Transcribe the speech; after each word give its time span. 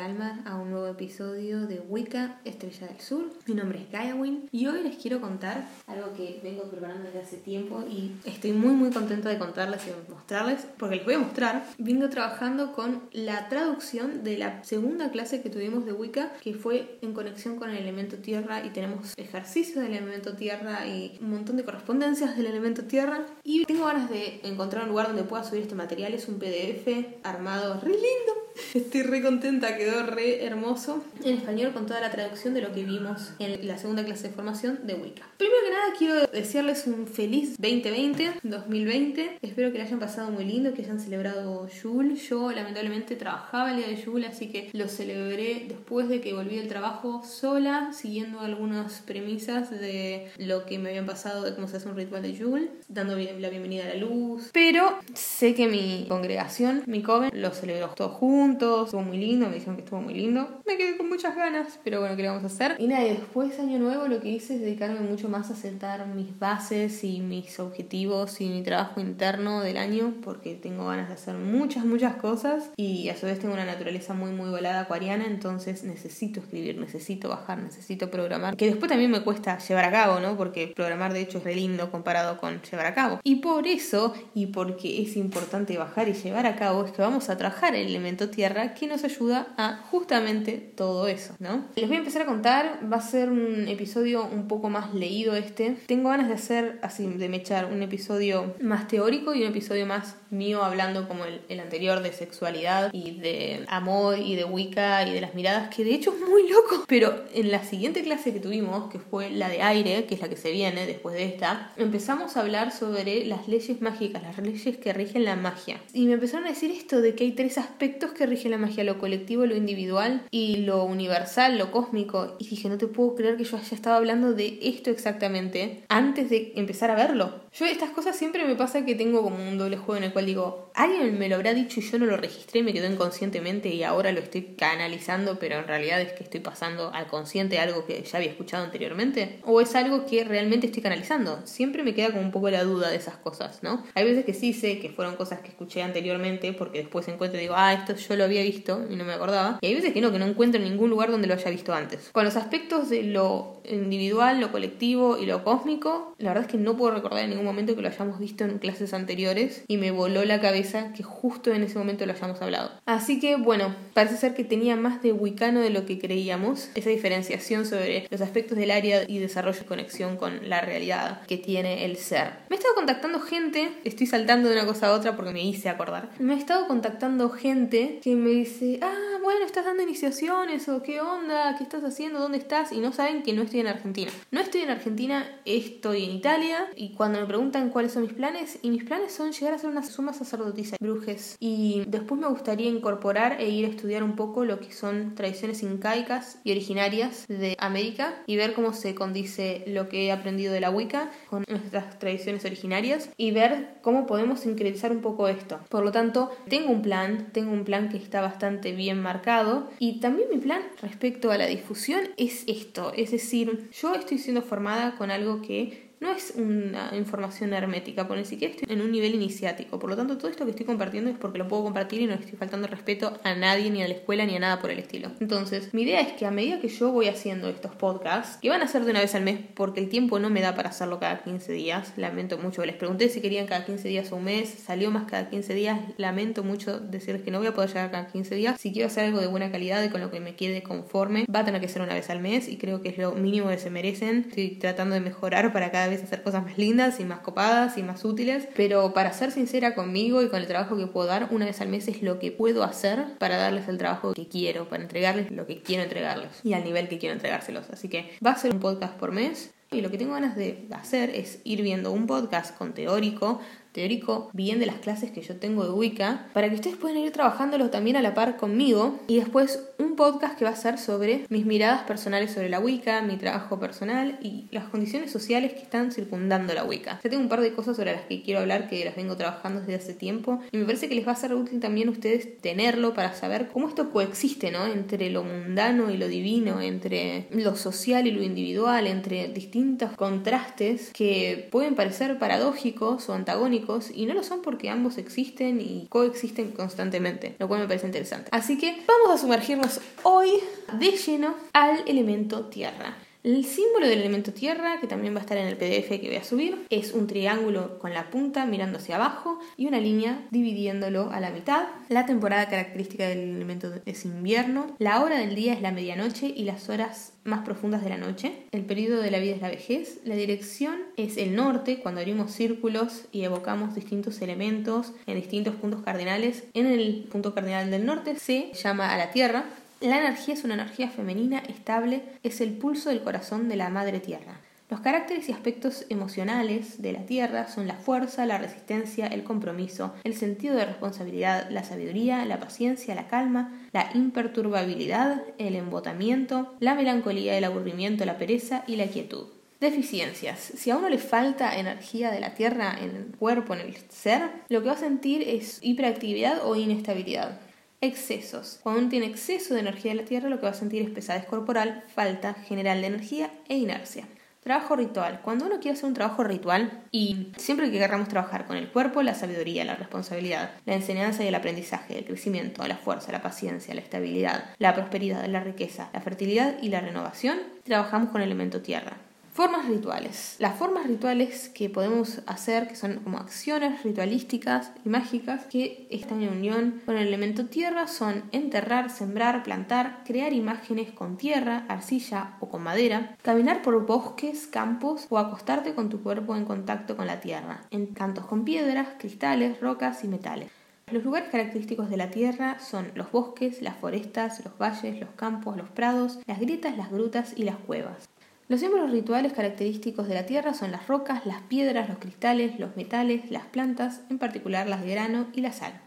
alma 0.00 0.42
a 0.46 0.56
un 0.56 0.70
nuevo 0.70 0.86
episodio 0.86 1.66
de 1.66 1.80
Wicca, 1.80 2.40
Estrella 2.44 2.86
del 2.86 3.00
Sur. 3.00 3.30
Mi 3.46 3.54
nombre 3.54 3.82
es 3.82 3.90
Gaiawin 3.90 4.48
y 4.50 4.66
hoy 4.66 4.82
les 4.82 4.96
quiero 4.96 5.20
contar 5.20 5.68
algo 5.86 6.12
que 6.14 6.40
vengo 6.42 6.62
preparando 6.64 7.04
desde 7.04 7.20
hace 7.20 7.36
tiempo 7.36 7.84
y 7.88 8.12
estoy 8.24 8.52
muy 8.52 8.72
muy 8.72 8.90
contenta 8.90 9.28
de 9.28 9.38
contarles 9.38 9.82
y 9.86 10.10
mostrarles 10.10 10.66
porque 10.78 10.96
les 10.96 11.04
voy 11.04 11.14
a 11.14 11.18
mostrar. 11.18 11.66
Vengo 11.78 12.08
trabajando 12.08 12.72
con 12.72 13.02
la 13.12 13.48
traducción 13.48 14.24
de 14.24 14.38
la 14.38 14.64
segunda 14.64 15.10
clase 15.10 15.42
que 15.42 15.50
tuvimos 15.50 15.84
de 15.84 15.92
Wicca 15.92 16.32
que 16.42 16.54
fue 16.54 16.98
en 17.02 17.12
conexión 17.12 17.56
con 17.56 17.70
el 17.70 17.76
elemento 17.76 18.16
tierra 18.16 18.64
y 18.64 18.70
tenemos 18.70 19.12
ejercicios 19.18 19.84
del 19.84 19.94
elemento 19.94 20.34
tierra 20.34 20.86
y 20.86 21.18
un 21.20 21.30
montón 21.30 21.56
de 21.56 21.64
correspondencias 21.64 22.36
del 22.36 22.46
elemento 22.46 22.84
tierra 22.84 23.26
y 23.44 23.64
tengo 23.64 23.84
ganas 23.84 24.08
de 24.08 24.40
encontrar 24.44 24.84
un 24.84 24.90
lugar 24.90 25.08
donde 25.08 25.24
pueda 25.24 25.44
subir 25.44 25.62
este 25.62 25.74
material. 25.74 26.14
Es 26.14 26.28
un 26.28 26.38
PDF 26.38 27.20
armado 27.22 27.80
re 27.80 27.90
lindo 27.90 28.49
Estoy 28.74 29.02
re 29.02 29.22
contenta, 29.22 29.76
quedó 29.76 30.04
re 30.06 30.44
hermoso 30.44 31.04
en 31.24 31.36
español 31.36 31.72
con 31.72 31.86
toda 31.86 32.00
la 32.00 32.10
traducción 32.10 32.54
de 32.54 32.60
lo 32.60 32.72
que 32.72 32.84
vimos 32.84 33.32
en 33.38 33.66
la 33.66 33.78
segunda 33.78 34.04
clase 34.04 34.28
de 34.28 34.34
formación 34.34 34.80
de 34.86 34.94
Wicca. 34.94 35.26
Primero 35.36 35.58
que 35.64 35.70
nada 35.70 35.92
quiero 35.98 36.26
desearles 36.26 36.86
un 36.86 37.06
feliz 37.06 37.56
2020, 37.58 38.40
2020. 38.42 39.38
Espero 39.42 39.72
que 39.72 39.78
lo 39.78 39.84
hayan 39.84 39.98
pasado 39.98 40.30
muy 40.30 40.44
lindo, 40.44 40.74
que 40.74 40.82
hayan 40.82 41.00
celebrado 41.00 41.68
Yule. 41.68 42.16
Yo 42.16 42.50
lamentablemente 42.52 43.16
trabajaba 43.16 43.70
el 43.70 43.78
día 43.78 43.88
de 43.88 43.96
Yule, 43.96 44.26
así 44.26 44.48
que 44.48 44.70
lo 44.72 44.88
celebré 44.88 45.66
después 45.68 46.08
de 46.08 46.20
que 46.20 46.32
volví 46.32 46.56
del 46.56 46.68
trabajo 46.68 47.22
sola, 47.24 47.92
siguiendo 47.92 48.40
algunas 48.40 49.00
premisas 49.00 49.70
de 49.70 50.30
lo 50.38 50.66
que 50.66 50.78
me 50.78 50.90
habían 50.90 51.06
pasado 51.06 51.42
de 51.44 51.54
cómo 51.54 51.68
se 51.68 51.78
hace 51.78 51.88
un 51.88 51.96
ritual 51.96 52.22
de 52.22 52.34
Yule, 52.34 52.68
dando 52.88 53.16
la 53.16 53.48
bienvenida 53.48 53.84
a 53.84 53.88
la 53.88 53.94
luz. 53.94 54.50
Pero 54.52 54.98
sé 55.14 55.54
que 55.54 55.68
mi 55.68 56.06
congregación, 56.08 56.82
mi 56.86 57.02
coven, 57.02 57.30
lo 57.34 57.50
celebró 57.52 57.88
todo 57.90 58.10
juntos 58.10 58.49
estuvo 58.52 59.02
muy 59.02 59.18
lindo, 59.18 59.48
me 59.48 59.54
dijeron 59.54 59.76
que 59.76 59.82
estuvo 59.82 60.00
muy 60.00 60.14
lindo. 60.14 60.62
Me 60.66 60.76
quedé 60.76 60.96
con 60.96 61.08
muchas 61.08 61.36
ganas, 61.36 61.78
pero 61.84 62.00
bueno, 62.00 62.16
¿qué 62.16 62.22
le 62.22 62.28
vamos 62.28 62.44
a 62.44 62.46
hacer? 62.46 62.76
Y 62.78 62.86
nada, 62.86 63.04
después 63.04 63.58
año 63.58 63.78
nuevo 63.78 64.08
lo 64.08 64.20
que 64.20 64.28
hice 64.28 64.54
es 64.54 64.60
dedicarme 64.60 65.00
mucho 65.00 65.28
más 65.28 65.50
a 65.50 65.56
sentar 65.56 66.06
mis 66.06 66.38
bases 66.38 67.04
y 67.04 67.20
mis 67.20 67.58
objetivos 67.60 68.40
y 68.40 68.48
mi 68.48 68.62
trabajo 68.62 69.00
interno 69.00 69.60
del 69.60 69.76
año, 69.76 70.14
porque 70.22 70.54
tengo 70.54 70.86
ganas 70.86 71.08
de 71.08 71.14
hacer 71.14 71.34
muchas, 71.34 71.84
muchas 71.84 72.16
cosas 72.16 72.70
y 72.76 73.08
a 73.08 73.16
su 73.16 73.26
vez 73.26 73.38
tengo 73.38 73.54
una 73.54 73.64
naturaleza 73.64 74.14
muy, 74.14 74.32
muy 74.32 74.50
volada 74.50 74.80
acuariana, 74.80 75.26
entonces 75.26 75.84
necesito 75.84 76.40
escribir, 76.40 76.78
necesito 76.78 77.28
bajar, 77.28 77.58
necesito 77.58 78.10
programar, 78.10 78.56
que 78.56 78.66
después 78.66 78.88
también 78.88 79.10
me 79.10 79.22
cuesta 79.22 79.58
llevar 79.58 79.84
a 79.84 79.90
cabo, 79.90 80.20
¿no? 80.20 80.36
Porque 80.36 80.72
programar 80.74 81.12
de 81.12 81.20
hecho 81.20 81.38
es 81.38 81.44
re 81.44 81.54
lindo 81.54 81.90
comparado 81.90 82.38
con 82.38 82.60
llevar 82.62 82.86
a 82.86 82.94
cabo. 82.94 83.20
Y 83.24 83.36
por 83.36 83.66
eso, 83.66 84.14
y 84.34 84.46
porque 84.46 85.02
es 85.02 85.16
importante 85.16 85.76
bajar 85.78 86.08
y 86.08 86.14
llevar 86.14 86.46
a 86.46 86.56
cabo, 86.56 86.84
es 86.84 86.92
que 86.92 87.02
vamos 87.02 87.28
a 87.28 87.36
trabajar 87.36 87.74
el 87.74 87.88
elemento 87.88 88.30
tierra 88.40 88.72
que 88.72 88.86
nos 88.86 89.04
ayuda 89.04 89.48
a 89.58 89.76
justamente 89.90 90.72
todo 90.74 91.08
eso, 91.08 91.34
¿no? 91.40 91.66
Les 91.76 91.86
voy 91.86 91.96
a 91.96 91.98
empezar 91.98 92.22
a 92.22 92.24
contar, 92.24 92.80
va 92.90 92.96
a 92.96 93.02
ser 93.02 93.28
un 93.28 93.68
episodio 93.68 94.24
un 94.24 94.48
poco 94.48 94.70
más 94.70 94.94
leído 94.94 95.36
este. 95.36 95.76
Tengo 95.86 96.08
ganas 96.08 96.28
de 96.28 96.32
hacer, 96.32 96.78
así, 96.80 97.06
de 97.06 97.28
mechar 97.28 97.66
un 97.66 97.82
episodio 97.82 98.54
más 98.62 98.88
teórico 98.88 99.34
y 99.34 99.42
un 99.42 99.48
episodio 99.48 99.84
más 99.84 100.16
mío 100.30 100.62
hablando 100.62 101.08
como 101.08 101.24
el, 101.24 101.60
anterior 101.60 102.02
de 102.02 102.12
sexualidad 102.12 102.90
y 102.92 103.18
de 103.18 103.64
amor 103.68 104.18
y 104.18 104.36
de 104.36 104.44
Wicca 104.44 105.06
y 105.06 105.12
de 105.12 105.20
las 105.20 105.34
miradas, 105.34 105.74
que 105.74 105.84
de 105.84 105.94
hecho 105.94 106.14
es 106.14 106.20
muy 106.28 106.48
loco. 106.48 106.84
Pero 106.86 107.24
en 107.34 107.50
la 107.50 107.64
siguiente 107.64 108.02
clase 108.02 108.32
que 108.32 108.40
tuvimos, 108.40 108.90
que 108.90 108.98
fue 108.98 109.30
la 109.30 109.48
de 109.48 109.62
aire, 109.62 110.06
que 110.06 110.14
es 110.14 110.20
la 110.20 110.28
que 110.28 110.36
se 110.36 110.52
viene 110.52 110.86
después 110.86 111.14
de 111.16 111.24
esta, 111.24 111.72
empezamos 111.76 112.36
a 112.36 112.40
hablar 112.40 112.72
sobre 112.72 113.24
las 113.26 113.48
leyes 113.48 113.80
mágicas, 113.80 114.22
las 114.22 114.38
leyes 114.38 114.78
que 114.78 114.92
rigen 114.92 115.24
la 115.24 115.36
magia. 115.36 115.80
Y 115.92 116.06
me 116.06 116.14
empezaron 116.14 116.46
a 116.46 116.50
decir 116.50 116.70
esto 116.70 117.00
de 117.00 117.14
que 117.14 117.24
hay 117.24 117.32
tres 117.32 117.58
aspectos 117.58 118.12
que 118.12 118.20
que 118.20 118.26
rige 118.26 118.50
la 118.50 118.58
magia, 118.58 118.84
lo 118.84 118.98
colectivo, 118.98 119.46
lo 119.46 119.56
individual 119.56 120.26
y 120.30 120.58
lo 120.58 120.84
universal, 120.84 121.56
lo 121.56 121.70
cósmico. 121.70 122.36
Y 122.38 122.50
dije, 122.50 122.68
no 122.68 122.76
te 122.76 122.86
puedo 122.86 123.14
creer 123.14 123.38
que 123.38 123.44
yo 123.44 123.56
haya 123.56 123.74
estado 123.74 123.96
hablando 123.96 124.34
de 124.34 124.58
esto 124.60 124.90
exactamente 124.90 125.84
antes 125.88 126.28
de 126.28 126.52
empezar 126.56 126.90
a 126.90 126.96
verlo. 126.96 127.40
Yo 127.52 127.66
estas 127.66 127.90
cosas 127.90 128.16
siempre 128.16 128.44
me 128.44 128.54
pasa 128.54 128.84
que 128.84 128.94
tengo 128.94 129.22
como 129.22 129.36
un 129.36 129.58
doble 129.58 129.76
juego 129.76 129.96
en 129.96 130.04
el 130.04 130.12
cual 130.12 130.24
digo, 130.24 130.70
alguien 130.72 131.18
me 131.18 131.28
lo 131.28 131.34
habrá 131.34 131.52
dicho 131.52 131.80
y 131.80 131.82
yo 131.82 131.98
no 131.98 132.06
lo 132.06 132.16
registré, 132.16 132.62
me 132.62 132.72
quedó 132.72 132.90
inconscientemente 132.90 133.70
y 133.70 133.82
ahora 133.82 134.12
lo 134.12 134.20
estoy 134.20 134.54
canalizando, 134.56 135.40
pero 135.40 135.58
en 135.58 135.66
realidad 135.66 136.00
es 136.00 136.12
que 136.12 136.22
estoy 136.22 136.38
pasando 136.38 136.92
al 136.94 137.08
consciente 137.08 137.58
algo 137.58 137.86
que 137.86 138.02
ya 138.02 138.18
había 138.18 138.30
escuchado 138.30 138.64
anteriormente. 138.64 139.40
O 139.44 139.60
es 139.60 139.74
algo 139.74 140.06
que 140.06 140.22
realmente 140.22 140.66
estoy 140.66 140.80
canalizando. 140.80 141.40
Siempre 141.44 141.82
me 141.82 141.92
queda 141.92 142.10
como 142.10 142.22
un 142.22 142.30
poco 142.30 142.50
la 142.50 142.62
duda 142.62 142.88
de 142.88 142.96
esas 142.96 143.16
cosas, 143.16 143.64
¿no? 143.64 143.82
Hay 143.94 144.04
veces 144.04 144.24
que 144.24 144.32
sí 144.32 144.52
sé 144.52 144.78
que 144.78 144.88
fueron 144.88 145.16
cosas 145.16 145.40
que 145.40 145.48
escuché 145.48 145.82
anteriormente 145.82 146.52
porque 146.52 146.78
después 146.78 147.08
encuentro 147.08 147.38
y 147.38 147.42
digo, 147.42 147.54
ah, 147.56 147.72
esto 147.72 147.96
yo 147.96 148.14
lo 148.14 148.24
había 148.24 148.42
visto 148.42 148.86
y 148.88 148.94
no 148.94 149.04
me 149.04 149.12
acordaba. 149.12 149.58
Y 149.60 149.66
hay 149.66 149.74
veces 149.74 149.92
que 149.92 150.00
no, 150.00 150.12
que 150.12 150.20
no 150.20 150.26
encuentro 150.26 150.62
en 150.62 150.68
ningún 150.68 150.88
lugar 150.88 151.10
donde 151.10 151.26
lo 151.26 151.34
haya 151.34 151.50
visto 151.50 151.74
antes. 151.74 152.10
Con 152.12 152.24
los 152.24 152.36
aspectos 152.36 152.88
de 152.90 153.02
lo 153.02 153.60
individual, 153.64 154.40
lo 154.40 154.52
colectivo 154.52 155.18
y 155.18 155.26
lo 155.26 155.42
cósmico, 155.42 156.14
la 156.18 156.30
verdad 156.30 156.44
es 156.44 156.52
que 156.52 156.58
no 156.58 156.76
puedo 156.76 156.94
recordar 156.94 157.28
ningún 157.28 157.39
momento 157.44 157.76
que 157.76 157.82
lo 157.82 157.88
hayamos 157.88 158.18
visto 158.18 158.44
en 158.44 158.58
clases 158.58 158.94
anteriores 158.94 159.64
y 159.68 159.76
me 159.76 159.90
voló 159.90 160.24
la 160.24 160.40
cabeza 160.40 160.92
que 160.92 161.02
justo 161.02 161.52
en 161.52 161.62
ese 161.62 161.78
momento 161.78 162.06
lo 162.06 162.12
hayamos 162.12 162.40
hablado. 162.42 162.70
Así 162.86 163.20
que 163.20 163.36
bueno, 163.36 163.74
parece 163.94 164.16
ser 164.16 164.34
que 164.34 164.44
tenía 164.44 164.76
más 164.76 165.02
de 165.02 165.12
wicano 165.12 165.60
de 165.60 165.70
lo 165.70 165.86
que 165.86 165.98
creíamos, 165.98 166.70
esa 166.74 166.90
diferenciación 166.90 167.66
sobre 167.66 168.06
los 168.10 168.20
aspectos 168.20 168.58
del 168.58 168.70
área 168.70 169.04
y 169.08 169.18
desarrollo 169.18 169.60
y 169.62 169.64
conexión 169.64 170.16
con 170.16 170.48
la 170.48 170.60
realidad 170.60 171.22
que 171.26 171.36
tiene 171.36 171.84
el 171.84 171.96
ser. 171.96 172.30
Me 172.48 172.56
he 172.56 172.58
estado 172.58 172.74
contactando 172.74 173.20
gente, 173.20 173.72
estoy 173.84 174.06
saltando 174.06 174.48
de 174.48 174.56
una 174.56 174.66
cosa 174.66 174.88
a 174.88 174.92
otra 174.92 175.16
porque 175.16 175.32
me 175.32 175.44
hice 175.44 175.68
acordar. 175.68 176.10
Me 176.18 176.34
he 176.34 176.38
estado 176.38 176.66
contactando 176.66 177.30
gente 177.30 178.00
que 178.02 178.14
me 178.14 178.30
dice, 178.30 178.78
ah, 178.82 179.18
bueno, 179.22 179.44
estás 179.44 179.64
dando 179.64 179.82
iniciaciones 179.82 180.68
o 180.68 180.82
qué 180.82 181.00
onda, 181.00 181.54
qué 181.56 181.64
estás 181.64 181.84
haciendo, 181.84 182.20
dónde 182.20 182.38
estás, 182.38 182.72
y 182.72 182.78
no 182.78 182.92
saben 182.92 183.22
que 183.22 183.32
no 183.32 183.42
estoy 183.42 183.60
en 183.60 183.68
Argentina. 183.68 184.10
No 184.30 184.40
estoy 184.40 184.62
en 184.62 184.70
Argentina, 184.70 185.40
estoy 185.44 186.04
en 186.04 186.10
Italia, 186.12 186.68
y 186.76 186.94
cuando 186.94 187.20
me 187.20 187.26
preguntan 187.30 187.70
cuáles 187.70 187.92
son 187.92 188.02
mis 188.02 188.12
planes, 188.12 188.58
y 188.60 188.70
mis 188.70 188.82
planes 188.82 189.12
son 189.12 189.30
llegar 189.30 189.54
a 189.54 189.58
ser 189.58 189.70
una 189.70 189.84
suma 189.84 190.12
sacerdotisa, 190.12 190.76
brujes, 190.80 191.36
y 191.38 191.84
después 191.86 192.20
me 192.20 192.26
gustaría 192.26 192.68
incorporar 192.68 193.40
e 193.40 193.48
ir 193.50 193.66
a 193.66 193.68
estudiar 193.68 194.02
un 194.02 194.16
poco 194.16 194.44
lo 194.44 194.58
que 194.58 194.72
son 194.72 195.14
tradiciones 195.14 195.62
incaicas 195.62 196.40
y 196.42 196.50
originarias 196.50 197.28
de 197.28 197.54
América 197.60 198.20
y 198.26 198.34
ver 198.34 198.52
cómo 198.52 198.72
se 198.72 198.96
condice 198.96 199.62
lo 199.68 199.88
que 199.88 200.06
he 200.06 200.10
aprendido 200.10 200.52
de 200.52 200.58
la 200.58 200.70
Wicca 200.70 201.12
con 201.28 201.44
nuestras 201.48 202.00
tradiciones 202.00 202.44
originarias 202.44 203.10
y 203.16 203.30
ver 203.30 203.76
cómo 203.80 204.08
podemos 204.08 204.40
sincretizar 204.40 204.90
un 204.90 205.00
poco 205.00 205.28
esto. 205.28 205.60
Por 205.68 205.84
lo 205.84 205.92
tanto, 205.92 206.32
tengo 206.48 206.72
un 206.72 206.82
plan, 206.82 207.28
tengo 207.32 207.52
un 207.52 207.64
plan 207.64 207.90
que 207.90 207.96
está 207.96 208.20
bastante 208.20 208.72
bien 208.72 209.00
marcado. 209.00 209.70
Y 209.78 210.00
también 210.00 210.30
mi 210.32 210.38
plan 210.38 210.62
respecto 210.82 211.30
a 211.30 211.38
la 211.38 211.46
difusión 211.46 212.00
es 212.16 212.42
esto, 212.48 212.92
es 212.96 213.12
decir, 213.12 213.70
yo 213.80 213.94
estoy 213.94 214.18
siendo 214.18 214.42
formada 214.42 214.96
con 214.96 215.12
algo 215.12 215.42
que 215.42 215.89
no 216.00 216.12
es 216.12 216.32
una 216.34 216.90
información 216.96 217.52
hermética, 217.52 218.08
por 218.08 218.16
ni 218.16 218.24
siquiera 218.24 218.54
estoy 218.54 218.74
en 218.74 218.80
un 218.80 218.90
nivel 218.90 219.14
iniciático. 219.14 219.78
Por 219.78 219.90
lo 219.90 219.96
tanto, 219.96 220.16
todo 220.16 220.30
esto 220.30 220.44
que 220.44 220.50
estoy 220.50 220.64
compartiendo 220.64 221.10
es 221.10 221.16
porque 221.18 221.38
lo 221.38 221.46
puedo 221.46 221.62
compartir 221.62 222.00
y 222.00 222.06
no 222.06 222.14
estoy 222.14 222.38
faltando 222.38 222.66
respeto 222.66 223.20
a 223.22 223.34
nadie, 223.34 223.70
ni 223.70 223.82
a 223.82 223.88
la 223.88 223.94
escuela, 223.94 224.24
ni 224.24 224.34
a 224.34 224.40
nada 224.40 224.60
por 224.60 224.70
el 224.70 224.78
estilo. 224.78 225.10
Entonces, 225.20 225.74
mi 225.74 225.82
idea 225.82 226.00
es 226.00 226.12
que 226.14 226.24
a 226.24 226.30
medida 226.30 226.58
que 226.58 226.68
yo 226.68 226.90
voy 226.90 227.08
haciendo 227.08 227.50
estos 227.50 227.74
podcasts, 227.74 228.38
que 228.38 228.48
van 228.48 228.62
a 228.62 228.68
ser 228.68 228.84
de 228.84 228.92
una 228.92 229.00
vez 229.00 229.14
al 229.14 229.22
mes, 229.22 229.40
porque 229.54 229.80
el 229.80 229.90
tiempo 229.90 230.18
no 230.18 230.30
me 230.30 230.40
da 230.40 230.54
para 230.54 230.70
hacerlo 230.70 230.98
cada 230.98 231.22
15 231.22 231.52
días, 231.52 231.92
lamento 231.98 232.38
mucho, 232.38 232.64
les 232.64 232.76
pregunté 232.76 233.10
si 233.10 233.20
querían 233.20 233.46
cada 233.46 233.66
15 233.66 233.86
días 233.86 234.10
o 234.10 234.16
un 234.16 234.24
mes, 234.24 234.48
salió 234.48 234.90
más 234.90 235.04
cada 235.04 235.28
15 235.28 235.52
días, 235.52 235.78
lamento 235.98 236.42
mucho 236.42 236.80
decirles 236.80 237.22
que 237.22 237.30
no 237.30 237.38
voy 237.38 237.48
a 237.48 237.54
poder 237.54 237.68
llegar 237.68 237.90
cada 237.90 238.06
15 238.06 238.34
días. 238.36 238.58
Si 238.58 238.72
quiero 238.72 238.86
hacer 238.86 239.04
algo 239.04 239.20
de 239.20 239.26
buena 239.26 239.50
calidad 239.50 239.82
y 239.84 239.90
con 239.90 240.00
lo 240.00 240.10
que 240.10 240.20
me 240.20 240.34
quede 240.34 240.62
conforme, 240.62 241.26
va 241.34 241.40
a 241.40 241.44
tener 241.44 241.60
que 241.60 241.68
ser 241.68 241.82
una 241.82 241.92
vez 241.92 242.08
al 242.08 242.20
mes 242.20 242.48
y 242.48 242.56
creo 242.56 242.80
que 242.80 242.88
es 242.88 242.96
lo 242.96 243.12
mínimo 243.12 243.50
que 243.50 243.58
se 243.58 243.68
merecen. 243.68 244.24
Estoy 244.28 244.56
tratando 244.56 244.94
de 244.94 245.02
mejorar 245.02 245.52
para 245.52 245.70
cada 245.70 245.89
hacer 245.98 246.22
cosas 246.22 246.44
más 246.44 246.58
lindas 246.58 247.00
y 247.00 247.04
más 247.04 247.20
copadas 247.20 247.76
y 247.78 247.82
más 247.82 248.04
útiles, 248.04 248.48
pero 248.54 248.94
para 248.94 249.12
ser 249.12 249.30
sincera 249.32 249.74
conmigo 249.74 250.22
y 250.22 250.28
con 250.28 250.40
el 250.40 250.46
trabajo 250.46 250.76
que 250.76 250.86
puedo 250.86 251.08
dar, 251.08 251.28
una 251.30 251.46
vez 251.46 251.60
al 251.60 251.68
mes 251.68 251.88
es 251.88 252.02
lo 252.02 252.18
que 252.18 252.30
puedo 252.30 252.62
hacer 252.62 253.18
para 253.18 253.36
darles 253.36 253.68
el 253.68 253.78
trabajo 253.78 254.14
que 254.14 254.28
quiero, 254.28 254.68
para 254.68 254.82
entregarles 254.82 255.30
lo 255.30 255.46
que 255.46 255.62
quiero 255.62 255.82
entregarles 255.82 256.40
y 256.44 256.52
al 256.52 256.64
nivel 256.64 256.88
que 256.88 256.98
quiero 256.98 257.14
entregárselos. 257.14 257.68
Así 257.70 257.88
que 257.88 258.10
va 258.24 258.30
a 258.32 258.36
ser 258.36 258.52
un 258.52 258.60
podcast 258.60 258.94
por 258.94 259.12
mes. 259.12 259.50
Y 259.72 259.82
lo 259.82 259.90
que 259.92 259.98
tengo 259.98 260.14
ganas 260.14 260.34
de 260.34 260.66
hacer 260.72 261.10
es 261.10 261.38
ir 261.44 261.62
viendo 261.62 261.92
un 261.92 262.08
podcast 262.08 262.56
con 262.58 262.72
teórico 262.72 263.40
teórico 263.72 264.30
bien 264.32 264.58
de 264.60 264.66
las 264.66 264.76
clases 264.76 265.10
que 265.10 265.22
yo 265.22 265.36
tengo 265.36 265.64
de 265.64 265.70
Wicca, 265.70 266.26
para 266.32 266.48
que 266.48 266.56
ustedes 266.56 266.76
puedan 266.76 266.98
ir 266.98 267.12
trabajándolo 267.12 267.70
también 267.70 267.96
a 267.96 268.02
la 268.02 268.14
par 268.14 268.36
conmigo 268.36 268.98
y 269.06 269.16
después 269.16 269.64
un 269.78 269.96
podcast 269.96 270.38
que 270.38 270.44
va 270.44 270.50
a 270.50 270.56
ser 270.56 270.78
sobre 270.78 271.24
mis 271.28 271.46
miradas 271.46 271.82
personales 271.82 272.32
sobre 272.32 272.48
la 272.48 272.60
Wicca, 272.60 273.02
mi 273.02 273.16
trabajo 273.16 273.58
personal 273.58 274.18
y 274.22 274.46
las 274.50 274.68
condiciones 274.68 275.10
sociales 275.10 275.52
que 275.52 275.60
están 275.60 275.92
circundando 275.92 276.54
la 276.54 276.64
Wicca. 276.64 277.00
Ya 277.02 277.10
tengo 277.10 277.22
un 277.22 277.28
par 277.28 277.40
de 277.40 277.52
cosas 277.52 277.76
sobre 277.76 277.92
las 277.92 278.02
que 278.02 278.22
quiero 278.22 278.40
hablar 278.40 278.68
que 278.68 278.84
las 278.84 278.96
vengo 278.96 279.16
trabajando 279.16 279.60
desde 279.60 279.76
hace 279.76 279.94
tiempo 279.94 280.40
y 280.52 280.56
me 280.56 280.64
parece 280.64 280.88
que 280.88 280.94
les 280.94 281.06
va 281.06 281.12
a 281.12 281.16
ser 281.16 281.34
útil 281.34 281.60
también 281.60 281.88
a 281.88 281.92
ustedes 281.92 282.38
tenerlo 282.40 282.94
para 282.94 283.14
saber 283.14 283.48
cómo 283.48 283.68
esto 283.68 283.90
coexiste, 283.90 284.50
¿no? 284.50 284.66
Entre 284.66 285.10
lo 285.10 285.22
mundano 285.22 285.90
y 285.90 285.96
lo 285.96 286.08
divino, 286.08 286.60
entre 286.60 287.26
lo 287.30 287.56
social 287.56 288.06
y 288.06 288.10
lo 288.10 288.22
individual, 288.22 288.86
entre 288.86 289.28
distintos 289.28 289.92
contrastes 289.92 290.92
que 290.92 291.48
pueden 291.50 291.74
parecer 291.74 292.18
paradójicos 292.18 293.08
o 293.08 293.14
antagónicos 293.14 293.59
y 293.94 294.06
no 294.06 294.14
lo 294.14 294.22
son 294.22 294.42
porque 294.42 294.70
ambos 294.70 294.98
existen 294.98 295.60
y 295.60 295.86
coexisten 295.88 296.52
constantemente, 296.52 297.36
lo 297.38 297.48
cual 297.48 297.60
me 297.60 297.66
parece 297.66 297.86
interesante. 297.86 298.28
Así 298.32 298.58
que 298.58 298.82
vamos 298.86 299.14
a 299.14 299.18
sumergirnos 299.18 299.80
hoy 300.02 300.30
de 300.78 300.90
lleno 300.92 301.34
al 301.52 301.82
elemento 301.86 302.46
tierra. 302.46 302.96
El 303.22 303.44
símbolo 303.44 303.86
del 303.86 303.98
elemento 303.98 304.32
tierra, 304.32 304.80
que 304.80 304.86
también 304.86 305.14
va 305.14 305.18
a 305.18 305.20
estar 305.20 305.36
en 305.36 305.46
el 305.46 305.58
PDF 305.58 306.00
que 306.00 306.06
voy 306.06 306.16
a 306.16 306.24
subir, 306.24 306.66
es 306.70 306.94
un 306.94 307.06
triángulo 307.06 307.78
con 307.78 307.92
la 307.92 308.10
punta 308.10 308.46
mirando 308.46 308.78
hacia 308.78 308.96
abajo 308.96 309.38
y 309.58 309.66
una 309.66 309.78
línea 309.78 310.26
dividiéndolo 310.30 311.10
a 311.10 311.20
la 311.20 311.30
mitad. 311.30 311.66
La 311.90 312.06
temporada 312.06 312.48
característica 312.48 313.06
del 313.06 313.18
elemento 313.18 313.74
es 313.84 314.06
invierno. 314.06 314.74
La 314.78 315.02
hora 315.02 315.18
del 315.18 315.34
día 315.34 315.52
es 315.52 315.60
la 315.60 315.70
medianoche 315.70 316.32
y 316.34 316.44
las 316.44 316.70
horas 316.70 317.12
más 317.24 317.44
profundas 317.44 317.84
de 317.84 317.90
la 317.90 317.98
noche. 317.98 318.46
El 318.52 318.64
periodo 318.64 319.02
de 319.02 319.10
la 319.10 319.18
vida 319.18 319.34
es 319.34 319.42
la 319.42 319.50
vejez. 319.50 320.00
La 320.04 320.14
dirección 320.14 320.78
es 320.96 321.18
el 321.18 321.36
norte, 321.36 321.80
cuando 321.80 322.00
abrimos 322.00 322.32
círculos 322.32 323.04
y 323.12 323.24
evocamos 323.24 323.74
distintos 323.74 324.22
elementos 324.22 324.94
en 325.06 325.16
distintos 325.16 325.54
puntos 325.56 325.82
cardinales. 325.82 326.44
En 326.54 326.66
el 326.66 327.06
punto 327.10 327.34
cardinal 327.34 327.70
del 327.70 327.84
norte 327.84 328.16
se 328.18 328.50
llama 328.54 328.94
a 328.94 328.96
la 328.96 329.10
tierra. 329.10 329.44
La 329.80 329.96
energía 329.96 330.34
es 330.34 330.44
una 330.44 330.54
energía 330.54 330.90
femenina 330.90 331.38
estable, 331.38 332.02
es 332.22 332.42
el 332.42 332.52
pulso 332.52 332.90
del 332.90 333.00
corazón 333.00 333.48
de 333.48 333.56
la 333.56 333.70
madre 333.70 333.98
tierra. 333.98 334.42
Los 334.68 334.80
caracteres 334.80 335.30
y 335.30 335.32
aspectos 335.32 335.86
emocionales 335.88 336.82
de 336.82 336.92
la 336.92 337.06
tierra 337.06 337.48
son 337.48 337.66
la 337.66 337.76
fuerza, 337.76 338.26
la 338.26 338.36
resistencia, 338.36 339.06
el 339.06 339.24
compromiso, 339.24 339.94
el 340.04 340.14
sentido 340.14 340.54
de 340.54 340.66
responsabilidad, 340.66 341.48
la 341.50 341.64
sabiduría, 341.64 342.26
la 342.26 342.38
paciencia, 342.38 342.94
la 342.94 343.08
calma, 343.08 343.58
la 343.72 343.88
imperturbabilidad, 343.94 345.22
el 345.38 345.56
embotamiento, 345.56 346.54
la 346.60 346.74
melancolía, 346.74 347.38
el 347.38 347.44
aburrimiento, 347.44 348.04
la 348.04 348.18
pereza 348.18 348.64
y 348.66 348.76
la 348.76 348.86
quietud. 348.86 349.28
Deficiencias. 349.60 350.38
Si 350.38 350.70
a 350.70 350.76
uno 350.76 350.90
le 350.90 350.98
falta 350.98 351.58
energía 351.58 352.10
de 352.10 352.20
la 352.20 352.34
tierra 352.34 352.76
en 352.78 352.96
el 352.96 353.16
cuerpo, 353.16 353.54
en 353.54 353.60
el 353.60 353.76
ser, 353.88 354.30
lo 354.50 354.60
que 354.60 354.68
va 354.68 354.74
a 354.74 354.78
sentir 354.78 355.22
es 355.26 355.58
hiperactividad 355.62 356.44
o 356.44 356.54
inestabilidad. 356.54 357.40
Excesos. 357.82 358.60
Cuando 358.62 358.82
uno 358.82 358.90
tiene 358.90 359.06
exceso 359.06 359.54
de 359.54 359.60
energía 359.60 359.92
de 359.92 360.02
la 360.02 360.04
Tierra, 360.04 360.28
lo 360.28 360.36
que 360.38 360.44
va 360.44 360.50
a 360.50 360.54
sentir 360.54 360.82
es 360.82 360.90
pesadez 360.90 361.24
corporal, 361.24 361.82
falta 361.94 362.34
general 362.34 362.82
de 362.82 362.88
energía 362.88 363.30
e 363.48 363.56
inercia. 363.56 364.06
Trabajo 364.42 364.76
ritual. 364.76 365.20
Cuando 365.22 365.46
uno 365.46 365.60
quiere 365.60 365.78
hacer 365.78 365.86
un 365.86 365.94
trabajo 365.94 366.22
ritual, 366.22 366.82
y 366.90 367.32
siempre 367.38 367.70
que 367.70 367.78
queramos 367.78 368.08
trabajar 368.08 368.46
con 368.46 368.58
el 368.58 368.68
cuerpo, 368.70 369.02
la 369.02 369.14
sabiduría, 369.14 369.64
la 369.64 369.76
responsabilidad, 369.76 370.52
la 370.66 370.74
enseñanza 370.74 371.24
y 371.24 371.28
el 371.28 371.34
aprendizaje, 371.34 371.98
el 371.98 372.04
crecimiento, 372.04 372.66
la 372.66 372.76
fuerza, 372.76 373.12
la 373.12 373.22
paciencia, 373.22 373.74
la 373.74 373.80
estabilidad, 373.80 374.54
la 374.58 374.74
prosperidad, 374.74 375.24
la 375.26 375.40
riqueza, 375.40 375.88
la 375.94 376.02
fertilidad 376.02 376.56
y 376.62 376.68
la 376.68 376.80
renovación, 376.80 377.38
trabajamos 377.64 378.10
con 378.10 378.20
el 378.20 378.28
elemento 378.28 378.60
tierra. 378.60 378.98
Formas 379.32 379.68
rituales. 379.68 380.34
Las 380.40 380.56
formas 380.56 380.88
rituales 380.88 381.48
que 381.50 381.70
podemos 381.70 382.20
hacer, 382.26 382.66
que 382.66 382.74
son 382.74 382.98
como 382.98 383.18
acciones 383.18 383.84
ritualísticas 383.84 384.72
y 384.84 384.88
mágicas 384.88 385.44
que 385.44 385.86
están 385.88 386.20
en 386.22 386.30
unión 386.30 386.82
con 386.84 386.96
el 386.96 387.06
elemento 387.06 387.46
tierra, 387.46 387.86
son 387.86 388.24
enterrar, 388.32 388.90
sembrar, 388.90 389.44
plantar, 389.44 390.02
crear 390.04 390.32
imágenes 390.32 390.90
con 390.90 391.16
tierra, 391.16 391.64
arcilla 391.68 392.36
o 392.40 392.48
con 392.48 392.64
madera, 392.64 393.16
caminar 393.22 393.62
por 393.62 393.86
bosques, 393.86 394.48
campos 394.48 395.06
o 395.10 395.18
acostarte 395.18 395.74
con 395.74 395.88
tu 395.90 396.02
cuerpo 396.02 396.34
en 396.34 396.44
contacto 396.44 396.96
con 396.96 397.06
la 397.06 397.20
tierra, 397.20 397.62
en 397.70 397.86
cantos 397.86 398.26
con 398.26 398.44
piedras, 398.44 398.88
cristales, 398.98 399.60
rocas 399.60 400.02
y 400.02 400.08
metales. 400.08 400.50
Los 400.90 401.04
lugares 401.04 401.28
característicos 401.30 401.88
de 401.88 401.96
la 401.96 402.10
Tierra 402.10 402.58
son 402.58 402.90
los 402.96 403.12
bosques, 403.12 403.62
las 403.62 403.76
forestas, 403.76 404.44
los 404.44 404.58
valles, 404.58 404.98
los 404.98 405.10
campos, 405.10 405.56
los 405.56 405.68
prados, 405.68 406.18
las 406.26 406.40
grietas, 406.40 406.76
las 406.76 406.90
grutas 406.90 407.34
y 407.36 407.44
las 407.44 407.56
cuevas. 407.58 408.08
Los 408.50 408.58
símbolos 408.58 408.90
rituales 408.90 409.32
característicos 409.32 410.08
de 410.08 410.14
la 410.14 410.26
Tierra 410.26 410.54
son 410.54 410.72
las 410.72 410.88
rocas, 410.88 411.24
las 411.24 411.40
piedras, 411.42 411.88
los 411.88 411.98
cristales, 411.98 412.58
los 412.58 412.74
metales, 412.74 413.30
las 413.30 413.46
plantas, 413.46 414.00
en 414.10 414.18
particular 414.18 414.66
las 414.66 414.82
de 414.82 414.90
grano 414.90 415.28
y 415.32 415.40
la 415.40 415.52
sal. 415.52 415.80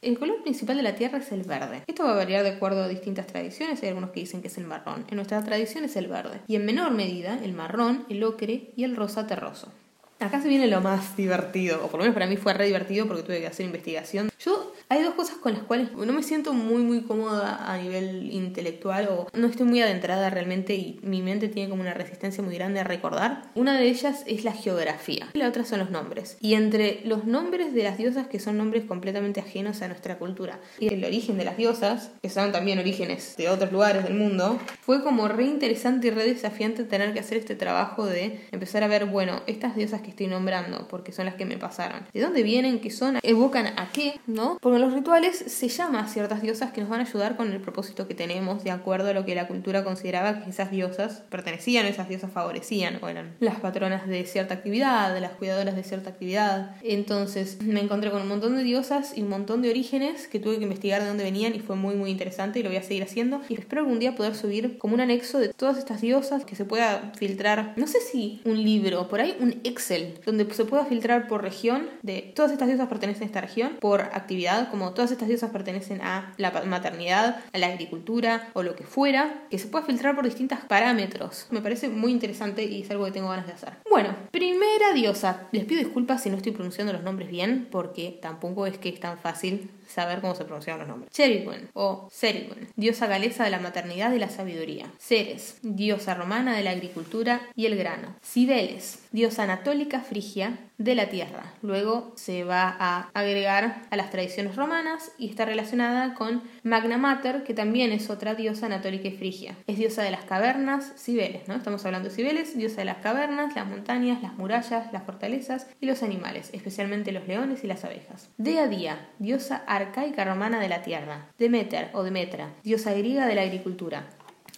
El 0.00 0.18
color 0.18 0.42
principal 0.42 0.78
de 0.78 0.82
la 0.82 0.94
Tierra 0.94 1.18
es 1.18 1.30
el 1.32 1.42
verde. 1.42 1.82
Esto 1.86 2.04
va 2.04 2.12
a 2.12 2.16
variar 2.16 2.42
de 2.42 2.52
acuerdo 2.52 2.84
a 2.84 2.88
distintas 2.88 3.26
tradiciones. 3.26 3.82
Hay 3.82 3.90
algunos 3.90 4.12
que 4.12 4.20
dicen 4.20 4.40
que 4.40 4.48
es 4.48 4.56
el 4.56 4.64
marrón. 4.64 5.04
En 5.10 5.16
nuestra 5.16 5.44
tradición 5.44 5.84
es 5.84 5.94
el 5.96 6.06
verde. 6.06 6.40
Y 6.46 6.56
en 6.56 6.64
menor 6.64 6.90
medida 6.92 7.38
el 7.44 7.52
marrón, 7.52 8.06
el 8.08 8.24
ocre 8.24 8.72
y 8.74 8.84
el 8.84 8.96
rosa 8.96 9.26
terroso. 9.26 9.70
Acá 10.18 10.40
se 10.40 10.48
viene 10.48 10.66
lo 10.66 10.80
más 10.80 11.14
divertido, 11.14 11.84
o 11.84 11.88
por 11.88 11.98
lo 11.98 12.04
menos 12.04 12.14
para 12.14 12.26
mí 12.26 12.38
fue 12.38 12.54
re 12.54 12.64
divertido 12.64 13.06
porque 13.06 13.22
tuve 13.22 13.40
que 13.40 13.46
hacer 13.46 13.66
investigación. 13.66 14.30
Yo 14.38 14.72
hay 14.88 15.02
dos 15.02 15.14
cosas 15.14 15.36
con 15.36 15.52
las 15.52 15.62
cuales 15.62 15.92
no 15.92 16.12
me 16.12 16.22
siento 16.22 16.54
muy 16.54 16.82
muy 16.82 17.02
cómoda 17.02 17.70
a 17.70 17.76
nivel 17.76 18.32
intelectual 18.32 19.08
o 19.08 19.26
no 19.34 19.46
estoy 19.46 19.66
muy 19.66 19.82
adentrada 19.82 20.30
realmente 20.30 20.74
y 20.74 21.00
mi 21.02 21.20
mente 21.20 21.48
tiene 21.48 21.68
como 21.68 21.82
una 21.82 21.92
resistencia 21.92 22.42
muy 22.42 22.54
grande 22.54 22.80
a 22.80 22.84
recordar. 22.84 23.50
Una 23.54 23.76
de 23.78 23.88
ellas 23.88 24.22
es 24.26 24.44
la 24.44 24.52
geografía 24.52 25.28
y 25.34 25.38
la 25.38 25.48
otra 25.48 25.64
son 25.64 25.80
los 25.80 25.90
nombres. 25.90 26.38
Y 26.40 26.54
entre 26.54 27.02
los 27.04 27.26
nombres 27.26 27.74
de 27.74 27.82
las 27.82 27.98
diosas 27.98 28.26
que 28.26 28.40
son 28.40 28.56
nombres 28.56 28.84
completamente 28.84 29.40
ajenos 29.40 29.82
a 29.82 29.88
nuestra 29.88 30.18
cultura 30.18 30.60
y 30.78 30.88
el 30.88 31.04
origen 31.04 31.36
de 31.36 31.44
las 31.44 31.58
diosas, 31.58 32.10
que 32.22 32.30
son 32.30 32.52
también 32.52 32.78
orígenes 32.78 33.34
de 33.36 33.50
otros 33.50 33.70
lugares 33.70 34.04
del 34.04 34.14
mundo, 34.14 34.58
fue 34.80 35.02
como 35.02 35.28
re 35.28 35.44
interesante 35.44 36.06
y 36.06 36.10
re 36.10 36.24
desafiante 36.24 36.84
tener 36.84 37.12
que 37.12 37.20
hacer 37.20 37.36
este 37.36 37.54
trabajo 37.54 38.06
de 38.06 38.40
empezar 38.50 38.82
a 38.82 38.88
ver, 38.88 39.04
bueno, 39.04 39.42
estas 39.46 39.76
diosas 39.76 40.00
que 40.06 40.10
estoy 40.10 40.28
nombrando, 40.28 40.88
porque 40.88 41.12
son 41.12 41.26
las 41.26 41.34
que 41.34 41.44
me 41.44 41.58
pasaron, 41.58 42.06
¿de 42.14 42.20
dónde 42.20 42.42
vienen? 42.42 42.80
¿Qué 42.80 42.90
son? 42.90 43.18
¿Evocan 43.22 43.66
a 43.78 43.90
qué? 43.92 44.18
¿No? 44.26 44.58
los 44.62 44.92
rituales 44.92 45.36
se 45.36 45.68
llama 45.68 46.00
a 46.00 46.08
ciertas 46.08 46.42
diosas 46.42 46.70
que 46.72 46.80
nos 46.80 46.90
van 46.90 47.00
a 47.00 47.04
ayudar 47.04 47.36
con 47.36 47.52
el 47.52 47.60
propósito 47.60 48.06
que 48.06 48.14
tenemos, 48.14 48.62
de 48.62 48.70
acuerdo 48.70 49.10
a 49.10 49.12
lo 49.12 49.24
que 49.24 49.34
la 49.34 49.48
cultura 49.48 49.84
consideraba 49.84 50.44
que 50.44 50.50
esas 50.50 50.70
diosas 50.70 51.22
pertenecían, 51.30 51.86
esas 51.86 52.08
diosas 52.08 52.30
favorecían, 52.30 52.98
o 53.02 53.08
eran 53.08 53.36
las 53.40 53.58
patronas 53.60 54.06
de 54.06 54.24
cierta 54.26 54.54
actividad, 54.54 55.18
las 55.20 55.32
cuidadoras 55.32 55.76
de 55.76 55.82
cierta 55.82 56.10
actividad. 56.10 56.76
Entonces 56.82 57.62
me 57.62 57.80
encontré 57.80 58.10
con 58.10 58.22
un 58.22 58.28
montón 58.28 58.56
de 58.56 58.62
diosas 58.62 59.16
y 59.16 59.22
un 59.22 59.28
montón 59.28 59.62
de 59.62 59.70
orígenes 59.70 60.28
que 60.28 60.38
tuve 60.38 60.58
que 60.58 60.64
investigar 60.64 61.02
de 61.02 61.08
dónde 61.08 61.24
venían 61.24 61.54
y 61.54 61.60
fue 61.60 61.76
muy 61.76 61.94
muy 61.94 62.10
interesante 62.10 62.60
y 62.60 62.62
lo 62.62 62.68
voy 62.68 62.78
a 62.78 62.82
seguir 62.82 63.02
haciendo. 63.02 63.40
Y 63.48 63.54
espero 63.54 63.82
algún 63.82 63.98
día 63.98 64.14
poder 64.14 64.34
subir 64.34 64.78
como 64.78 64.94
un 64.94 65.00
anexo 65.00 65.38
de 65.38 65.48
todas 65.48 65.78
estas 65.78 66.00
diosas 66.00 66.44
que 66.44 66.56
se 66.56 66.64
pueda 66.64 67.12
filtrar, 67.18 67.74
no 67.76 67.86
sé 67.86 68.00
si 68.00 68.40
un 68.44 68.62
libro, 68.62 69.08
por 69.08 69.20
ahí 69.20 69.36
un 69.40 69.60
Excel, 69.64 69.95
donde 70.24 70.52
se 70.52 70.64
pueda 70.64 70.84
filtrar 70.84 71.28
por 71.28 71.42
región 71.42 71.88
de 72.02 72.32
todas 72.34 72.52
estas 72.52 72.68
diosas 72.68 72.88
pertenecen 72.88 73.24
a 73.24 73.26
esta 73.26 73.40
región, 73.40 73.76
por 73.80 74.00
actividad 74.00 74.70
como 74.70 74.92
todas 74.92 75.10
estas 75.10 75.28
diosas 75.28 75.50
pertenecen 75.50 76.00
a 76.02 76.34
la 76.36 76.50
maternidad, 76.66 77.44
a 77.52 77.58
la 77.58 77.68
agricultura 77.68 78.48
o 78.54 78.62
lo 78.62 78.76
que 78.76 78.84
fuera, 78.84 79.46
que 79.50 79.58
se 79.58 79.68
pueda 79.68 79.84
filtrar 79.84 80.14
por 80.14 80.24
distintos 80.24 80.58
parámetros. 80.68 81.46
Me 81.50 81.60
parece 81.60 81.88
muy 81.88 82.12
interesante 82.12 82.64
y 82.64 82.82
es 82.82 82.90
algo 82.90 83.04
que 83.04 83.12
tengo 83.12 83.28
ganas 83.28 83.46
de 83.46 83.52
hacer. 83.52 83.74
Bueno, 83.88 84.14
primera 84.30 84.92
diosa. 84.94 85.48
Les 85.52 85.64
pido 85.64 85.80
disculpas 85.80 86.22
si 86.22 86.30
no 86.30 86.36
estoy 86.36 86.52
pronunciando 86.52 86.92
los 86.92 87.02
nombres 87.02 87.30
bien, 87.30 87.68
porque 87.70 88.18
tampoco 88.20 88.66
es 88.66 88.78
que 88.78 88.88
es 88.88 89.00
tan 89.00 89.18
fácil 89.18 89.70
saber 89.86 90.20
cómo 90.20 90.34
se 90.34 90.44
pronuncian 90.44 90.78
los 90.78 90.88
nombres. 90.88 91.12
Cherigwen 91.12 91.70
o 91.74 92.08
Cerigwen, 92.12 92.68
diosa 92.76 93.06
galesa 93.06 93.44
de 93.44 93.50
la 93.50 93.58
maternidad 93.58 94.12
y 94.12 94.18
la 94.18 94.28
sabiduría. 94.28 94.86
Ceres, 94.98 95.58
diosa 95.62 96.14
romana 96.14 96.56
de 96.56 96.62
la 96.62 96.70
agricultura 96.70 97.42
y 97.54 97.66
el 97.66 97.76
grano. 97.76 98.14
Cibeles, 98.22 99.00
diosa 99.12 99.44
anatólica 99.44 100.00
frigia 100.00 100.58
de 100.78 100.94
la 100.94 101.08
tierra. 101.08 101.54
Luego 101.62 102.12
se 102.16 102.44
va 102.44 102.76
a 102.78 103.10
agregar 103.14 103.82
a 103.90 103.96
las 103.96 104.10
tradiciones 104.10 104.56
romanas 104.56 105.12
y 105.18 105.28
está 105.28 105.44
relacionada 105.44 106.14
con 106.14 106.42
Magna 106.62 106.98
Mater, 106.98 107.44
que 107.44 107.54
también 107.54 107.92
es 107.92 108.10
otra 108.10 108.34
diosa 108.34 108.66
anatólica 108.66 109.08
y 109.08 109.16
frigia. 109.16 109.56
Es 109.66 109.78
diosa 109.78 110.02
de 110.02 110.10
las 110.10 110.24
cavernas, 110.24 110.92
Cibeles, 110.96 111.48
¿no? 111.48 111.54
Estamos 111.54 111.84
hablando 111.86 112.08
de 112.08 112.14
Cibeles, 112.14 112.56
diosa 112.56 112.76
de 112.76 112.86
las 112.86 112.98
cavernas, 112.98 113.54
las 113.54 113.66
montañas, 113.66 114.22
las 114.22 114.34
murallas, 114.34 114.92
las 114.92 115.04
fortalezas 115.04 115.66
y 115.80 115.86
los 115.86 116.02
animales, 116.02 116.50
especialmente 116.52 117.12
los 117.12 117.26
leones 117.26 117.64
y 117.64 117.66
las 117.66 117.84
abejas. 117.84 118.28
Dea 118.36 118.66
Día, 118.66 119.08
diosa 119.18 119.62
arcaica 119.66 120.24
romana 120.24 120.60
de 120.60 120.68
la 120.68 120.82
tierra. 120.82 121.28
Demeter 121.38 121.90
o 121.92 122.02
Demetra, 122.02 122.50
diosa 122.62 122.92
griega 122.92 123.26
de 123.26 123.34
la 123.34 123.42
agricultura. 123.42 124.06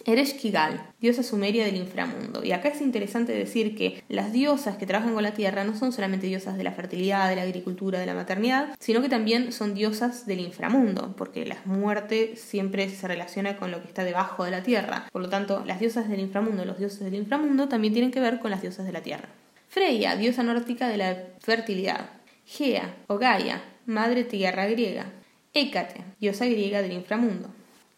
Ereshkigal, 0.05 0.93
diosa 0.99 1.23
sumeria 1.23 1.65
del 1.65 1.75
inframundo. 1.75 2.43
Y 2.43 2.51
acá 2.51 2.69
es 2.69 2.81
interesante 2.81 3.33
decir 3.33 3.75
que 3.75 4.03
las 4.07 4.31
diosas 4.31 4.77
que 4.77 4.85
trabajan 4.85 5.13
con 5.13 5.23
la 5.23 5.33
tierra 5.33 5.63
no 5.63 5.75
son 5.75 5.91
solamente 5.91 6.27
diosas 6.27 6.57
de 6.57 6.63
la 6.63 6.71
fertilidad, 6.71 7.29
de 7.29 7.35
la 7.35 7.41
agricultura, 7.43 7.99
de 7.99 8.05
la 8.05 8.13
maternidad, 8.13 8.75
sino 8.79 9.01
que 9.01 9.09
también 9.09 9.51
son 9.51 9.73
diosas 9.73 10.25
del 10.25 10.39
inframundo, 10.39 11.13
porque 11.17 11.45
la 11.45 11.57
muerte 11.65 12.35
siempre 12.35 12.89
se 12.89 13.07
relaciona 13.07 13.57
con 13.57 13.71
lo 13.71 13.81
que 13.81 13.87
está 13.87 14.03
debajo 14.03 14.43
de 14.45 14.51
la 14.51 14.63
tierra. 14.63 15.07
Por 15.11 15.21
lo 15.21 15.29
tanto, 15.29 15.63
las 15.65 15.79
diosas 15.79 16.09
del 16.09 16.19
inframundo 16.19 16.65
los 16.65 16.79
dioses 16.79 16.99
del 16.99 17.15
inframundo 17.15 17.67
también 17.67 17.93
tienen 17.93 18.11
que 18.11 18.19
ver 18.19 18.39
con 18.39 18.51
las 18.51 18.61
diosas 18.61 18.85
de 18.85 18.91
la 18.91 19.01
tierra. 19.01 19.29
Freya, 19.69 20.15
diosa 20.15 20.43
nórdica 20.43 20.87
de 20.87 20.97
la 20.97 21.17
fertilidad. 21.39 22.09
Gea 22.45 22.95
o 23.07 23.17
Gaia, 23.17 23.61
madre 23.85 24.23
tierra 24.23 24.65
griega. 24.65 25.05
Hécate, 25.53 26.03
diosa 26.19 26.45
griega 26.45 26.81
del 26.81 26.93
inframundo. 26.93 27.49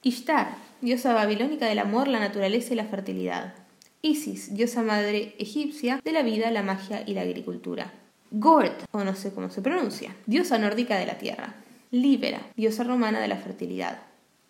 Ishtar, 0.03 0.55
diosa 0.81 1.13
babilónica 1.13 1.67
del 1.67 1.79
amor, 1.79 2.07
la 2.07 2.19
naturaleza 2.19 2.73
y 2.73 2.75
la 2.75 2.85
fertilidad. 2.85 3.53
Isis, 4.01 4.53
diosa 4.55 4.81
madre 4.81 5.35
egipcia 5.37 6.01
de 6.03 6.11
la 6.11 6.23
vida, 6.23 6.49
la 6.49 6.63
magia 6.63 7.03
y 7.05 7.13
la 7.13 7.21
agricultura. 7.21 7.93
Gord, 8.31 8.73
o 8.91 9.03
no 9.03 9.15
sé 9.15 9.31
cómo 9.31 9.51
se 9.51 9.61
pronuncia, 9.61 10.15
diosa 10.25 10.57
nórdica 10.57 10.97
de 10.97 11.05
la 11.05 11.19
tierra. 11.19 11.53
Libera, 11.91 12.41
diosa 12.55 12.83
romana 12.83 13.19
de 13.19 13.27
la 13.27 13.35
fertilidad. 13.37 13.99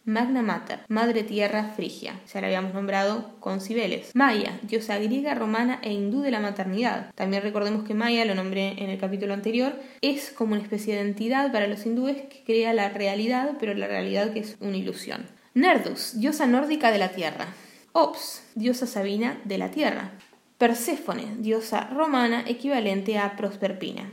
Magna 0.06 0.42
Mater, 0.42 0.80
Madre 0.88 1.22
Tierra 1.22 1.74
Frigia, 1.76 2.20
ya 2.34 2.42
la 2.42 2.48
habíamos 2.48 2.74
nombrado 2.74 3.36
con 3.40 3.62
Cibeles. 3.62 4.16
Maya, 4.16 4.58
diosa 4.64 4.98
griega, 4.98 5.36
romana 5.36 5.80
e 5.84 5.92
hindú 5.94 6.22
de 6.22 6.32
la 6.32 6.40
maternidad. 6.40 7.12
También 7.14 7.44
recordemos 7.44 7.84
que 7.84 7.94
Maya, 7.94 8.26
lo 8.26 8.34
nombré 8.34 8.82
en 8.82 8.90
el 8.90 8.98
capítulo 8.98 9.34
anterior, 9.34 9.74
es 10.02 10.32
como 10.32 10.54
una 10.54 10.64
especie 10.64 10.96
de 10.96 11.02
entidad 11.02 11.52
para 11.52 11.68
los 11.68 11.86
hindúes 11.86 12.18
que 12.18 12.42
crea 12.46 12.74
la 12.74 12.90
realidad, 12.90 13.58
pero 13.60 13.74
la 13.74 13.88
realidad 13.88 14.34
que 14.34 14.40
es 14.40 14.58
una 14.60 14.78
ilusión. 14.78 15.28
Nerdus, 15.53 16.17
diosa 16.17 16.48
nórdica 16.48 16.91
de 16.91 16.98
la 16.98 17.10
tierra. 17.10 17.48
Ops, 17.91 18.41
diosa 18.55 18.88
sabina 18.88 19.41
de 19.43 19.58
la 19.58 19.70
tierra. 19.70 20.12
Perséfone, 20.58 21.36
diosa 21.39 21.89
romana 21.93 22.46
equivalente 22.48 23.20
a 23.20 23.36
Prosperpina. 23.36 24.10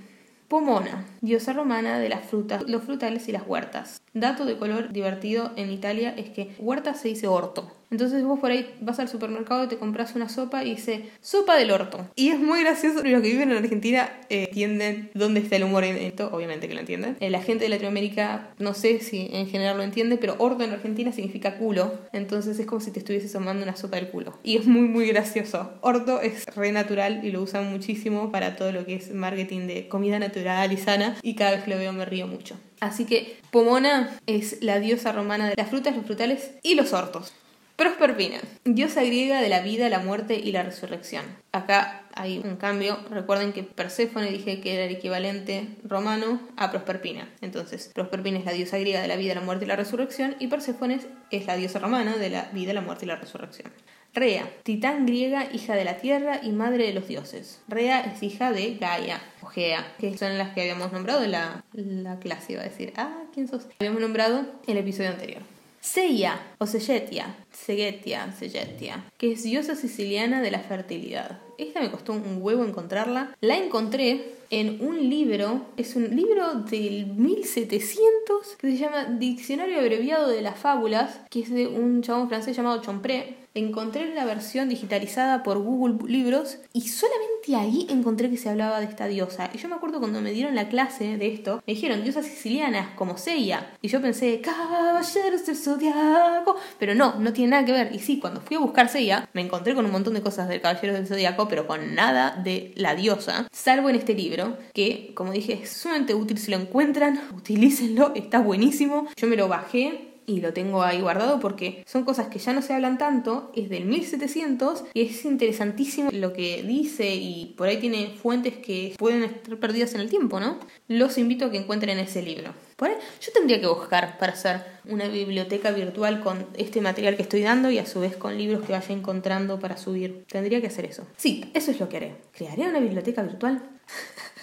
Pomona, 0.49 1.07
diosa 1.21 1.53
romana 1.53 2.01
de 2.01 2.09
las 2.09 2.25
frutas, 2.25 2.65
los 2.67 2.83
frutales 2.83 3.29
y 3.29 3.33
las 3.33 3.47
huertas. 3.47 4.01
Dato 4.15 4.47
de 4.47 4.59
color 4.59 4.93
divertido 4.93 5.53
en 5.55 5.71
Italia 5.71 6.13
es 6.17 6.31
que 6.31 6.57
huerta 6.59 6.95
se 6.95 7.07
dice 7.07 7.29
orto. 7.29 7.71
Entonces 7.91 8.23
vos 8.25 8.39
por 8.39 8.51
ahí 8.51 8.75
vas 8.81 8.99
al 8.99 9.09
supermercado 9.09 9.65
y 9.65 9.69
te 9.69 9.79
compras 9.79 10.15
una 10.15 10.29
sopa 10.29 10.65
y 10.65 10.75
dice 10.75 11.05
sopa 11.21 11.57
del 11.57 11.71
orto. 11.71 12.07
Y 12.17 12.29
es 12.29 12.39
muy 12.39 12.61
gracioso. 12.61 13.03
Los 13.03 13.23
que 13.23 13.31
viven 13.31 13.51
en 13.51 13.59
Argentina 13.59 14.11
eh, 14.29 14.45
entienden 14.49 15.11
dónde 15.15 15.41
está 15.41 15.57
el 15.57 15.65
humor 15.65 15.85
en 15.85 15.97
esto, 15.97 16.31
obviamente 16.33 16.69
que 16.69 16.75
lo 16.75 16.81
entienden. 16.81 17.17
Eh, 17.21 17.31
la 17.31 17.43
gente 17.43 17.65
de 17.65 17.71
Latinoamérica 17.71 18.51
no 18.59 18.75
sé 18.75 19.01
si 19.01 19.31
en 19.33 19.49
general 19.49 19.77
lo 19.77 19.83
entiende, 19.83 20.19
pero 20.19 20.37
orto 20.39 20.65
en 20.65 20.73
Argentina 20.73 21.13
significa 21.13 21.57
culo. 21.57 21.99
Entonces 22.13 22.59
es 22.59 22.67
como 22.67 22.81
si 22.81 22.91
te 22.91 22.99
estuvieses 22.99 23.33
tomando 23.33 23.63
una 23.63 23.77
sopa 23.77 23.97
del 23.97 24.09
culo. 24.09 24.39
Y 24.43 24.57
es 24.57 24.67
muy 24.67 24.89
muy 24.89 25.07
gracioso. 25.07 25.71
Orto 25.81 26.21
es 26.21 26.45
re 26.55 26.73
natural 26.73 27.25
y 27.25 27.31
lo 27.31 27.43
usan 27.43 27.71
muchísimo 27.71 28.31
para 28.31 28.57
todo 28.57 28.73
lo 28.73 28.85
que 28.85 28.97
es 28.97 29.13
marketing 29.13 29.67
de 29.67 29.89
comida 29.89 30.19
natural 30.19 30.73
y 30.73 30.77
sana. 30.77 31.17
Y 31.23 31.35
cada 31.35 31.53
vez 31.53 31.65
que 31.65 31.71
lo 31.71 31.79
veo 31.79 31.93
me 31.93 32.05
río 32.05 32.27
mucho. 32.27 32.57
Así 32.81 33.07
que 33.07 33.37
Pomona 33.51 34.19
es 34.27 34.63
la 34.63 34.79
diosa 34.79 35.13
romana 35.13 35.49
de 35.49 35.55
las 35.57 35.69
frutas, 35.69 35.97
los 35.97 36.07
frutales 36.07 36.53
y 36.63 36.75
los 36.75 36.93
hortos. 36.93 37.33
Prosperpina, 37.79 38.41
diosa 38.65 39.05
griega 39.05 39.41
de 39.41 39.49
la 39.49 39.61
vida, 39.61 39.89
la 39.89 40.01
muerte 40.01 40.35
y 40.35 40.51
la 40.51 40.65
resurrección. 40.65 41.25
Acá 41.53 42.03
hay 42.13 42.39
un 42.39 42.57
cambio. 42.57 42.99
Recuerden 43.09 43.53
que 43.53 43.63
Perséfone 43.63 44.33
dije 44.33 44.61
que 44.61 44.75
era 44.75 44.87
el 44.87 44.97
equivalente 44.97 45.69
romano 45.85 46.41
a 46.57 46.73
Prosperpina. 46.73 47.29
Entonces, 47.41 47.93
Prosperpina 47.95 48.41
es 48.41 48.45
la 48.45 48.51
diosa 48.51 48.79
griega 48.79 49.01
de 49.01 49.07
la 49.07 49.15
vida, 49.15 49.37
la 49.37 49.43
muerte 49.43 49.65
y 49.65 49.69
la 49.69 49.77
resurrección 49.77 50.35
y 50.41 50.49
Perséfone 50.49 50.99
es 51.31 51.47
la 51.47 51.55
diosa 51.55 51.79
romana 51.79 52.17
de 52.17 52.31
la 52.31 52.51
vida, 52.53 52.73
la 52.73 52.81
muerte 52.81 53.05
y 53.05 53.09
la 53.09 53.15
resurrección. 53.15 53.71
Rea, 54.13 54.51
titán 54.65 55.07
griega, 55.07 55.47
hija 55.53 55.77
de 55.77 55.85
la 55.85 55.99
tierra 55.99 56.41
y 56.43 56.51
madre 56.51 56.85
de 56.85 56.95
los 56.95 57.07
dioses. 57.07 57.61
Rea 57.69 58.01
es 58.01 58.25
hija 58.25 58.51
de 58.51 58.75
Gaia 58.75 59.23
o 59.41 59.47
Gea, 59.47 59.95
que 60.01 60.19
son 60.19 60.37
las 60.37 60.53
que 60.53 60.63
habíamos 60.63 60.93
nombrado 60.93 61.23
en 61.23 61.31
la, 61.31 61.63
la 61.75 62.19
clase. 62.19 62.55
Iba 62.55 62.63
a 62.63 62.65
decir, 62.65 62.93
ah, 62.97 63.23
¿quién 63.33 63.47
sos? 63.47 63.69
Habíamos 63.79 64.01
nombrado 64.01 64.41
en 64.67 64.77
el 64.77 64.79
episodio 64.79 65.11
anterior. 65.11 65.58
Seia 65.81 66.41
o 66.59 66.67
Segetia, 66.67 67.37
Segetia, 67.53 68.33
Segetia, 68.33 69.05
que 69.17 69.33
es 69.33 69.43
diosa 69.43 69.75
siciliana 69.75 70.43
de 70.43 70.51
la 70.51 70.61
fertilidad. 70.61 71.41
Esta 71.57 71.81
me 71.81 71.91
costó 71.91 72.13
un 72.13 72.39
huevo 72.41 72.65
encontrarla. 72.65 73.37
La 73.41 73.57
encontré 73.57 74.35
en 74.51 74.81
un 74.81 75.09
libro, 75.09 75.67
es 75.77 75.97
un 75.97 76.15
libro 76.15 76.55
del 76.55 77.07
1700 77.07 78.57
que 78.59 78.71
se 78.71 78.77
llama 78.77 79.05
Diccionario 79.05 79.81
Abreviado 79.81 80.29
de 80.29 80.43
las 80.43 80.59
Fábulas, 80.59 81.21
que 81.31 81.41
es 81.41 81.51
de 81.51 81.67
un 81.67 82.03
chabón 82.03 82.29
francés 82.29 82.57
llamado 82.57 82.83
Chompré, 82.83 83.37
encontré 83.59 84.15
la 84.15 84.25
versión 84.25 84.69
digitalizada 84.69 85.43
por 85.43 85.59
Google 85.59 85.97
Libros 86.09 86.59
y 86.73 86.89
solamente 86.89 87.57
ahí 87.57 87.87
encontré 87.91 88.31
que 88.31 88.37
se 88.37 88.49
hablaba 88.49 88.81
de 88.81 88.87
esta 88.87 89.07
diosa. 89.07 89.51
Y 89.55 89.59
yo 89.59 89.69
me 89.69 89.77
acuerdo 89.77 90.01
cuando 90.01 90.21
me 90.21 90.33
dieron 90.33 90.55
la 90.55 90.69
clase 90.69 91.17
de 91.17 91.33
esto, 91.33 91.63
me 91.67 91.75
dijeron 91.75 92.03
diosas 92.03 92.27
sicilianas 92.27 92.89
como 92.97 93.17
Seiya. 93.17 93.71
Y 93.83 93.89
yo 93.89 94.01
pensé, 94.01 94.41
caballeros 94.41 95.47
del 95.47 95.57
zodiaco. 95.57 96.57
Pero 96.79 96.95
no, 96.95 97.19
no 97.19 97.33
tiene 97.33 97.51
nada 97.51 97.65
que 97.65 97.73
ver. 97.73 97.95
Y 97.95 97.99
sí, 97.99 98.19
cuando 98.19 98.41
fui 98.41 98.57
a 98.57 98.61
buscar 98.61 98.89
Seiya, 98.89 99.29
me 99.33 99.43
encontré 99.43 99.75
con 99.75 99.85
un 99.85 99.93
montón 99.93 100.15
de 100.15 100.23
cosas 100.23 100.49
del 100.49 100.61
caballeros 100.61 100.97
del 100.97 101.07
zodiaco, 101.07 101.49
pero 101.49 101.67
con 101.67 101.95
nada 101.95 102.41
de 102.43 102.73
la 102.77 102.95
diosa. 102.95 103.47
Salvo 103.53 103.89
en 103.91 103.97
este 103.97 104.15
libro, 104.15 104.57
que 104.75 105.13
como 105.15 105.33
dije 105.33 105.61
es 105.63 105.71
sumamente 105.71 106.15
útil 106.15 106.39
si 106.39 106.51
lo 106.51 106.59
encuentran, 106.59 107.21
utilícenlo, 107.37 108.13
está 108.15 108.41
buenísimo. 108.41 109.09
Yo 109.17 109.27
me 109.27 109.37
lo 109.37 109.49
bajé 109.49 110.08
y 110.29 110.41
lo 110.41 110.53
tengo 110.53 110.83
ahí 110.83 111.01
guardado 111.01 111.41
porque 111.41 111.83
son 111.87 112.05
cosas 112.05 112.29
que 112.29 112.39
ya 112.39 112.53
no 112.53 112.63
se 112.63 112.75
hablan 112.75 112.99
tanto, 112.99 113.51
es 113.57 113.69
del 113.69 113.87
1700 113.87 114.85
y 114.95 115.03
es 115.03 115.25
interesantísimo 115.25 116.11
lo 116.13 116.33
que 116.33 116.63
dice 116.63 117.15
y 117.15 117.55
por 117.57 117.69
ahí 117.69 117.79
tiene 117.79 118.15
fuentes 118.23 118.57
que 118.59 118.95
pueden 118.99 119.25
estar 119.25 119.57
perdidas 119.57 119.95
en 119.95 120.03
el 120.03 120.11
tiempo, 120.11 120.39
¿no? 120.39 120.59
Los 120.87 121.19
invito 121.19 121.47
a 121.47 121.51
que 121.51 121.57
encuentren 121.57 121.99
ese 121.99 122.23
libro. 122.23 122.53
Por 122.77 122.91
yo 122.91 123.33
tendría 123.33 123.61
que 123.61 123.67
buscar 123.67 124.19
para 124.19 124.35
hacer 124.35 124.63
una 124.85 125.09
biblioteca 125.09 125.73
virtual 125.73 126.21
con 126.21 126.47
este 126.55 126.81
material 126.81 127.17
que 127.17 127.23
estoy 127.23 127.43
dando 127.43 127.71
y 127.71 127.79
a 127.79 127.87
su 127.87 127.99
vez 127.99 128.17
con 128.17 128.39
libros 128.39 128.65
que 128.65 128.73
vaya 128.73 128.95
encontrando 128.95 129.59
para 129.59 129.77
subir. 129.77 130.25
Tendría 130.31 130.61
que 130.61 130.69
hacer 130.69 130.85
eso. 130.85 131.05
Sí, 131.17 131.51
eso 131.55 131.73
es 131.73 131.81
lo 131.81 131.89
que 131.89 131.97
haré. 131.97 132.15
¿Crearé 132.33 132.69
una 132.69 132.79
biblioteca 132.79 133.23
virtual? 133.23 133.69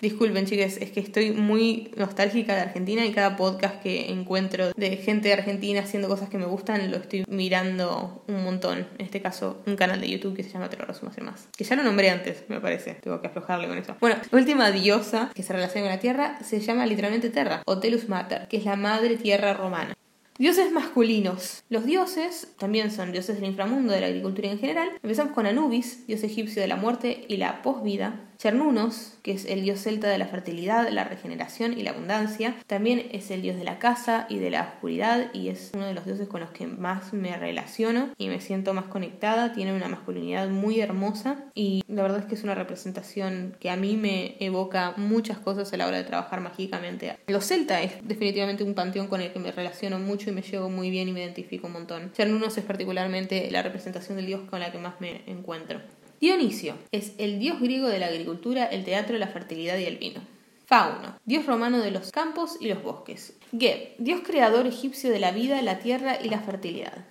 Disculpen, 0.00 0.46
chicas, 0.46 0.78
es 0.78 0.90
que 0.92 1.00
estoy 1.00 1.32
muy 1.32 1.90
nostálgica 1.96 2.54
de 2.54 2.62
Argentina 2.62 3.04
y 3.04 3.12
cada 3.12 3.36
podcast 3.36 3.82
que 3.82 4.10
encuentro 4.10 4.72
de 4.74 4.96
gente 4.96 5.28
de 5.28 5.34
Argentina 5.34 5.80
haciendo 5.80 6.08
cosas 6.08 6.30
que 6.30 6.38
me 6.38 6.46
gustan 6.46 6.90
lo 6.90 6.96
estoy 6.96 7.24
mirando 7.28 8.24
un 8.26 8.42
montón. 8.44 8.86
En 8.98 9.04
este 9.04 9.20
caso, 9.20 9.62
un 9.66 9.76
canal 9.76 10.00
de 10.00 10.08
YouTube 10.08 10.34
que 10.34 10.42
se 10.42 10.50
llama 10.50 10.70
Te 10.70 10.78
más. 11.22 11.48
Que 11.56 11.64
ya 11.64 11.76
lo 11.76 11.82
nombré 11.82 12.10
antes, 12.10 12.44
me 12.48 12.60
parece. 12.60 12.94
Tengo 12.94 13.20
que 13.20 13.26
aflojarle 13.26 13.68
con 13.68 13.76
eso. 13.76 13.94
Bueno, 14.00 14.16
la 14.30 14.38
última 14.38 14.70
diosa 14.70 15.30
que 15.34 15.42
se 15.42 15.52
relaciona 15.52 15.86
con 15.86 15.94
la 15.94 16.00
Tierra 16.00 16.38
se 16.42 16.60
llama 16.60 16.86
literalmente 16.86 17.28
Terra, 17.28 17.62
o 17.66 17.78
Telus 17.78 18.08
Mater, 18.08 18.48
que 18.48 18.56
es 18.56 18.64
la 18.64 18.76
madre 18.76 19.16
tierra 19.16 19.52
romana. 19.52 19.94
Dioses 20.38 20.72
masculinos. 20.72 21.62
Los 21.68 21.84
dioses 21.84 22.48
también 22.58 22.90
son 22.90 23.12
dioses 23.12 23.36
del 23.36 23.50
inframundo, 23.50 23.92
de 23.92 24.00
la 24.00 24.06
agricultura 24.06 24.50
en 24.50 24.58
general. 24.58 24.88
Empezamos 25.02 25.34
con 25.34 25.44
Anubis, 25.44 26.06
dios 26.06 26.22
egipcio 26.22 26.62
de 26.62 26.68
la 26.68 26.76
muerte 26.76 27.26
y 27.28 27.36
la 27.36 27.60
posvida. 27.60 28.29
Chernunos, 28.40 29.18
que 29.22 29.32
es 29.32 29.44
el 29.44 29.60
dios 29.60 29.80
celta 29.80 30.08
de 30.08 30.16
la 30.16 30.24
fertilidad, 30.24 30.88
la 30.88 31.04
regeneración 31.04 31.78
y 31.78 31.82
la 31.82 31.90
abundancia. 31.90 32.56
También 32.66 33.06
es 33.12 33.30
el 33.30 33.42
dios 33.42 33.58
de 33.58 33.64
la 33.64 33.78
casa 33.78 34.24
y 34.30 34.38
de 34.38 34.48
la 34.48 34.62
oscuridad 34.62 35.26
y 35.34 35.48
es 35.50 35.72
uno 35.74 35.84
de 35.84 35.92
los 35.92 36.06
dioses 36.06 36.26
con 36.26 36.40
los 36.40 36.48
que 36.48 36.66
más 36.66 37.12
me 37.12 37.36
relaciono 37.36 38.08
y 38.16 38.28
me 38.28 38.40
siento 38.40 38.72
más 38.72 38.86
conectada. 38.86 39.52
Tiene 39.52 39.74
una 39.74 39.88
masculinidad 39.88 40.48
muy 40.48 40.80
hermosa 40.80 41.44
y 41.54 41.84
la 41.86 42.00
verdad 42.00 42.20
es 42.20 42.24
que 42.24 42.34
es 42.34 42.42
una 42.42 42.54
representación 42.54 43.58
que 43.60 43.68
a 43.68 43.76
mí 43.76 43.98
me 43.98 44.36
evoca 44.40 44.94
muchas 44.96 45.36
cosas 45.36 45.70
a 45.74 45.76
la 45.76 45.86
hora 45.86 45.98
de 45.98 46.04
trabajar 46.04 46.40
mágicamente. 46.40 47.18
Los 47.26 47.44
celta 47.44 47.82
es 47.82 47.92
definitivamente 48.08 48.64
un 48.64 48.72
panteón 48.72 49.08
con 49.08 49.20
el 49.20 49.34
que 49.34 49.38
me 49.38 49.52
relaciono 49.52 49.98
mucho 49.98 50.30
y 50.30 50.32
me 50.32 50.40
llevo 50.40 50.70
muy 50.70 50.88
bien 50.88 51.10
y 51.10 51.12
me 51.12 51.20
identifico 51.20 51.66
un 51.66 51.74
montón. 51.74 52.10
Chernunos 52.14 52.56
es 52.56 52.64
particularmente 52.64 53.50
la 53.50 53.60
representación 53.60 54.16
del 54.16 54.24
dios 54.24 54.40
con 54.48 54.60
la 54.60 54.72
que 54.72 54.78
más 54.78 54.98
me 54.98 55.24
encuentro. 55.26 55.82
Dionisio 56.20 56.74
es 56.92 57.14
el 57.16 57.38
dios 57.38 57.60
griego 57.60 57.88
de 57.88 57.98
la 57.98 58.08
agricultura, 58.08 58.66
el 58.66 58.84
teatro, 58.84 59.16
la 59.16 59.28
fertilidad 59.28 59.78
y 59.78 59.84
el 59.84 59.96
vino. 59.96 60.20
Fauno, 60.66 61.18
dios 61.24 61.46
romano 61.46 61.78
de 61.78 61.90
los 61.90 62.12
campos 62.12 62.58
y 62.60 62.68
los 62.68 62.82
bosques. 62.82 63.32
Geb, 63.58 63.94
dios 63.96 64.20
creador 64.22 64.66
egipcio 64.66 65.10
de 65.10 65.18
la 65.18 65.30
vida, 65.30 65.62
la 65.62 65.78
tierra 65.78 66.18
y 66.22 66.28
la 66.28 66.40
fertilidad. 66.40 67.06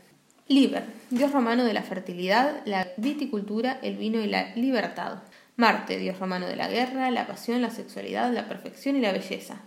Liber, 0.48 0.84
dios 1.10 1.32
romano 1.32 1.66
de 1.66 1.74
la 1.74 1.82
fertilidad, 1.82 2.62
la 2.66 2.88
viticultura, 2.98 3.80
el 3.82 3.98
vino 3.98 4.22
y 4.22 4.28
la 4.28 4.54
libertad. 4.56 5.24
Marte, 5.56 5.98
dios 5.98 6.20
romano 6.20 6.46
de 6.46 6.56
la 6.56 6.70
guerra, 6.70 7.10
la 7.10 7.26
pasión, 7.26 7.64
la 7.64 7.72
sexualidad, 7.72 8.32
la 8.32 8.48
perfección 8.48 8.96
y 8.96 9.02
la 9.02 9.12
belleza. 9.12 9.60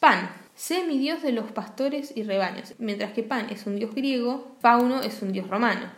Pan, 0.00 0.30
semidios 0.54 1.22
de 1.22 1.32
los 1.32 1.52
pastores 1.52 2.14
y 2.16 2.22
rebaños. 2.22 2.72
Mientras 2.78 3.12
que 3.12 3.22
Pan 3.22 3.48
es 3.50 3.66
un 3.66 3.76
dios 3.76 3.94
griego, 3.94 4.56
Fauno 4.60 5.02
es 5.02 5.20
un 5.20 5.32
dios 5.32 5.46
romano. 5.46 5.97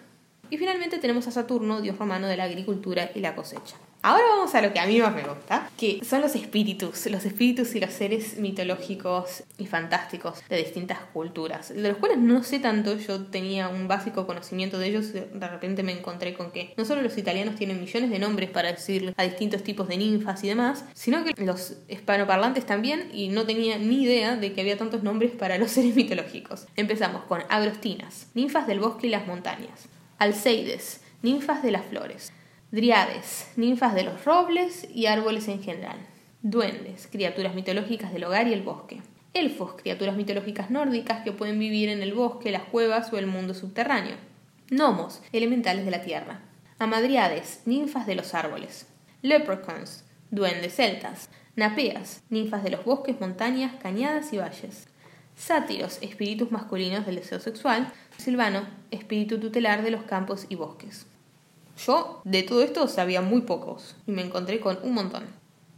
Y 0.51 0.59
finalmente 0.59 0.99
tenemos 0.99 1.27
a 1.29 1.31
Saturno, 1.31 1.81
dios 1.81 1.97
romano 1.97 2.27
de 2.27 2.37
la 2.37 2.45
agricultura 2.45 3.11
y 3.15 3.21
la 3.21 3.35
cosecha. 3.37 3.77
Ahora 4.03 4.25
vamos 4.31 4.55
a 4.55 4.63
lo 4.63 4.73
que 4.73 4.81
a 4.81 4.87
mí 4.87 4.99
más 4.99 5.15
me 5.15 5.23
gusta, 5.23 5.69
que 5.77 6.01
son 6.03 6.23
los 6.23 6.35
espíritus, 6.35 7.05
los 7.07 7.27
espíritus 7.27 7.75
y 7.75 7.81
los 7.81 7.93
seres 7.93 8.39
mitológicos 8.39 9.45
y 9.59 9.67
fantásticos 9.67 10.43
de 10.49 10.57
distintas 10.57 11.01
culturas, 11.13 11.69
de 11.69 11.87
los 11.87 11.99
cuales 11.99 12.17
no 12.17 12.43
sé 12.43 12.61
tanto, 12.61 12.97
yo 12.97 13.27
tenía 13.27 13.69
un 13.69 13.89
básico 13.89 14.27
conocimiento 14.27 14.79
de 14.79 14.87
ellos, 14.87 15.13
de 15.13 15.49
repente 15.49 15.83
me 15.83 15.93
encontré 15.93 16.33
con 16.33 16.51
que 16.51 16.73
no 16.79 16.87
solo 16.87 17.03
los 17.03 17.19
italianos 17.19 17.57
tienen 17.57 17.79
millones 17.79 18.09
de 18.09 18.19
nombres 18.19 18.49
para 18.49 18.73
decir 18.73 19.13
a 19.19 19.23
distintos 19.23 19.63
tipos 19.63 19.87
de 19.87 19.99
ninfas 19.99 20.43
y 20.45 20.49
demás, 20.49 20.87
sino 20.95 21.23
que 21.23 21.35
los 21.45 21.75
hispanoparlantes 21.89 22.65
también, 22.65 23.11
y 23.13 23.29
no 23.29 23.45
tenía 23.45 23.77
ni 23.77 24.05
idea 24.05 24.35
de 24.35 24.55
que 24.55 24.63
había 24.63 24.79
tantos 24.79 25.03
nombres 25.03 25.33
para 25.33 25.59
los 25.59 25.73
seres 25.73 25.95
mitológicos. 25.97 26.67
Empezamos 26.75 27.25
con 27.25 27.43
agrostinas, 27.51 28.29
ninfas 28.33 28.67
del 28.67 28.81
bosque 28.81 29.09
y 29.09 29.11
las 29.11 29.27
montañas. 29.27 29.91
Alceides, 30.21 31.01
ninfas 31.23 31.63
de 31.63 31.71
las 31.71 31.87
flores. 31.87 32.31
Driades, 32.71 33.51
ninfas 33.57 33.95
de 33.95 34.03
los 34.03 34.23
robles 34.27 34.87
y 34.95 35.07
árboles 35.07 35.49
en 35.49 35.63
general. 35.63 35.97
Duendes, 36.43 37.09
criaturas 37.11 37.55
mitológicas 37.55 38.13
del 38.13 38.25
hogar 38.25 38.47
y 38.47 38.53
el 38.53 38.61
bosque. 38.61 39.01
Elfos, 39.33 39.77
criaturas 39.81 40.17
mitológicas 40.17 40.71
nórdicas 40.71 41.25
que 41.25 41.33
pueden 41.33 41.59
vivir 41.59 41.89
en 41.89 42.03
el 42.03 42.13
bosque, 42.13 42.51
las 42.51 42.65
cuevas 42.65 43.11
o 43.15 43.17
el 43.17 43.29
mundo 43.29 43.55
subterráneo. 43.55 44.17
Gnomos, 44.69 45.23
elementales 45.33 45.87
de 45.87 45.91
la 45.91 46.03
tierra. 46.03 46.43
Amadriades, 46.79 47.63
ninfas 47.65 48.07
de 48.07 48.17
los 48.17 48.35
árboles. 48.35 48.89
Leprechauns, 49.23 50.05
duendes 50.31 50.77
celtas. 50.77 51.31
Napeas, 51.57 52.25
ninfas 52.29 52.63
de 52.63 52.73
los 52.73 52.85
bosques, 52.85 53.19
montañas, 53.23 53.73
cañadas 53.83 54.35
y 54.35 54.37
valles. 54.37 54.87
Sátiros, 55.41 55.97
espíritus 56.03 56.53
masculinos 56.53 57.07
del 57.07 57.15
deseo 57.15 57.41
sexual. 57.41 57.91
Silvano, 58.19 58.69
espíritu 58.91 59.41
tutelar 59.41 59.83
de 59.83 59.91
los 59.91 60.03
campos 60.03 60.45
y 60.51 60.55
bosques. 60.55 61.07
Yo 61.79 62.21
de 62.25 62.43
todo 62.43 62.63
esto 62.63 62.87
sabía 62.89 63.23
muy 63.23 63.41
pocos 63.41 63.97
y 64.07 64.13
me 64.13 64.21
encontré 64.21 64.61
con 64.61 64.79
un 64.83 64.93
montón. 64.93 65.25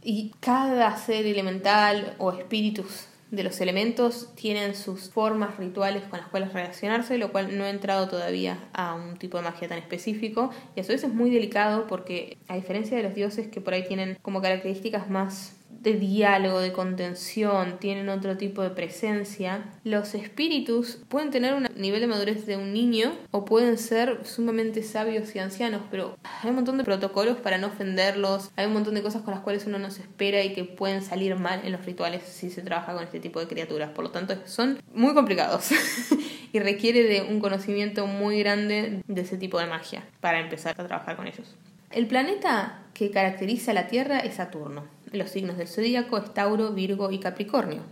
Y 0.03 0.33
cada 0.41 0.97
ser 0.97 1.25
elemental 1.25 2.13
o 2.17 2.33
espíritus 2.33 3.07
de 3.31 3.43
los 3.43 3.61
elementos 3.61 4.35
tienen 4.35 4.75
sus 4.75 5.09
formas 5.09 5.55
rituales 5.55 6.03
con 6.09 6.19
las 6.19 6.27
cuales 6.27 6.51
relacionarse, 6.51 7.17
lo 7.17 7.31
cual 7.31 7.57
no 7.57 7.65
he 7.65 7.69
entrado 7.69 8.09
todavía 8.09 8.67
a 8.73 8.93
un 8.95 9.15
tipo 9.15 9.37
de 9.37 9.43
magia 9.45 9.69
tan 9.69 9.77
específico. 9.77 10.49
Y 10.75 10.81
a 10.81 10.83
su 10.83 10.89
vez 10.89 11.05
es 11.05 11.13
muy 11.13 11.29
delicado 11.29 11.87
porque, 11.87 12.37
a 12.49 12.55
diferencia 12.55 12.97
de 12.97 13.03
los 13.03 13.15
dioses 13.15 13.47
que 13.47 13.61
por 13.61 13.73
ahí 13.73 13.87
tienen 13.87 14.17
como 14.21 14.41
características 14.41 15.09
más 15.09 15.55
de 15.83 15.95
diálogo, 15.95 16.59
de 16.59 16.71
contención, 16.71 17.77
tienen 17.77 18.07
otro 18.07 18.37
tipo 18.37 18.61
de 18.61 18.69
presencia. 18.69 19.65
Los 19.83 20.15
espíritus 20.15 20.97
pueden 21.09 21.29
tener 21.29 21.53
un 21.53 21.67
nivel 21.75 21.99
de 21.99 22.07
madurez 22.07 22.45
de 22.45 22.55
un 22.55 22.73
niño 22.73 23.11
o 23.31 23.43
pueden 23.43 23.77
ser 23.77 24.25
sumamente 24.25 24.81
sabios 24.81 25.35
y 25.35 25.39
ancianos, 25.39 25.81
pero 25.91 26.17
hay 26.23 26.49
un 26.49 26.55
montón 26.55 26.77
de 26.77 26.85
protocolos 26.85 27.37
para 27.37 27.57
no 27.57 27.67
ofenderlos, 27.67 28.49
hay 28.55 28.65
un 28.65 28.73
montón 28.73 28.95
de 28.95 29.03
cosas 29.03 29.23
con 29.23 29.33
las 29.33 29.43
cuales 29.43 29.65
uno 29.67 29.77
no 29.77 29.91
se 29.91 30.01
espera 30.01 30.41
y 30.41 30.53
que 30.53 30.63
pueden 30.63 31.01
salir 31.01 31.35
mal 31.35 31.61
en 31.65 31.73
los 31.73 31.85
rituales 31.85 32.23
si 32.23 32.49
se 32.49 32.61
trabaja 32.61 32.93
con 32.93 33.03
este 33.03 33.19
tipo 33.19 33.41
de 33.41 33.47
criaturas. 33.47 33.89
Por 33.91 34.05
lo 34.05 34.11
tanto, 34.11 34.35
son 34.45 34.81
muy 34.93 35.13
complicados 35.13 35.69
y 36.53 36.59
requiere 36.59 37.03
de 37.03 37.23
un 37.23 37.41
conocimiento 37.41 38.07
muy 38.07 38.39
grande 38.39 39.03
de 39.05 39.21
ese 39.21 39.37
tipo 39.37 39.59
de 39.59 39.65
magia 39.65 40.05
para 40.21 40.39
empezar 40.39 40.79
a 40.79 40.87
trabajar 40.87 41.17
con 41.17 41.27
ellos. 41.27 41.55
El 41.91 42.07
planeta 42.07 42.79
que 42.93 43.11
caracteriza 43.11 43.71
a 43.71 43.73
la 43.73 43.87
Tierra 43.87 44.19
es 44.19 44.35
Saturno. 44.35 44.85
Los 45.13 45.29
signos 45.29 45.59
del 45.59 45.67
zodíaco 45.67 46.17
es 46.17 46.33
Tauro, 46.33 46.71
Virgo 46.71 47.11
y 47.11 47.19
Capricornio. 47.19 47.83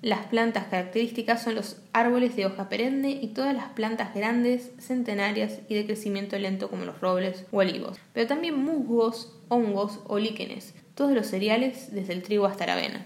Las 0.00 0.26
plantas 0.26 0.66
características 0.66 1.42
son 1.42 1.56
los 1.56 1.78
árboles 1.92 2.36
de 2.36 2.46
hoja 2.46 2.68
perenne 2.68 3.10
y 3.10 3.26
todas 3.34 3.52
las 3.52 3.70
plantas 3.70 4.14
grandes, 4.14 4.70
centenarias 4.78 5.58
y 5.68 5.74
de 5.74 5.86
crecimiento 5.86 6.38
lento 6.38 6.70
como 6.70 6.84
los 6.84 7.00
robles 7.00 7.46
o 7.50 7.58
olivos, 7.58 7.98
pero 8.12 8.28
también 8.28 8.56
musgos, 8.56 9.36
hongos 9.48 9.98
o 10.06 10.20
líquenes, 10.20 10.72
todos 10.94 11.10
los 11.10 11.26
cereales 11.26 11.92
desde 11.92 12.12
el 12.12 12.22
trigo 12.22 12.46
hasta 12.46 12.66
la 12.66 12.74
avena. 12.74 13.04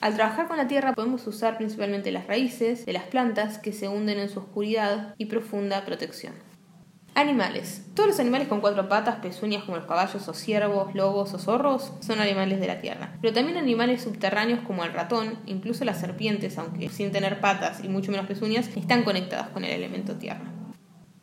Al 0.00 0.14
trabajar 0.14 0.46
con 0.46 0.56
la 0.56 0.68
tierra 0.68 0.92
podemos 0.92 1.26
usar 1.26 1.56
principalmente 1.56 2.12
las 2.12 2.28
raíces 2.28 2.86
de 2.86 2.92
las 2.92 3.04
plantas 3.04 3.58
que 3.58 3.72
se 3.72 3.88
hunden 3.88 4.20
en 4.20 4.28
su 4.28 4.38
oscuridad 4.38 5.16
y 5.18 5.26
profunda 5.26 5.84
protección. 5.84 6.34
Animales. 7.16 7.82
Todos 7.94 8.08
los 8.08 8.18
animales 8.18 8.48
con 8.48 8.60
cuatro 8.60 8.88
patas, 8.88 9.20
pezuñas 9.20 9.62
como 9.62 9.76
los 9.76 9.86
caballos 9.86 10.26
o 10.26 10.34
ciervos, 10.34 10.92
lobos 10.96 11.32
o 11.32 11.38
zorros 11.38 11.92
son 12.00 12.18
animales 12.18 12.58
de 12.58 12.66
la 12.66 12.80
tierra. 12.80 13.16
Pero 13.20 13.32
también 13.32 13.56
animales 13.56 14.02
subterráneos 14.02 14.58
como 14.66 14.84
el 14.84 14.92
ratón, 14.92 15.38
incluso 15.46 15.84
las 15.84 16.00
serpientes, 16.00 16.58
aunque 16.58 16.88
sin 16.88 17.12
tener 17.12 17.40
patas 17.40 17.84
y 17.84 17.88
mucho 17.88 18.10
menos 18.10 18.26
pezuñas, 18.26 18.68
están 18.76 19.04
conectadas 19.04 19.50
con 19.50 19.64
el 19.64 19.70
elemento 19.70 20.16
tierra. 20.16 20.50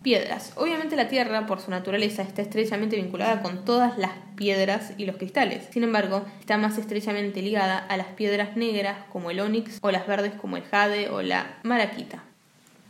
Piedras. 0.02 0.54
Obviamente 0.56 0.96
la 0.96 1.10
tierra, 1.10 1.46
por 1.46 1.60
su 1.60 1.70
naturaleza, 1.70 2.22
está 2.22 2.42
estrechamente 2.42 2.96
vinculada 2.96 3.42
con 3.42 3.66
todas 3.66 3.98
las 3.98 4.12
piedras 4.38 4.94
y 4.98 5.06
los 5.06 5.18
cristales. 5.18 5.68
Sin 5.72 5.84
embargo, 5.84 6.26
está 6.40 6.58
más 6.58 6.78
estrechamente 6.78 7.42
ligada 7.42 7.78
a 7.78 7.98
las 7.98 8.08
piedras 8.08 8.56
negras 8.56 8.98
como 9.12 9.30
el 9.30 9.42
ónix 9.42 9.78
o 9.82 9.92
las 9.92 10.08
verdes 10.08 10.34
como 10.36 10.56
el 10.56 10.64
jade 10.64 11.10
o 11.10 11.22
la 11.22 11.60
maraquita. 11.64 12.24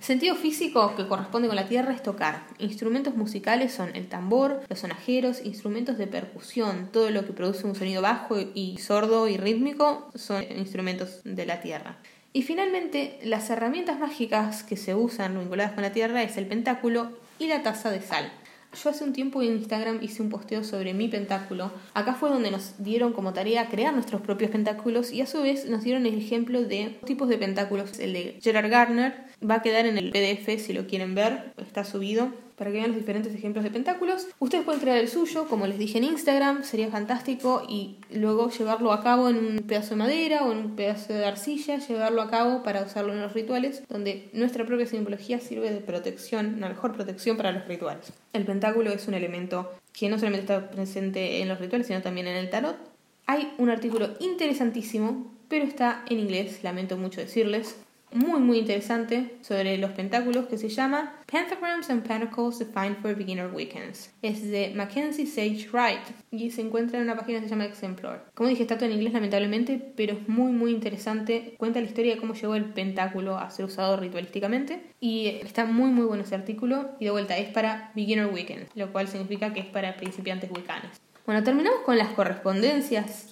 Sentido 0.01 0.34
físico 0.34 0.96
que 0.96 1.08
corresponde 1.08 1.48
con 1.48 1.55
la 1.55 1.67
tierra 1.67 1.93
es 1.93 2.01
tocar. 2.01 2.48
Instrumentos 2.58 3.15
musicales 3.15 3.72
son 3.72 3.96
el 3.96 4.10
tambor, 4.10 4.62
los 4.67 4.79
sonajeros, 4.79 5.46
instrumentos 5.46 6.00
de 6.00 6.08
percusión, 6.08 6.89
todo 6.91 7.12
lo 7.12 7.24
que 7.24 7.34
produce 7.34 7.67
un 7.67 7.75
sonido 7.75 8.01
bajo 8.01 8.36
y 8.39 8.79
sordo 8.79 9.27
y 9.27 9.38
rítmico 9.38 10.10
son 10.15 10.43
instrumentos 10.58 11.22
de 11.24 11.46
la 11.46 11.62
tierra. 11.62 11.98
Y 12.34 12.41
finalmente, 12.41 13.20
las 13.22 13.51
herramientas 13.51 14.00
mágicas 14.00 14.63
que 14.63 14.75
se 14.75 14.96
usan 14.96 15.38
vinculadas 15.38 15.74
con 15.74 15.83
la 15.83 15.92
tierra 15.92 16.24
es 16.24 16.35
el 16.35 16.48
pentáculo 16.48 17.11
y 17.37 17.46
la 17.46 17.61
taza 17.61 17.92
de 17.92 18.01
sal. 18.01 18.33
Yo 18.74 18.90
hace 18.90 19.03
un 19.03 19.12
tiempo 19.12 19.42
en 19.42 19.53
Instagram 19.53 20.00
hice 20.01 20.22
un 20.22 20.29
posteo 20.29 20.64
sobre 20.64 20.94
mi 20.94 21.10
pentáculo. 21.10 21.72
Acá 21.94 22.16
fue 22.16 22.29
donde 22.29 22.51
nos 22.51 22.75
dieron 22.77 23.12
como 23.12 23.34
tarea 23.34 23.68
crear 23.68 23.94
nuestros 23.94 24.22
propios 24.22 24.50
pentáculos 24.51 25.12
y 25.12 25.22
a 25.22 25.27
su 25.27 25.42
vez 25.42 25.70
nos 25.70 25.84
dieron 25.84 26.05
el 26.05 26.18
ejemplo 26.18 26.62
de 26.64 26.98
tipos 27.05 27.27
de 27.27 27.38
pentáculos. 27.38 28.00
El 28.00 28.14
de 28.14 28.40
Gerard 28.42 28.70
Garner 28.70 29.25
va 29.48 29.55
a 29.55 29.62
quedar 29.62 29.86
en 29.86 29.98
el 29.98 30.12
PDF 30.12 30.62
si 30.62 30.72
lo 30.72 30.88
quieren 30.88 31.16
ver, 31.16 31.53
está 31.57 31.84
subido 31.84 32.31
para 32.61 32.69
que 32.69 32.77
vean 32.77 32.91
los 32.91 33.00
diferentes 33.00 33.33
ejemplos 33.33 33.63
de 33.63 33.71
pentáculos. 33.71 34.27
Ustedes 34.37 34.63
pueden 34.63 34.81
crear 34.81 35.00
el 35.00 35.07
suyo, 35.07 35.47
como 35.47 35.65
les 35.65 35.79
dije 35.79 35.97
en 35.97 36.03
Instagram, 36.03 36.63
sería 36.63 36.89
fantástico 36.91 37.63
y 37.67 37.95
luego 38.11 38.51
llevarlo 38.51 38.91
a 38.91 39.01
cabo 39.01 39.29
en 39.29 39.37
un 39.37 39.57
pedazo 39.65 39.89
de 39.89 39.95
madera 39.95 40.43
o 40.43 40.51
en 40.51 40.59
un 40.59 40.75
pedazo 40.75 41.11
de 41.11 41.25
arcilla, 41.25 41.79
llevarlo 41.79 42.21
a 42.21 42.29
cabo 42.29 42.61
para 42.61 42.83
usarlo 42.83 43.13
en 43.13 43.21
los 43.24 43.33
rituales, 43.33 43.81
donde 43.89 44.29
nuestra 44.33 44.63
propia 44.63 44.85
simbología 44.85 45.39
sirve 45.39 45.71
de 45.71 45.79
protección, 45.79 46.53
una 46.57 46.69
mejor 46.69 46.93
protección 46.93 47.35
para 47.35 47.51
los 47.51 47.67
rituales. 47.67 48.13
El 48.31 48.45
pentáculo 48.45 48.91
es 48.91 49.07
un 49.07 49.15
elemento 49.15 49.71
que 49.91 50.07
no 50.07 50.19
solamente 50.19 50.53
está 50.53 50.69
presente 50.69 51.41
en 51.41 51.47
los 51.47 51.59
rituales, 51.59 51.87
sino 51.87 52.03
también 52.03 52.27
en 52.27 52.35
el 52.35 52.51
tarot. 52.51 52.77
Hay 53.25 53.51
un 53.57 53.71
artículo 53.71 54.11
interesantísimo, 54.19 55.33
pero 55.50 55.65
está 55.65 56.05
en 56.07 56.19
inglés, 56.19 56.59
lamento 56.61 56.95
mucho 56.95 57.21
decirles, 57.21 57.77
muy 58.13 58.39
muy 58.39 58.59
interesante 58.59 59.37
sobre 59.41 59.77
los 59.77 59.91
pentáculos 59.91 60.47
que 60.47 60.57
se 60.57 60.69
llama 60.69 61.15
Pentagrams 61.25 61.89
and 61.89 62.05
Pentacles 62.05 62.59
Defined 62.59 62.97
for 63.01 63.15
Beginner 63.15 63.51
Weekends. 63.53 64.13
Es 64.21 64.50
de 64.50 64.74
Mackenzie 64.75 65.25
Sage 65.25 65.69
Wright 65.71 66.01
y 66.31 66.51
se 66.51 66.61
encuentra 66.61 66.97
en 66.97 67.05
una 67.05 67.15
página 67.15 67.39
que 67.39 67.45
se 67.45 67.51
llama 67.51 67.65
Exemplar. 67.65 68.25
Como 68.33 68.50
dije, 68.50 68.63
está 68.63 68.77
todo 68.77 68.87
en 68.87 68.95
inglés 68.95 69.13
lamentablemente, 69.13 69.93
pero 69.95 70.13
es 70.13 70.27
muy 70.27 70.51
muy 70.51 70.71
interesante. 70.71 71.55
Cuenta 71.57 71.79
la 71.79 71.87
historia 71.87 72.15
de 72.15 72.19
cómo 72.19 72.33
llegó 72.33 72.55
el 72.55 72.65
pentáculo 72.65 73.37
a 73.37 73.50
ser 73.50 73.65
usado 73.65 73.97
ritualísticamente 73.97 74.91
y 75.00 75.27
está 75.27 75.65
muy 75.65 75.89
muy 75.89 76.05
bueno 76.05 76.24
ese 76.24 76.35
artículo 76.35 76.91
y 77.00 77.05
de 77.05 77.11
vuelta 77.11 77.37
es 77.37 77.50
para 77.50 77.91
Beginner 77.95 78.27
Weekend, 78.27 78.67
lo 78.75 78.91
cual 78.91 79.07
significa 79.07 79.53
que 79.53 79.61
es 79.61 79.67
para 79.67 79.95
principiantes 79.97 80.51
wicanes. 80.51 81.01
Bueno, 81.25 81.43
terminamos 81.43 81.81
con 81.81 81.97
las 81.97 82.09
correspondencias. 82.13 83.29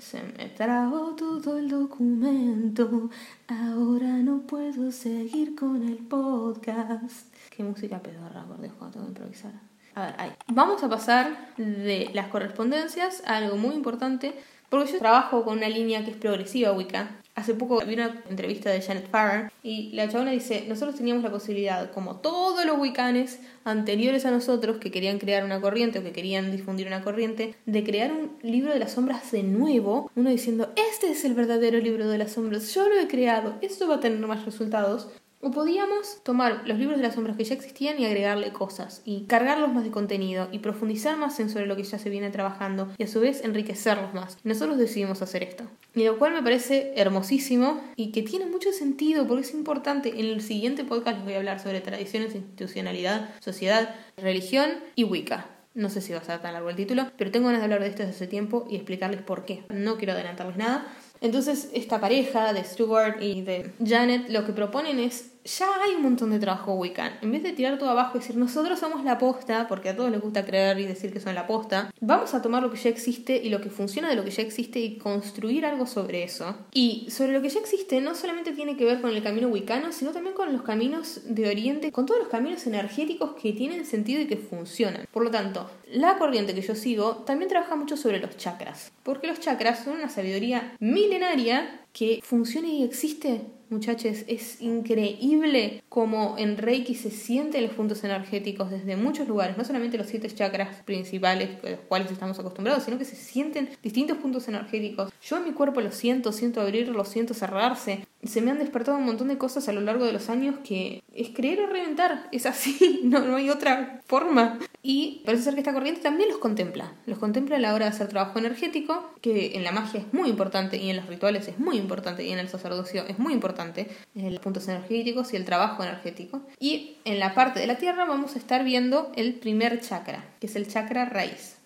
Se 0.00 0.22
me 0.22 0.48
trajo 0.48 1.14
todo 1.14 1.58
el 1.58 1.68
documento. 1.68 3.10
Ahora 3.48 4.08
no 4.16 4.40
puedo 4.40 4.90
seguir 4.92 5.54
con 5.54 5.86
el 5.86 5.98
podcast. 5.98 7.34
Qué 7.50 7.62
música 7.62 7.98
pedorra, 7.98 8.44
por 8.44 8.62
Dios, 8.62 8.72
cuando 8.78 8.94
tengo 8.94 9.06
que 9.06 9.10
improvisar. 9.10 9.52
A 9.94 10.06
ver, 10.06 10.14
ahí. 10.16 10.32
Vamos 10.48 10.82
a 10.82 10.88
pasar 10.88 11.54
de 11.58 12.10
las 12.14 12.28
correspondencias 12.28 13.22
a 13.26 13.36
algo 13.36 13.58
muy 13.58 13.74
importante. 13.74 14.32
Porque 14.70 14.92
yo 14.92 14.98
trabajo 15.00 15.44
con 15.44 15.58
una 15.58 15.68
línea 15.68 16.02
que 16.04 16.12
es 16.12 16.16
progresiva 16.16 16.72
Wicca 16.72 17.19
Hace 17.34 17.54
poco 17.54 17.80
vi 17.86 17.94
una 17.94 18.22
entrevista 18.28 18.70
de 18.70 18.82
Janet 18.82 19.08
Farrer 19.08 19.52
y 19.62 19.92
la 19.92 20.08
chabona 20.08 20.32
dice, 20.32 20.64
nosotros 20.68 20.96
teníamos 20.96 21.22
la 21.22 21.30
posibilidad, 21.30 21.90
como 21.92 22.16
todos 22.16 22.66
los 22.66 22.78
wicanes 22.78 23.38
anteriores 23.64 24.26
a 24.26 24.30
nosotros 24.30 24.78
que 24.78 24.90
querían 24.90 25.18
crear 25.18 25.44
una 25.44 25.60
corriente 25.60 26.00
o 26.00 26.02
que 26.02 26.12
querían 26.12 26.50
difundir 26.50 26.86
una 26.86 27.02
corriente, 27.02 27.54
de 27.66 27.84
crear 27.84 28.12
un 28.12 28.32
libro 28.42 28.72
de 28.72 28.78
las 28.78 28.92
sombras 28.92 29.30
de 29.30 29.42
nuevo, 29.42 30.10
uno 30.16 30.30
diciendo, 30.30 30.72
este 30.90 31.10
es 31.10 31.24
el 31.24 31.34
verdadero 31.34 31.78
libro 31.78 32.08
de 32.08 32.18
las 32.18 32.32
sombras, 32.32 32.74
yo 32.74 32.88
lo 32.88 32.98
he 32.98 33.06
creado, 33.06 33.54
esto 33.60 33.88
va 33.88 33.96
a 33.96 34.00
tener 34.00 34.18
más 34.26 34.44
resultados, 34.44 35.08
o 35.40 35.50
podíamos 35.50 36.22
tomar 36.22 36.62
los 36.66 36.78
libros 36.78 36.98
de 36.98 37.02
las 37.02 37.14
sombras 37.14 37.36
que 37.36 37.44
ya 37.44 37.54
existían 37.54 37.98
y 37.98 38.06
agregarle 38.06 38.52
cosas, 38.52 39.02
y 39.04 39.22
cargarlos 39.24 39.72
más 39.72 39.84
de 39.84 39.90
contenido, 39.90 40.48
y 40.52 40.58
profundizar 40.58 41.16
más 41.16 41.40
en 41.40 41.50
sobre 41.50 41.66
lo 41.66 41.76
que 41.76 41.82
ya 41.82 41.98
se 41.98 42.10
viene 42.10 42.30
trabajando, 42.30 42.88
y 42.98 43.04
a 43.04 43.06
su 43.06 43.20
vez 43.20 43.44
enriquecerlos 43.44 44.14
más. 44.14 44.38
Y 44.44 44.48
nosotros 44.48 44.78
decidimos 44.78 45.22
hacer 45.22 45.42
esto. 45.42 45.64
Y 45.94 46.04
lo 46.04 46.18
cual 46.18 46.34
me 46.34 46.42
parece 46.42 46.92
hermosísimo 46.96 47.80
y 47.96 48.12
que 48.12 48.22
tiene 48.22 48.46
mucho 48.46 48.72
sentido 48.72 49.26
porque 49.26 49.42
es 49.42 49.54
importante. 49.54 50.20
En 50.20 50.26
el 50.26 50.40
siguiente 50.40 50.84
podcast 50.84 51.16
les 51.16 51.24
voy 51.24 51.34
a 51.34 51.38
hablar 51.38 51.60
sobre 51.60 51.80
tradiciones, 51.80 52.34
institucionalidad, 52.34 53.30
sociedad, 53.40 53.94
religión 54.16 54.70
y 54.94 55.04
Wicca. 55.04 55.46
No 55.72 55.88
sé 55.88 56.00
si 56.00 56.12
va 56.12 56.18
a 56.18 56.24
ser 56.24 56.40
tan 56.40 56.52
largo 56.52 56.68
el 56.68 56.76
título, 56.76 57.10
pero 57.16 57.30
tengo 57.30 57.46
ganas 57.46 57.60
de 57.60 57.64
hablar 57.64 57.80
de 57.80 57.88
esto 57.88 58.02
desde 58.02 58.16
hace 58.16 58.26
tiempo 58.26 58.66
y 58.68 58.74
explicarles 58.74 59.22
por 59.22 59.44
qué. 59.44 59.64
No 59.68 59.98
quiero 59.98 60.12
adelantarles 60.14 60.56
nada. 60.56 60.86
Entonces, 61.20 61.68
esta 61.74 62.00
pareja 62.00 62.52
de 62.52 62.64
Stuart 62.64 63.20
y 63.20 63.42
de 63.42 63.72
Janet 63.84 64.30
lo 64.30 64.46
que 64.46 64.52
proponen 64.52 64.98
es 64.98 65.30
ya 65.44 65.66
hay 65.82 65.94
un 65.94 66.02
montón 66.02 66.30
de 66.30 66.38
trabajo 66.38 66.74
Wiccan. 66.74 67.18
En 67.22 67.32
vez 67.32 67.42
de 67.42 67.52
tirar 67.52 67.78
todo 67.78 67.90
abajo 67.90 68.16
y 68.16 68.20
decir 68.20 68.36
nosotros 68.36 68.78
somos 68.78 69.04
la 69.04 69.18
posta, 69.18 69.66
porque 69.68 69.88
a 69.88 69.96
todos 69.96 70.10
les 70.10 70.20
gusta 70.20 70.44
creer 70.44 70.78
y 70.78 70.86
decir 70.86 71.12
que 71.12 71.20
son 71.20 71.34
la 71.34 71.46
posta, 71.46 71.92
vamos 72.00 72.34
a 72.34 72.42
tomar 72.42 72.62
lo 72.62 72.70
que 72.70 72.76
ya 72.76 72.90
existe 72.90 73.36
y 73.36 73.48
lo 73.48 73.60
que 73.60 73.70
funciona 73.70 74.08
de 74.08 74.16
lo 74.16 74.24
que 74.24 74.30
ya 74.30 74.42
existe 74.42 74.80
y 74.80 74.98
construir 74.98 75.64
algo 75.64 75.86
sobre 75.86 76.24
eso. 76.24 76.54
Y 76.72 77.06
sobre 77.10 77.32
lo 77.32 77.42
que 77.42 77.48
ya 77.48 77.60
existe 77.60 78.00
no 78.00 78.14
solamente 78.14 78.52
tiene 78.52 78.76
que 78.76 78.84
ver 78.84 79.00
con 79.00 79.10
el 79.10 79.22
camino 79.22 79.48
wicano, 79.48 79.92
sino 79.92 80.12
también 80.12 80.34
con 80.34 80.52
los 80.52 80.62
caminos 80.62 81.22
de 81.24 81.48
Oriente, 81.48 81.92
con 81.92 82.06
todos 82.06 82.20
los 82.20 82.28
caminos 82.28 82.66
energéticos 82.66 83.34
que 83.40 83.52
tienen 83.52 83.84
sentido 83.84 84.20
y 84.20 84.26
que 84.26 84.36
funcionan. 84.36 85.06
Por 85.10 85.24
lo 85.24 85.30
tanto, 85.30 85.70
la 85.86 86.18
corriente 86.18 86.54
que 86.54 86.62
yo 86.62 86.74
sigo 86.74 87.16
también 87.26 87.48
trabaja 87.48 87.76
mucho 87.76 87.96
sobre 87.96 88.20
los 88.20 88.36
chakras, 88.36 88.92
porque 89.02 89.26
los 89.26 89.40
chakras 89.40 89.84
son 89.84 89.94
una 89.94 90.08
sabiduría 90.08 90.76
milenaria 90.78 91.80
que 91.92 92.20
funciona 92.22 92.68
y 92.68 92.84
existe 92.84 93.42
Muchachos, 93.70 94.24
es 94.26 94.60
increíble 94.60 95.84
como 95.88 96.34
en 96.38 96.58
Reiki 96.58 96.96
se 96.96 97.08
sienten 97.12 97.62
los 97.62 97.70
puntos 97.70 98.02
energéticos 98.02 98.68
desde 98.68 98.96
muchos 98.96 99.28
lugares, 99.28 99.56
no 99.56 99.64
solamente 99.64 99.96
los 99.96 100.08
siete 100.08 100.28
chakras 100.28 100.82
principales 100.82 101.50
a 101.62 101.70
los 101.70 101.80
cuales 101.86 102.10
estamos 102.10 102.36
acostumbrados, 102.40 102.82
sino 102.82 102.98
que 102.98 103.04
se 103.04 103.14
sienten 103.14 103.70
distintos 103.80 104.18
puntos 104.18 104.48
energéticos. 104.48 105.12
Yo 105.22 105.36
en 105.36 105.44
mi 105.44 105.52
cuerpo 105.52 105.80
lo 105.80 105.92
siento, 105.92 106.32
siento 106.32 106.60
abrirlo, 106.60 107.04
siento 107.04 107.32
cerrarse. 107.32 108.04
Se 108.22 108.42
me 108.42 108.50
han 108.50 108.58
despertado 108.58 108.98
un 108.98 109.04
montón 109.04 109.28
de 109.28 109.38
cosas 109.38 109.68
a 109.68 109.72
lo 109.72 109.80
largo 109.80 110.04
de 110.04 110.12
los 110.12 110.28
años 110.28 110.56
que 110.62 111.02
es 111.14 111.30
creer 111.30 111.60
o 111.60 111.66
reventar, 111.66 112.28
es 112.32 112.46
así, 112.46 113.00
no, 113.04 113.20
no 113.20 113.36
hay 113.36 113.50
otra 113.50 114.00
forma. 114.06 114.58
Y 114.82 115.22
parece 115.24 115.44
ser 115.44 115.54
que 115.54 115.60
esta 115.60 115.72
corriente 115.72 116.00
también 116.00 116.28
los 116.28 116.38
contempla, 116.38 116.92
los 117.06 117.18
contempla 117.18 117.56
a 117.56 117.58
la 117.58 117.74
hora 117.74 117.86
de 117.86 117.92
hacer 117.92 118.08
trabajo 118.08 118.38
energético, 118.38 119.14
que 119.20 119.56
en 119.56 119.64
la 119.64 119.72
magia 119.72 120.00
es 120.00 120.12
muy 120.12 120.28
importante 120.28 120.76
y 120.76 120.90
en 120.90 120.96
los 120.96 121.06
rituales 121.06 121.48
es 121.48 121.58
muy 121.58 121.76
importante 121.76 122.24
y 122.24 122.30
en 122.30 122.38
el 122.38 122.48
sacerdocio 122.48 123.04
es 123.06 123.18
muy 123.18 123.32
importante, 123.32 123.88
en 124.14 124.32
los 124.32 124.40
puntos 124.40 124.68
energéticos 124.68 125.32
y 125.32 125.36
el 125.36 125.44
trabajo 125.44 125.82
energético. 125.82 126.42
Y 126.58 126.96
en 127.04 127.18
la 127.18 127.34
parte 127.34 127.60
de 127.60 127.66
la 127.66 127.78
tierra 127.78 128.04
vamos 128.04 128.34
a 128.34 128.38
estar 128.38 128.64
viendo 128.64 129.12
el 129.16 129.34
primer 129.34 129.80
chakra, 129.80 130.24
que 130.40 130.46
es 130.46 130.56
el 130.56 130.68
chakra 130.68 131.06
raíz. 131.06 131.56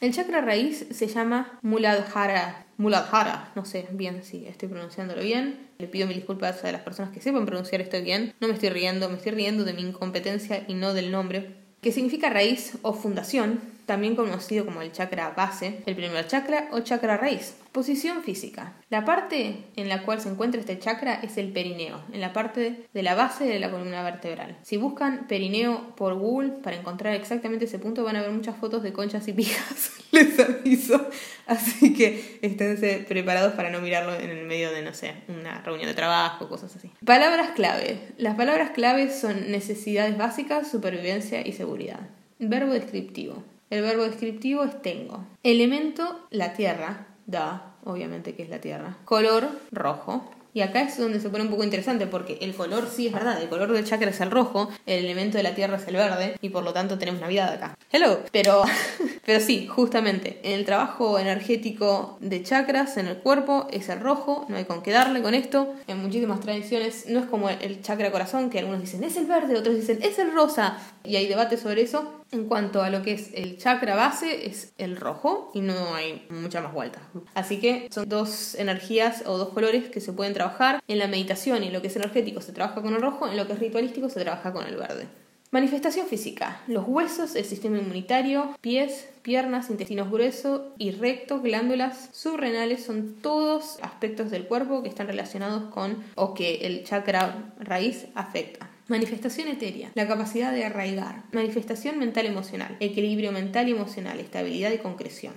El 0.00 0.12
chakra 0.12 0.40
raíz 0.40 0.86
se 0.90 1.06
llama 1.06 1.58
Muladhara, 1.62 2.66
Muladhara, 2.76 3.52
no 3.54 3.64
sé 3.64 3.88
bien 3.92 4.22
si 4.22 4.46
estoy 4.46 4.68
pronunciándolo 4.68 5.22
bien. 5.22 5.63
Le 5.78 5.88
pido 5.88 6.06
mil 6.06 6.16
disculpas 6.16 6.64
a 6.64 6.72
las 6.72 6.82
personas 6.82 7.12
que 7.12 7.20
sepan 7.20 7.46
pronunciar 7.46 7.80
esto 7.80 8.00
bien. 8.00 8.34
No 8.40 8.48
me 8.48 8.54
estoy 8.54 8.70
riendo, 8.70 9.08
me 9.08 9.16
estoy 9.16 9.32
riendo 9.32 9.64
de 9.64 9.72
mi 9.72 9.82
incompetencia 9.82 10.64
y 10.68 10.74
no 10.74 10.94
del 10.94 11.10
nombre, 11.10 11.56
que 11.80 11.92
significa 11.92 12.30
raíz 12.30 12.78
o 12.82 12.94
fundación, 12.94 13.60
también 13.86 14.16
conocido 14.16 14.64
como 14.64 14.82
el 14.82 14.92
chakra 14.92 15.30
base, 15.30 15.82
el 15.86 15.94
primer 15.94 16.26
chakra 16.26 16.68
o 16.72 16.80
chakra 16.80 17.16
raíz. 17.16 17.56
Posición 17.72 18.22
física. 18.22 18.74
La 18.88 19.04
parte 19.04 19.64
en 19.74 19.88
la 19.88 20.02
cual 20.04 20.20
se 20.20 20.28
encuentra 20.28 20.60
este 20.60 20.78
chakra 20.78 21.14
es 21.14 21.36
el 21.38 21.52
perineo, 21.52 22.02
en 22.12 22.20
la 22.20 22.32
parte 22.32 22.86
de 22.94 23.02
la 23.02 23.16
base 23.16 23.44
de 23.44 23.58
la 23.58 23.70
columna 23.70 24.02
vertebral. 24.04 24.56
Si 24.62 24.76
buscan 24.76 25.26
perineo 25.26 25.94
por 25.96 26.14
Google 26.14 26.50
para 26.62 26.76
encontrar 26.76 27.14
exactamente 27.14 27.64
ese 27.64 27.80
punto 27.80 28.04
van 28.04 28.14
a 28.14 28.22
ver 28.22 28.30
muchas 28.30 28.56
fotos 28.56 28.84
de 28.84 28.92
conchas 28.92 29.26
y 29.26 29.32
pijas, 29.32 29.90
les 30.12 30.38
aviso. 30.38 31.08
Así 31.46 31.94
que 31.94 32.38
esténse 32.42 33.04
preparados 33.08 33.54
para 33.54 33.70
no 33.70 33.80
mirarlo 33.80 34.14
en 34.14 34.30
el 34.30 34.46
medio 34.46 34.70
de, 34.70 34.82
no 34.82 34.94
sé, 34.94 35.14
una 35.28 35.60
reunión 35.62 35.88
de 35.88 35.94
trabajo, 35.94 36.48
cosas 36.48 36.74
así. 36.76 36.90
Palabras 37.04 37.50
clave. 37.56 37.98
Las 38.16 38.36
palabras 38.36 38.70
clave 38.70 39.10
son 39.10 39.50
necesidades 39.50 40.16
básicas, 40.16 40.70
supervivencia 40.70 41.46
y 41.46 41.52
seguridad. 41.52 42.00
Verbo 42.38 42.72
descriptivo. 42.72 43.42
El 43.74 43.82
verbo 43.82 44.04
descriptivo 44.04 44.62
es 44.62 44.80
tengo. 44.82 45.26
Elemento, 45.42 46.28
la 46.30 46.52
tierra. 46.52 47.08
Da, 47.26 47.74
obviamente 47.82 48.36
que 48.36 48.44
es 48.44 48.48
la 48.48 48.60
tierra. 48.60 48.98
Color, 49.04 49.48
rojo. 49.72 50.30
Y 50.52 50.60
acá 50.60 50.82
es 50.82 50.96
donde 50.96 51.18
se 51.18 51.28
pone 51.28 51.42
un 51.42 51.50
poco 51.50 51.64
interesante 51.64 52.06
porque 52.06 52.38
el 52.40 52.54
color 52.54 52.86
sí 52.88 53.08
es 53.08 53.12
verdad, 53.12 53.42
el 53.42 53.48
color 53.48 53.72
del 53.72 53.84
chakra 53.84 54.10
es 54.10 54.20
el 54.20 54.30
rojo, 54.30 54.70
el 54.86 55.04
elemento 55.04 55.38
de 55.38 55.42
la 55.42 55.56
tierra 55.56 55.78
es 55.78 55.88
el 55.88 55.96
verde 55.96 56.36
y 56.40 56.50
por 56.50 56.62
lo 56.62 56.72
tanto 56.72 56.96
tenemos 56.98 57.20
Navidad 57.20 57.52
acá. 57.52 57.76
Hello, 57.90 58.20
pero 58.30 58.62
pero 59.24 59.40
sí, 59.40 59.66
justamente 59.66 60.40
en 60.42 60.52
el 60.52 60.64
trabajo 60.64 61.18
energético 61.18 62.18
de 62.20 62.42
chakras 62.42 62.96
en 62.96 63.06
el 63.06 63.16
cuerpo 63.16 63.66
es 63.70 63.88
el 63.88 64.00
rojo, 64.00 64.46
no 64.48 64.56
hay 64.56 64.64
con 64.64 64.82
qué 64.82 64.90
darle 64.90 65.22
con 65.22 65.34
esto. 65.34 65.74
En 65.86 65.98
muchísimas 65.98 66.40
tradiciones 66.40 67.06
no 67.08 67.20
es 67.20 67.26
como 67.26 67.48
el 67.48 67.82
chakra 67.82 68.12
corazón 68.12 68.50
que 68.50 68.58
algunos 68.58 68.80
dicen 68.80 69.02
es 69.04 69.16
el 69.16 69.26
verde, 69.26 69.56
otros 69.56 69.76
dicen 69.76 69.98
es 70.02 70.18
el 70.18 70.32
rosa 70.32 70.78
y 71.04 71.16
hay 71.16 71.26
debate 71.26 71.56
sobre 71.56 71.82
eso. 71.82 72.20
En 72.32 72.48
cuanto 72.48 72.82
a 72.82 72.90
lo 72.90 73.02
que 73.02 73.12
es 73.12 73.30
el 73.34 73.58
chakra 73.58 73.94
base, 73.94 74.46
es 74.46 74.72
el 74.76 74.96
rojo 74.96 75.52
y 75.54 75.60
no 75.60 75.94
hay 75.94 76.26
mucha 76.30 76.60
más 76.60 76.72
vuelta. 76.72 77.00
Así 77.34 77.60
que 77.60 77.88
son 77.92 78.08
dos 78.08 78.56
energías 78.56 79.22
o 79.26 79.38
dos 79.38 79.50
colores 79.50 79.88
que 79.88 80.00
se 80.00 80.12
pueden 80.12 80.34
trabajar. 80.34 80.82
En 80.88 80.98
la 80.98 81.06
meditación 81.06 81.62
y 81.62 81.70
lo 81.70 81.80
que 81.80 81.88
es 81.88 81.96
energético 81.96 82.40
se 82.40 82.52
trabaja 82.52 82.82
con 82.82 82.94
el 82.94 83.00
rojo, 83.00 83.28
en 83.28 83.36
lo 83.36 83.46
que 83.46 83.52
es 83.52 83.60
ritualístico 83.60 84.08
se 84.08 84.20
trabaja 84.20 84.52
con 84.52 84.66
el 84.66 84.76
verde. 84.76 85.06
Manifestación 85.54 86.08
física. 86.08 86.60
Los 86.66 86.84
huesos, 86.88 87.36
el 87.36 87.44
sistema 87.44 87.78
inmunitario, 87.78 88.56
pies, 88.60 89.08
piernas, 89.22 89.70
intestinos 89.70 90.10
grueso 90.10 90.74
y 90.78 90.90
recto, 90.90 91.40
glándulas 91.42 92.08
subrenales 92.10 92.84
son 92.84 93.14
todos 93.22 93.78
aspectos 93.80 94.32
del 94.32 94.48
cuerpo 94.48 94.82
que 94.82 94.88
están 94.88 95.06
relacionados 95.06 95.72
con 95.72 96.02
o 96.16 96.34
que 96.34 96.66
el 96.66 96.82
chakra 96.82 97.54
raíz 97.60 98.06
afecta. 98.16 98.68
Manifestación 98.88 99.46
etérea, 99.46 99.92
la 99.94 100.08
capacidad 100.08 100.52
de 100.52 100.64
arraigar. 100.64 101.22
Manifestación 101.30 102.00
mental 102.00 102.26
emocional, 102.26 102.76
equilibrio 102.80 103.30
mental 103.30 103.68
y 103.68 103.72
emocional, 103.74 104.18
estabilidad 104.18 104.72
y 104.72 104.78
concreción. 104.78 105.34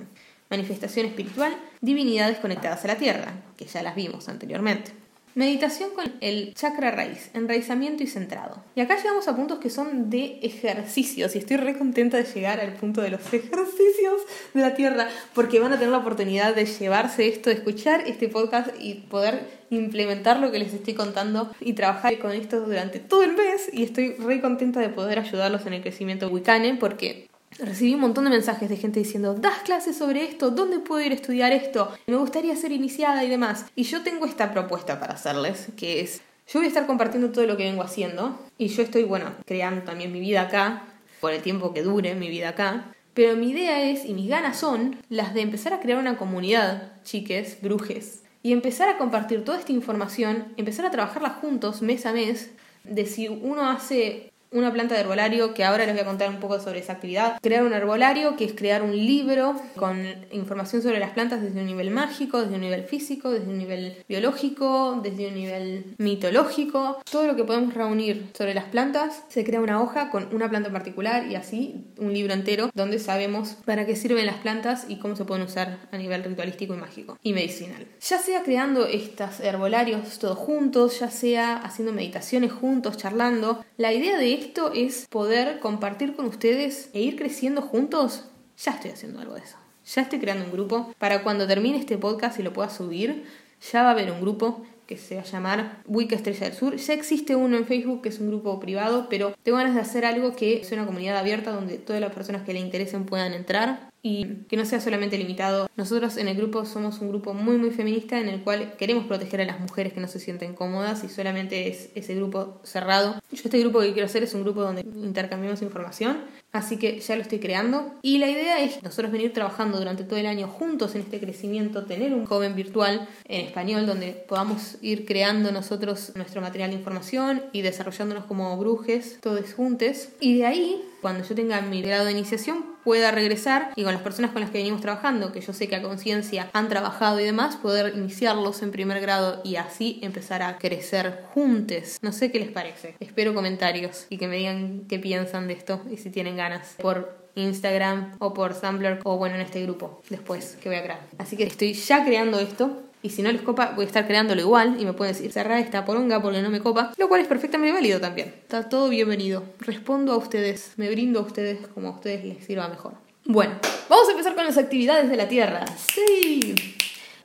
Manifestación 0.49 1.05
espiritual, 1.05 1.55
divinidades 1.81 2.39
conectadas 2.39 2.83
a 2.85 2.87
la 2.87 2.97
tierra, 2.97 3.43
que 3.55 3.65
ya 3.65 3.83
las 3.83 3.93
vimos 3.93 4.29
anteriormente. 4.29 4.93
Meditación 5.37 5.91
con 5.91 6.11
el 6.19 6.55
chakra 6.55 6.89
raíz, 6.89 7.29
enraizamiento 7.35 8.01
y 8.01 8.07
centrado. 8.07 8.63
Y 8.73 8.81
acá 8.81 8.97
llegamos 8.97 9.27
a 9.27 9.35
puntos 9.35 9.59
que 9.59 9.69
son 9.69 10.09
de 10.09 10.39
ejercicios 10.41 11.35
y 11.35 11.37
estoy 11.37 11.57
re 11.57 11.77
contenta 11.77 12.17
de 12.17 12.23
llegar 12.23 12.59
al 12.59 12.73
punto 12.73 13.01
de 13.01 13.11
los 13.11 13.21
ejercicios 13.31 14.23
de 14.55 14.61
la 14.61 14.73
Tierra 14.73 15.07
porque 15.35 15.59
van 15.59 15.73
a 15.73 15.75
tener 15.75 15.91
la 15.91 15.99
oportunidad 15.99 16.55
de 16.55 16.65
llevarse 16.65 17.27
esto, 17.27 17.51
de 17.51 17.57
escuchar 17.57 18.01
este 18.07 18.29
podcast 18.29 18.69
y 18.79 18.95
poder 18.95 19.47
implementar 19.69 20.39
lo 20.39 20.51
que 20.51 20.57
les 20.57 20.73
estoy 20.73 20.95
contando 20.95 21.51
y 21.59 21.73
trabajar 21.73 22.17
con 22.17 22.31
esto 22.31 22.61
durante 22.61 22.97
todo 22.97 23.21
el 23.21 23.33
mes 23.33 23.69
y 23.71 23.83
estoy 23.83 24.15
re 24.15 24.41
contenta 24.41 24.79
de 24.79 24.89
poder 24.89 25.19
ayudarlos 25.19 25.67
en 25.67 25.73
el 25.73 25.83
crecimiento 25.83 26.29
Wicane 26.29 26.77
porque 26.79 27.29
Recibí 27.59 27.95
un 27.95 28.01
montón 28.01 28.25
de 28.25 28.29
mensajes 28.29 28.69
de 28.69 28.77
gente 28.77 28.99
diciendo, 28.99 29.33
das 29.33 29.59
clases 29.63 29.97
sobre 29.97 30.23
esto, 30.25 30.51
¿dónde 30.51 30.77
puedo 30.77 31.01
ir 31.01 31.11
a 31.11 31.15
estudiar 31.15 31.51
esto? 31.51 31.91
Me 32.05 32.15
gustaría 32.15 32.55
ser 32.55 32.71
iniciada 32.71 33.23
y 33.23 33.29
demás. 33.29 33.65
Y 33.75 33.83
yo 33.83 34.03
tengo 34.03 34.25
esta 34.25 34.51
propuesta 34.51 34.99
para 34.99 35.15
hacerles, 35.15 35.69
que 35.75 36.01
es, 36.01 36.21
yo 36.47 36.59
voy 36.59 36.65
a 36.65 36.67
estar 36.67 36.85
compartiendo 36.85 37.31
todo 37.31 37.47
lo 37.47 37.57
que 37.57 37.63
vengo 37.63 37.81
haciendo 37.81 38.39
y 38.59 38.67
yo 38.67 38.83
estoy, 38.83 39.03
bueno, 39.03 39.31
creando 39.45 39.81
también 39.81 40.11
mi 40.11 40.19
vida 40.19 40.41
acá, 40.41 40.83
por 41.19 41.33
el 41.33 41.41
tiempo 41.41 41.73
que 41.73 41.81
dure 41.81 42.13
mi 42.13 42.29
vida 42.29 42.49
acá. 42.49 42.93
Pero 43.15 43.35
mi 43.35 43.49
idea 43.49 43.89
es, 43.89 44.05
y 44.05 44.13
mis 44.13 44.29
ganas 44.29 44.57
son, 44.57 44.97
las 45.09 45.33
de 45.33 45.41
empezar 45.41 45.73
a 45.73 45.79
crear 45.79 45.97
una 45.97 46.17
comunidad, 46.17 46.91
chiques, 47.03 47.57
brujes, 47.63 48.21
y 48.43 48.53
empezar 48.53 48.87
a 48.87 48.99
compartir 48.99 49.43
toda 49.43 49.57
esta 49.57 49.71
información, 49.71 50.53
empezar 50.57 50.85
a 50.85 50.91
trabajarla 50.91 51.31
juntos 51.31 51.81
mes 51.81 52.05
a 52.05 52.13
mes, 52.13 52.51
de 52.83 53.07
si 53.07 53.27
uno 53.27 53.67
hace 53.67 54.31
una 54.51 54.71
planta 54.71 54.95
de 54.95 55.01
herbolario 55.01 55.53
que 55.53 55.63
ahora 55.63 55.85
les 55.85 55.93
voy 55.93 56.01
a 56.01 56.05
contar 56.05 56.29
un 56.29 56.39
poco 56.39 56.59
sobre 56.59 56.79
esa 56.79 56.93
actividad. 56.93 57.39
Crear 57.41 57.63
un 57.63 57.73
herbolario 57.73 58.35
que 58.35 58.45
es 58.45 58.53
crear 58.53 58.81
un 58.81 58.95
libro 58.95 59.55
con 59.75 60.05
información 60.31 60.81
sobre 60.81 60.99
las 60.99 61.11
plantas 61.11 61.41
desde 61.41 61.59
un 61.59 61.65
nivel 61.65 61.91
mágico, 61.91 62.41
desde 62.41 62.55
un 62.55 62.61
nivel 62.61 62.83
físico, 62.83 63.31
desde 63.31 63.47
un 63.47 63.57
nivel 63.57 63.97
biológico, 64.07 64.99
desde 65.03 65.27
un 65.27 65.35
nivel 65.35 65.95
mitológico. 65.97 67.01
Todo 67.09 67.27
lo 67.27 67.35
que 67.35 67.43
podemos 67.43 67.73
reunir 67.73 68.29
sobre 68.37 68.53
las 68.53 68.65
plantas 68.65 69.23
se 69.29 69.43
crea 69.43 69.61
una 69.61 69.81
hoja 69.81 70.09
con 70.09 70.33
una 70.33 70.49
planta 70.49 70.71
particular 70.71 71.27
y 71.27 71.35
así 71.35 71.87
un 71.97 72.13
libro 72.13 72.33
entero 72.33 72.69
donde 72.73 72.99
sabemos 72.99 73.57
para 73.65 73.85
qué 73.85 73.95
sirven 73.95 74.25
las 74.25 74.37
plantas 74.37 74.85
y 74.87 74.97
cómo 74.97 75.15
se 75.15 75.25
pueden 75.25 75.45
usar 75.45 75.77
a 75.91 75.97
nivel 75.97 76.23
ritualístico 76.23 76.73
y 76.73 76.77
mágico 76.77 77.17
y 77.21 77.33
medicinal. 77.33 77.87
Ya 78.01 78.19
sea 78.19 78.43
creando 78.43 78.85
estos 78.85 79.39
herbolarios 79.39 80.19
todos 80.19 80.37
juntos, 80.37 80.99
ya 80.99 81.09
sea 81.09 81.57
haciendo 81.57 81.93
meditaciones 81.93 82.51
juntos, 82.51 82.97
charlando, 82.97 83.63
la 83.77 83.93
idea 83.93 84.17
de 84.17 84.33
esto 84.39 84.71
es 84.73 85.07
poder 85.09 85.59
compartir 85.59 86.15
con 86.15 86.25
ustedes 86.25 86.89
e 86.93 87.01
ir 87.01 87.15
creciendo 87.15 87.61
juntos, 87.61 88.25
ya 88.57 88.71
estoy 88.71 88.91
haciendo 88.91 89.19
algo 89.19 89.35
de 89.35 89.41
eso. 89.41 89.57
Ya 89.85 90.01
estoy 90.01 90.19
creando 90.19 90.45
un 90.45 90.51
grupo 90.51 90.93
para 90.97 91.23
cuando 91.23 91.47
termine 91.47 91.77
este 91.77 91.97
podcast 91.97 92.39
y 92.39 92.43
lo 92.43 92.53
pueda 92.53 92.69
subir, 92.69 93.25
ya 93.71 93.83
va 93.83 93.89
a 93.89 93.91
haber 93.91 94.11
un 94.11 94.21
grupo 94.21 94.65
que 94.85 94.97
se 94.97 95.15
va 95.15 95.21
a 95.21 95.25
llamar 95.25 95.81
Wicca 95.85 96.15
Estrella 96.15 96.47
del 96.47 96.53
Sur. 96.53 96.75
Ya 96.77 96.93
existe 96.93 97.35
uno 97.35 97.57
en 97.57 97.65
Facebook 97.65 98.01
que 98.01 98.09
es 98.09 98.19
un 98.19 98.29
grupo 98.29 98.59
privado, 98.59 99.07
pero 99.09 99.33
tengo 99.43 99.57
ganas 99.57 99.75
de 99.75 99.81
hacer 99.81 100.05
algo 100.05 100.35
que 100.35 100.63
sea 100.63 100.77
una 100.77 100.87
comunidad 100.87 101.17
abierta 101.17 101.51
donde 101.51 101.77
todas 101.77 102.01
las 102.01 102.13
personas 102.13 102.43
que 102.43 102.53
le 102.53 102.59
interesen 102.59 103.05
puedan 103.05 103.33
entrar 103.33 103.89
y 104.07 104.45
que 104.47 104.55
no 104.55 104.65
sea 104.65 104.79
solamente 104.79 105.17
limitado. 105.17 105.69
Nosotros 105.75 106.15
en 106.15 106.29
el 106.29 106.37
grupo 106.37 106.65
somos 106.65 107.01
un 107.01 107.09
grupo 107.09 107.33
muy 107.33 107.57
muy 107.57 107.71
feminista 107.71 108.17
en 108.19 108.29
el 108.29 108.41
cual 108.41 108.75
queremos 108.77 109.05
proteger 109.05 109.41
a 109.41 109.45
las 109.45 109.59
mujeres 109.59 109.91
que 109.91 109.99
no 109.99 110.07
se 110.07 110.19
sienten 110.19 110.53
cómodas 110.53 111.03
y 111.03 111.09
solamente 111.09 111.67
es 111.67 111.89
ese 111.93 112.15
grupo 112.15 112.61
cerrado. 112.63 113.15
Yo 113.31 113.41
este 113.43 113.59
grupo 113.59 113.81
que 113.81 113.91
quiero 113.91 114.05
hacer 114.05 114.23
es 114.23 114.33
un 114.33 114.43
grupo 114.43 114.61
donde 114.61 114.81
intercambiamos 114.81 115.61
información, 115.61 116.19
así 116.53 116.77
que 116.77 117.01
ya 117.01 117.17
lo 117.17 117.21
estoy 117.21 117.39
creando 117.39 117.95
y 118.01 118.19
la 118.19 118.29
idea 118.29 118.63
es 118.63 118.81
nosotros 118.81 119.11
venir 119.11 119.33
trabajando 119.33 119.77
durante 119.77 120.05
todo 120.05 120.17
el 120.17 120.25
año 120.25 120.47
juntos 120.47 120.95
en 120.95 121.01
este 121.01 121.19
crecimiento, 121.19 121.83
tener 121.83 122.13
un 122.13 122.25
joven 122.25 122.55
virtual 122.55 123.09
en 123.25 123.45
español 123.45 123.85
donde 123.85 124.13
podamos 124.13 124.77
ir 124.81 125.05
creando 125.05 125.51
nosotros 125.51 126.13
nuestro 126.15 126.39
material 126.39 126.69
de 126.69 126.77
información 126.77 127.43
y 127.51 127.61
desarrollándonos 127.61 128.23
como 128.23 128.57
brujes, 128.57 129.19
todos 129.19 129.53
juntos 129.53 130.07
y 130.21 130.37
de 130.37 130.45
ahí 130.45 130.81
cuando 131.01 131.27
yo 131.27 131.35
tenga 131.35 131.61
mi 131.61 131.81
grado 131.81 132.05
de 132.05 132.11
iniciación 132.11 132.76
pueda 132.87 133.11
regresar 133.11 133.73
y 133.75 133.83
con 133.83 133.91
las 133.91 134.01
personas 134.01 134.31
con 134.31 134.39
las 134.39 134.49
que 134.49 134.59
venimos 134.59 134.79
trabajando, 134.79 135.33
que 135.33 135.41
yo 135.41 135.51
sé 135.51 135.67
que 135.67 135.75
a 135.75 135.81
conciencia 135.81 136.49
han 136.53 136.69
trabajado 136.69 137.19
y 137.19 137.25
demás, 137.25 137.57
poder 137.57 137.97
iniciarlos 137.97 138.61
en 138.61 138.71
primer 138.71 139.01
grado 139.01 139.41
y 139.43 139.57
así 139.57 139.99
empezar 140.01 140.41
a 140.41 140.57
crecer 140.57 141.25
juntos. 141.33 141.97
No 142.01 142.13
sé 142.13 142.31
qué 142.31 142.39
les 142.39 142.49
parece. 142.49 142.95
Espero 143.01 143.33
comentarios 143.33 144.05
y 144.09 144.17
que 144.17 144.29
me 144.29 144.37
digan 144.37 144.85
qué 144.87 144.99
piensan 144.99 145.49
de 145.49 145.55
esto 145.55 145.81
y 145.91 145.97
si 145.97 146.11
tienen 146.11 146.37
ganas 146.37 146.75
por 146.81 147.27
Instagram 147.35 148.15
o 148.19 148.33
por 148.33 148.57
Tumblr 148.57 149.01
o 149.03 149.17
bueno 149.17 149.35
en 149.35 149.41
este 149.41 149.61
grupo 149.63 150.01
después 150.09 150.57
que 150.63 150.69
voy 150.69 150.77
a 150.77 150.83
crear. 150.83 151.01
Así 151.17 151.35
que 151.35 151.43
estoy 151.43 151.73
ya 151.73 152.05
creando 152.05 152.39
esto 152.39 152.86
Y 153.07 153.09
si 153.09 153.21
no 153.21 153.31
les 153.31 153.41
copa, 153.41 153.71
voy 153.73 153.85
a 153.85 153.87
estar 153.87 154.05
creándolo 154.05 154.41
igual 154.41 154.75
y 154.81 154.83
me 154.83 154.91
pueden 154.91 155.13
decir, 155.13 155.31
cerrar 155.31 155.59
esta 155.59 155.85
poronga 155.85 156.21
porque 156.21 156.41
no 156.41 156.49
me 156.49 156.59
copa, 156.59 156.91
lo 156.97 157.07
cual 157.07 157.21
es 157.21 157.27
perfectamente 157.27 157.71
válido 157.71 158.01
también. 158.01 158.35
Está 158.41 158.67
todo 158.67 158.89
bienvenido. 158.89 159.45
Respondo 159.59 160.11
a 160.11 160.17
ustedes, 160.17 160.73
me 160.75 160.89
brindo 160.89 161.19
a 161.19 161.21
ustedes 161.21 161.65
como 161.67 161.87
a 161.87 161.91
ustedes 161.91 162.25
les 162.25 162.43
sirva 162.43 162.67
mejor. 162.67 162.95
Bueno, 163.23 163.53
vamos 163.87 164.09
a 164.09 164.11
empezar 164.11 164.35
con 164.35 164.43
las 164.43 164.57
actividades 164.57 165.09
de 165.09 165.15
la 165.15 165.29
Tierra. 165.29 165.63
Sí. 165.77 166.53